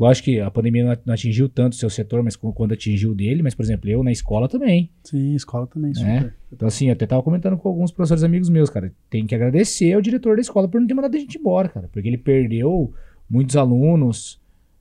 [0.00, 3.42] Lógico que a pandemia não atingiu tanto o seu setor, mas quando atingiu o dele,
[3.42, 4.90] mas, por exemplo, eu na escola também.
[5.04, 6.08] Sim, escola também, super.
[6.08, 6.32] É.
[6.50, 8.94] Então, assim, eu até tava comentando com alguns professores amigos meus, cara.
[9.10, 11.86] Tem que agradecer ao diretor da escola por não ter mandado a gente embora, cara.
[11.92, 12.94] Porque ele perdeu
[13.28, 14.40] muitos alunos,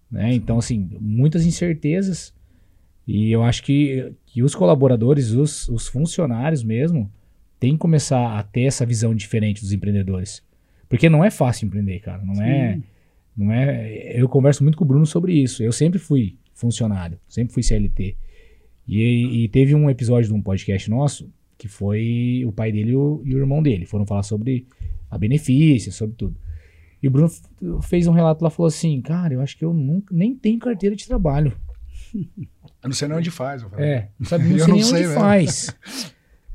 [0.09, 0.33] né?
[0.33, 2.33] Então, assim, muitas incertezas.
[3.05, 7.11] E eu acho que, que os colaboradores, os, os funcionários mesmo,
[7.59, 10.41] têm que começar a ter essa visão diferente dos empreendedores.
[10.87, 12.23] Porque não é fácil empreender, cara.
[12.23, 12.79] Não é.
[13.35, 14.19] Não é.
[14.19, 15.63] Eu converso muito com o Bruno sobre isso.
[15.63, 18.17] Eu sempre fui funcionário, sempre fui CLT.
[18.87, 22.95] E, e teve um episódio de um podcast nosso que foi o pai dele e
[22.95, 23.85] o, e o irmão dele.
[23.85, 24.65] Foram falar sobre
[25.11, 26.35] a benefício, sobre tudo.
[27.03, 27.29] E o Bruno
[27.83, 30.95] fez um relato lá falou assim: Cara, eu acho que eu nunca, nem tenho carteira
[30.95, 31.53] de trabalho.
[32.13, 33.61] Eu não sei nem onde faz.
[33.61, 33.85] Eu falei.
[33.85, 35.19] É, não sabe, não sei não nem sei onde mesmo.
[35.21, 35.75] faz.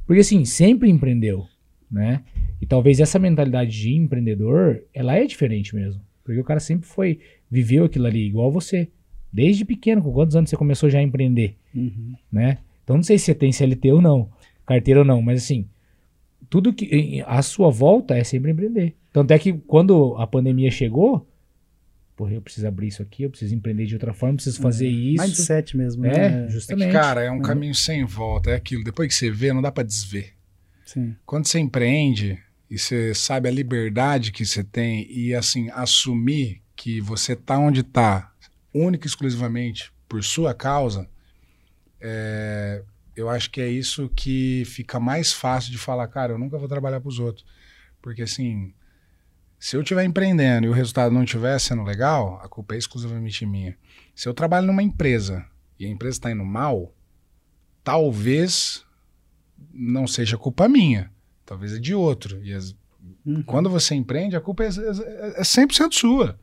[0.06, 1.46] Porque assim, sempre empreendeu,
[1.90, 2.24] né?
[2.60, 6.00] E talvez essa mentalidade de empreendedor, ela é diferente mesmo.
[6.24, 7.20] Porque o cara sempre foi,
[7.50, 8.88] viveu aquilo ali, igual você.
[9.32, 12.14] Desde pequeno, com quantos anos você começou já a empreender, Uhum.
[12.32, 12.58] né?
[12.82, 14.28] Então não sei se você tem CLT ou não,
[14.66, 15.66] carteira ou não, mas assim,
[16.48, 18.94] tudo que à sua volta é sempre empreender.
[19.12, 21.28] Tanto é que quando a pandemia chegou,
[22.16, 24.88] porra, eu preciso abrir isso aqui, eu preciso empreender de outra forma, eu preciso fazer
[24.88, 25.22] isso.
[25.22, 26.42] Mindset mesmo, É, né?
[26.42, 26.92] É que, justamente.
[26.92, 27.42] cara, é um Uhum.
[27.42, 28.50] caminho sem volta.
[28.50, 28.84] É aquilo.
[28.84, 30.32] Depois que você vê, não dá pra desver.
[30.84, 31.16] Sim.
[31.26, 32.38] Quando você empreende
[32.74, 37.84] e você sabe a liberdade que você tem e assim assumir que você tá onde
[37.84, 38.32] tá,
[38.74, 41.08] única e exclusivamente por sua causa,
[42.00, 42.82] é,
[43.14, 46.66] eu acho que é isso que fica mais fácil de falar, cara, eu nunca vou
[46.66, 47.46] trabalhar para os outros,
[48.02, 48.74] porque assim,
[49.56, 53.46] se eu estiver empreendendo e o resultado não estiver sendo legal, a culpa é exclusivamente
[53.46, 53.78] minha.
[54.16, 55.46] Se eu trabalho numa empresa
[55.78, 56.92] e a empresa está indo mal,
[57.84, 58.84] talvez
[59.72, 61.13] não seja culpa minha,
[61.44, 62.40] talvez é de outro.
[62.42, 62.74] E as-
[63.24, 63.42] Uhum.
[63.42, 66.38] quando você empreende, a culpa é, é, é 100% sua.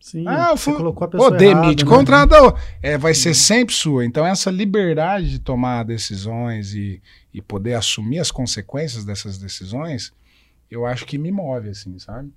[0.00, 1.90] Sim, Ah, você fui- colocou a pessoa Pô, demite, errada, né?
[1.96, 2.58] contratou.
[2.82, 4.04] É, vai ser sempre sua.
[4.04, 7.00] Então, essa liberdade de tomar decisões e,
[7.32, 10.12] e poder assumir as consequências dessas decisões,
[10.70, 12.30] eu acho que me move, assim, sabe?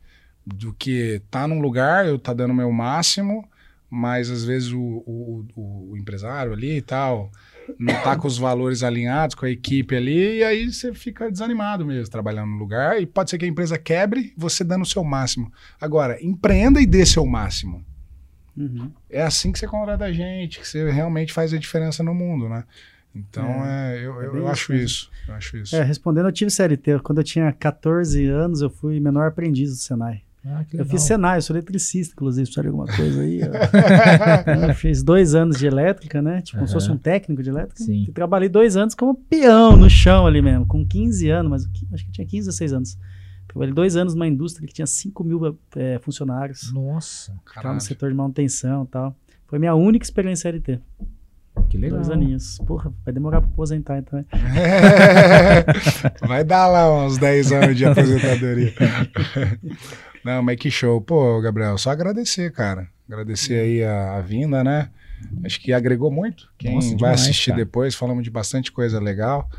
[0.45, 3.45] Do que tá num lugar, eu tá dando o meu máximo,
[3.89, 7.29] mas às vezes o, o, o- o empresário ali e tal
[7.77, 11.85] não tá com os valores alinhados, com a equipe ali, e aí você fica desanimado
[11.85, 13.01] mesmo trabalhando no lugar.
[13.01, 15.51] E pode ser que a empresa quebre, você dando o seu máximo.
[15.79, 17.85] Agora, empreenda e dê seu máximo.
[18.55, 18.91] Uhum.
[19.09, 22.49] É assim que você contrata a gente, que você realmente faz a diferença no mundo,
[22.49, 22.63] né?
[23.13, 24.85] Então, é, eu, é eu, bem eu isso acho mesmo.
[24.85, 25.11] isso.
[25.27, 25.75] Eu acho isso.
[25.75, 26.99] É, respondendo, eu tive CLT.
[26.99, 30.21] Quando eu tinha 14 anos, eu fui menor aprendiz do Senai.
[30.49, 33.41] Ah, Eu fiz Senai, eu sou eletricista, inclusive, se precisar de alguma coisa aí.
[33.43, 34.67] ó.
[34.69, 36.41] eu fiz dois anos de elétrica, né?
[36.41, 37.83] Tipo, como se fosse um técnico de elétrica.
[37.83, 38.05] Sim.
[38.07, 41.69] E trabalhei dois anos como peão no chão ali mesmo, com 15 anos, mas eu-
[41.93, 42.97] acho que eu tinha 15 ou 16 anos.
[43.47, 46.71] Trabalhei dois anos numa indústria que tinha 5 mil eh, funcionários.
[46.73, 49.15] Nossa, Ficava no setor de manutenção e tal.
[49.47, 50.79] Foi minha única experiência LT.
[51.69, 51.97] que legal.
[51.99, 52.57] Dois aninhos.
[52.67, 54.19] Porra, vai demorar pra aposentar então.
[54.19, 54.25] hein?
[56.27, 58.73] Vai dar lá uns 10 anos de aposentadoria.
[60.27, 60.99] Não, mas que show.
[60.99, 62.89] Pô, Gabriel, só agradecer, cara.
[63.07, 64.89] Agradecer aí a, a vinda, né?
[65.45, 66.51] Acho que agregou muito.
[66.57, 67.63] Quem Nossa, vai demais, assistir cara.
[67.63, 69.49] depois, falamos de bastante coisa legal.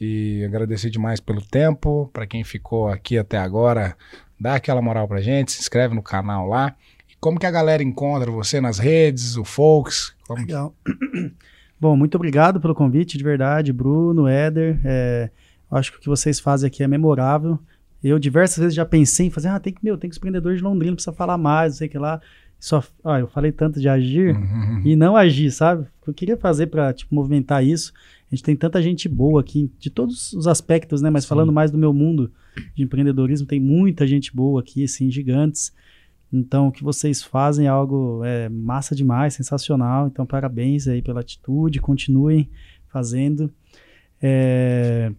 [0.00, 2.10] E agradecer demais pelo tempo.
[2.12, 3.96] Para quem ficou aqui até agora,
[4.40, 6.74] dá aquela moral pra gente, se inscreve no canal lá.
[7.08, 10.16] E como que a galera encontra você nas redes, o Folks?
[10.26, 10.74] Como Legal.
[11.80, 14.80] Bom, muito obrigado pelo convite, de verdade, Bruno, Éder.
[14.84, 15.30] É,
[15.70, 17.56] acho que o que vocês fazem aqui é memorável.
[18.02, 20.58] Eu diversas vezes já pensei em fazer, ah, tem que, meu, tem que os empreendedores
[20.58, 22.20] de Londrina, precisa falar mais, não sei o que lá.
[22.60, 24.82] Só, ó, eu falei tanto de agir Uhum.
[24.84, 25.82] e não agir, sabe?
[25.82, 27.92] O que eu queria fazer para tipo, movimentar isso.
[28.30, 31.08] A gente tem tanta gente boa aqui, de todos os aspectos, né?
[31.10, 31.28] Mas Sim.
[31.30, 32.30] falando mais do meu mundo
[32.74, 35.72] de empreendedorismo, tem muita gente boa aqui, assim, gigantes.
[36.32, 40.08] Então, o que vocês fazem é algo é, massa demais, sensacional.
[40.08, 42.48] Então, parabéns aí pela atitude, continuem
[42.88, 43.50] fazendo.
[44.20, 45.10] É,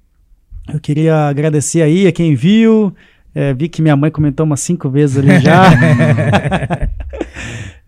[0.74, 2.94] eu queria agradecer aí a quem viu.
[3.34, 5.70] É, vi que minha mãe comentou umas cinco vezes ali já.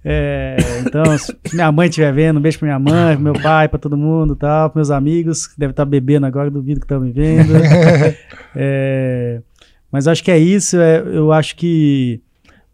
[0.03, 3.67] É, então, se minha mãe estiver vendo, um beijo pra minha mãe, pro meu pai,
[3.67, 6.99] pra todo mundo, tal, pros meus amigos que devem estar bebendo agora, duvido que estão
[6.99, 7.53] me vendo.
[8.53, 9.41] É,
[9.89, 10.77] mas acho que é isso.
[10.77, 12.19] é, eu acho que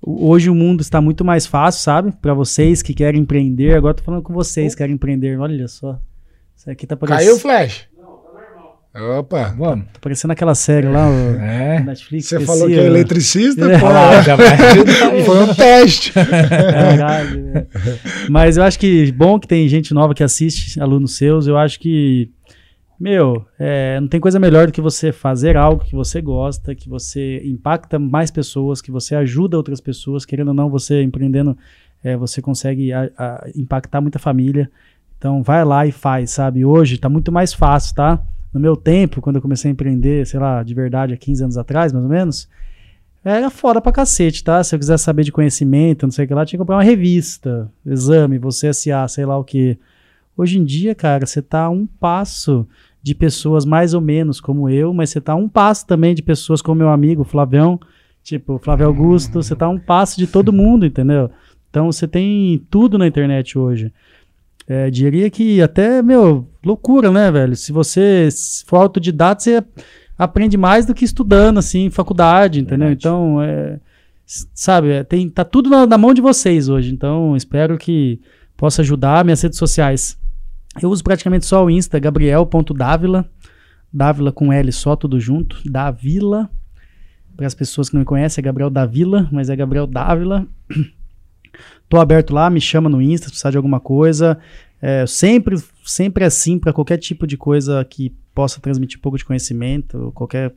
[0.01, 2.11] hoje o mundo está muito mais fácil, sabe?
[2.19, 3.75] Para vocês que querem empreender.
[3.75, 5.39] Agora tô falando com vocês que querem empreender.
[5.39, 5.99] Olha só.
[6.55, 7.87] Isso aqui tá Caiu o parecendo, flash?
[9.19, 9.53] Opa!
[9.57, 9.85] Vamos.
[9.93, 11.79] tá parecendo aquela série lá, É.
[11.81, 12.27] Netflix.
[12.29, 13.79] Você falou que é eletricista, É.
[13.79, 13.85] pô.
[13.87, 14.57] Lá, já vai.
[15.23, 16.11] Foi um teste.
[16.13, 17.67] Caralho, velho.
[18.29, 21.45] Mas eu acho que bom que tem gente nova que assiste, alunos seus.
[21.47, 22.31] Eu acho que,
[22.99, 26.89] meu, é, não tem coisa melhor do que você fazer algo que você gosta, que
[26.89, 30.25] você impacta mais pessoas, que você ajuda outras pessoas.
[30.25, 31.55] Querendo ou não, você empreendendo,
[32.03, 34.69] é, você consegue a- a- impactar muita família.
[35.17, 36.63] Então vai lá e faz, sabe?
[36.65, 38.19] Hoje tá muito mais fácil, tá?
[38.53, 41.57] No meu tempo, quando eu comecei a empreender, sei lá, de verdade, há 15 anos
[41.57, 42.49] atrás, mais ou menos,
[43.23, 44.63] era foda pra cacete, tá?
[44.63, 46.83] Se eu quiser saber de conhecimento, não sei o que lá, tinha que comprar uma
[46.83, 49.77] revista, exame, você SA, sei lá o que.
[50.35, 52.65] Hoje em dia, cara, você tá a um passo
[53.01, 56.21] de pessoas mais ou menos como eu, mas você tá a um passo também de
[56.21, 57.79] pessoas como meu amigo Flavião,
[58.23, 61.29] tipo, Flávio Augusto, você tá a um passo de todo mundo, entendeu?
[61.69, 63.93] Então você tem tudo na internet hoje.
[64.67, 67.55] É, diria que até, meu, loucura, né, velho?
[67.55, 68.27] Se você
[68.65, 69.63] for autodidata, você
[70.17, 72.87] aprende mais do que estudando, assim, em faculdade, entendeu?
[72.87, 72.99] Verdade.
[72.99, 73.79] Então, é,
[74.53, 76.93] sabe, é, tem, tá tudo na, na mão de vocês hoje.
[76.93, 78.19] Então, espero que
[78.57, 80.19] possa ajudar minhas redes sociais.
[80.81, 83.25] Eu uso praticamente só o Insta, gabriel.davila,
[83.91, 86.49] Dávila com L só, tudo junto, Davila.
[87.35, 90.45] Para as pessoas que não me conhecem, é Gabriel Davila, mas é Gabriel Dávila.
[91.89, 94.37] Tô aberto lá, me chama no Insta se precisar de alguma coisa.
[94.81, 95.55] É, sempre,
[95.85, 100.53] sempre assim, para qualquer tipo de coisa que possa transmitir um pouco de conhecimento, qualquer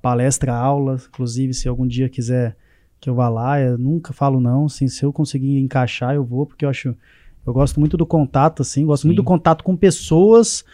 [0.00, 2.56] palestra, aula, inclusive se algum dia quiser
[3.00, 6.46] que eu vá lá, eu nunca falo não, assim, se eu conseguir encaixar eu vou,
[6.46, 6.94] porque eu acho,
[7.44, 9.08] eu gosto muito do contato, assim, gosto Sim.
[9.08, 10.64] muito do contato com pessoas,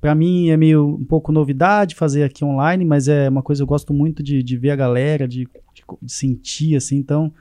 [0.00, 3.62] Pra mim é meio um pouco novidade fazer aqui online, mas é uma coisa que
[3.64, 5.44] eu gosto muito de, de ver a galera, de,
[5.74, 7.32] de, de sentir, assim, então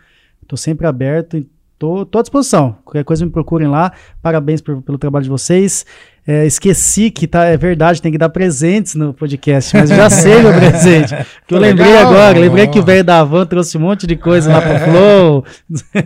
[0.47, 1.45] tô sempre aberto
[1.77, 2.77] tô, tô à disposição.
[2.83, 3.91] Qualquer coisa me procurem lá.
[4.21, 5.85] Parabéns por- pelo trabalho de vocês.
[6.25, 10.09] É, esqueci que tá, é verdade, tem que dar presentes no podcast, mas eu já
[10.11, 11.15] sei meu presente.
[11.47, 12.07] Que eu lembrei Legal.
[12.11, 15.45] agora, lembrei que o velho da Van trouxe um monte de coisa lá pro Flow.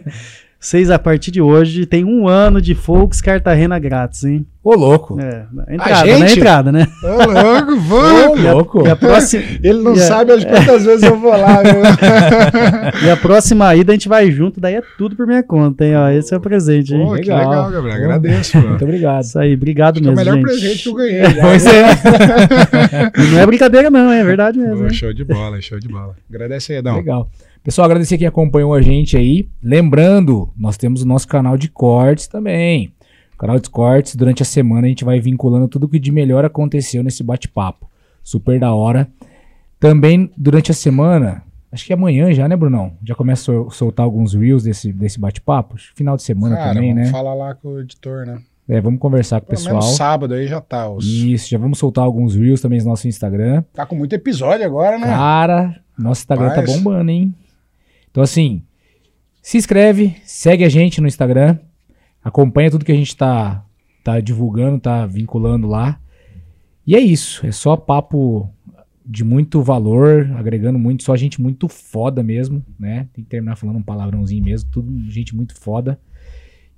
[0.64, 4.46] Vocês, a partir de hoje, tem um ano de Folks Cartagena grátis, hein?
[4.64, 5.20] Ô, louco.
[5.20, 6.20] É, entrada, gente?
[6.22, 6.32] né?
[6.34, 6.88] Entrada, né?
[7.04, 8.40] Ô, louco, Ô, vamos!
[8.44, 8.88] louco.
[8.88, 11.82] E a próxima, Ele não a- sabe as quantas vezes eu vou lá, viu?
[13.04, 15.96] e a próxima ida a gente vai junto, daí é tudo por minha conta, hein?
[15.96, 17.06] Ó, esse é o presente, hein?
[17.08, 17.40] Pô, que Legal.
[17.40, 17.96] legal, Gabriel.
[17.98, 18.70] Agradeço, mano.
[18.70, 19.24] Muito obrigado.
[19.24, 20.60] Isso aí, obrigado Acho que é o mesmo, melhor gente.
[20.60, 21.26] presente que eu ganhei.
[21.26, 21.42] já.
[21.42, 21.82] Pois é.
[23.34, 24.84] Não é brincadeira não, é verdade mesmo.
[24.84, 26.16] Pô, show de bola, show de bola.
[26.30, 26.98] Agradece aí, Edão.
[26.98, 27.28] Legal.
[27.64, 29.48] Pessoal, agradecer quem acompanhou a gente aí.
[29.62, 32.92] Lembrando, nós temos o nosso canal de cortes também.
[33.38, 34.16] Canal de cortes.
[34.16, 37.88] Durante a semana a gente vai vinculando tudo que de melhor aconteceu nesse bate-papo.
[38.24, 39.08] Super da hora.
[39.80, 42.94] Também durante a semana, acho que amanhã já, né, Brunão?
[43.04, 45.76] Já começa a sol- soltar alguns reels desse, desse bate-papo.
[45.96, 47.12] Final de semana Cara, também, vamos né?
[47.12, 48.40] falar lá com o editor, né?
[48.68, 49.76] É, vamos conversar com o pessoal.
[49.76, 50.90] menos sábado aí já tá.
[50.90, 51.06] Os...
[51.06, 53.64] Isso, já vamos soltar alguns reels também no nosso Instagram.
[53.74, 55.08] Tá com muito episódio agora, né?
[55.08, 57.36] Cara, nosso Instagram tá bombando, hein?
[58.12, 58.62] Então, assim,
[59.42, 61.58] se inscreve, segue a gente no Instagram,
[62.24, 63.66] acompanha tudo que a gente tá,
[64.04, 66.00] tá divulgando, tá vinculando lá.
[66.86, 68.50] E é isso, é só papo
[69.06, 73.08] de muito valor, agregando muito, só gente muito foda mesmo, né?
[73.14, 76.00] Tem que terminar falando um palavrãozinho mesmo, tudo gente muito foda.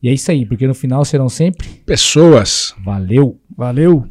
[0.01, 2.76] E é isso aí, porque no final serão sempre Pessoas.
[2.84, 3.39] valeu!
[3.55, 4.07] Valeu!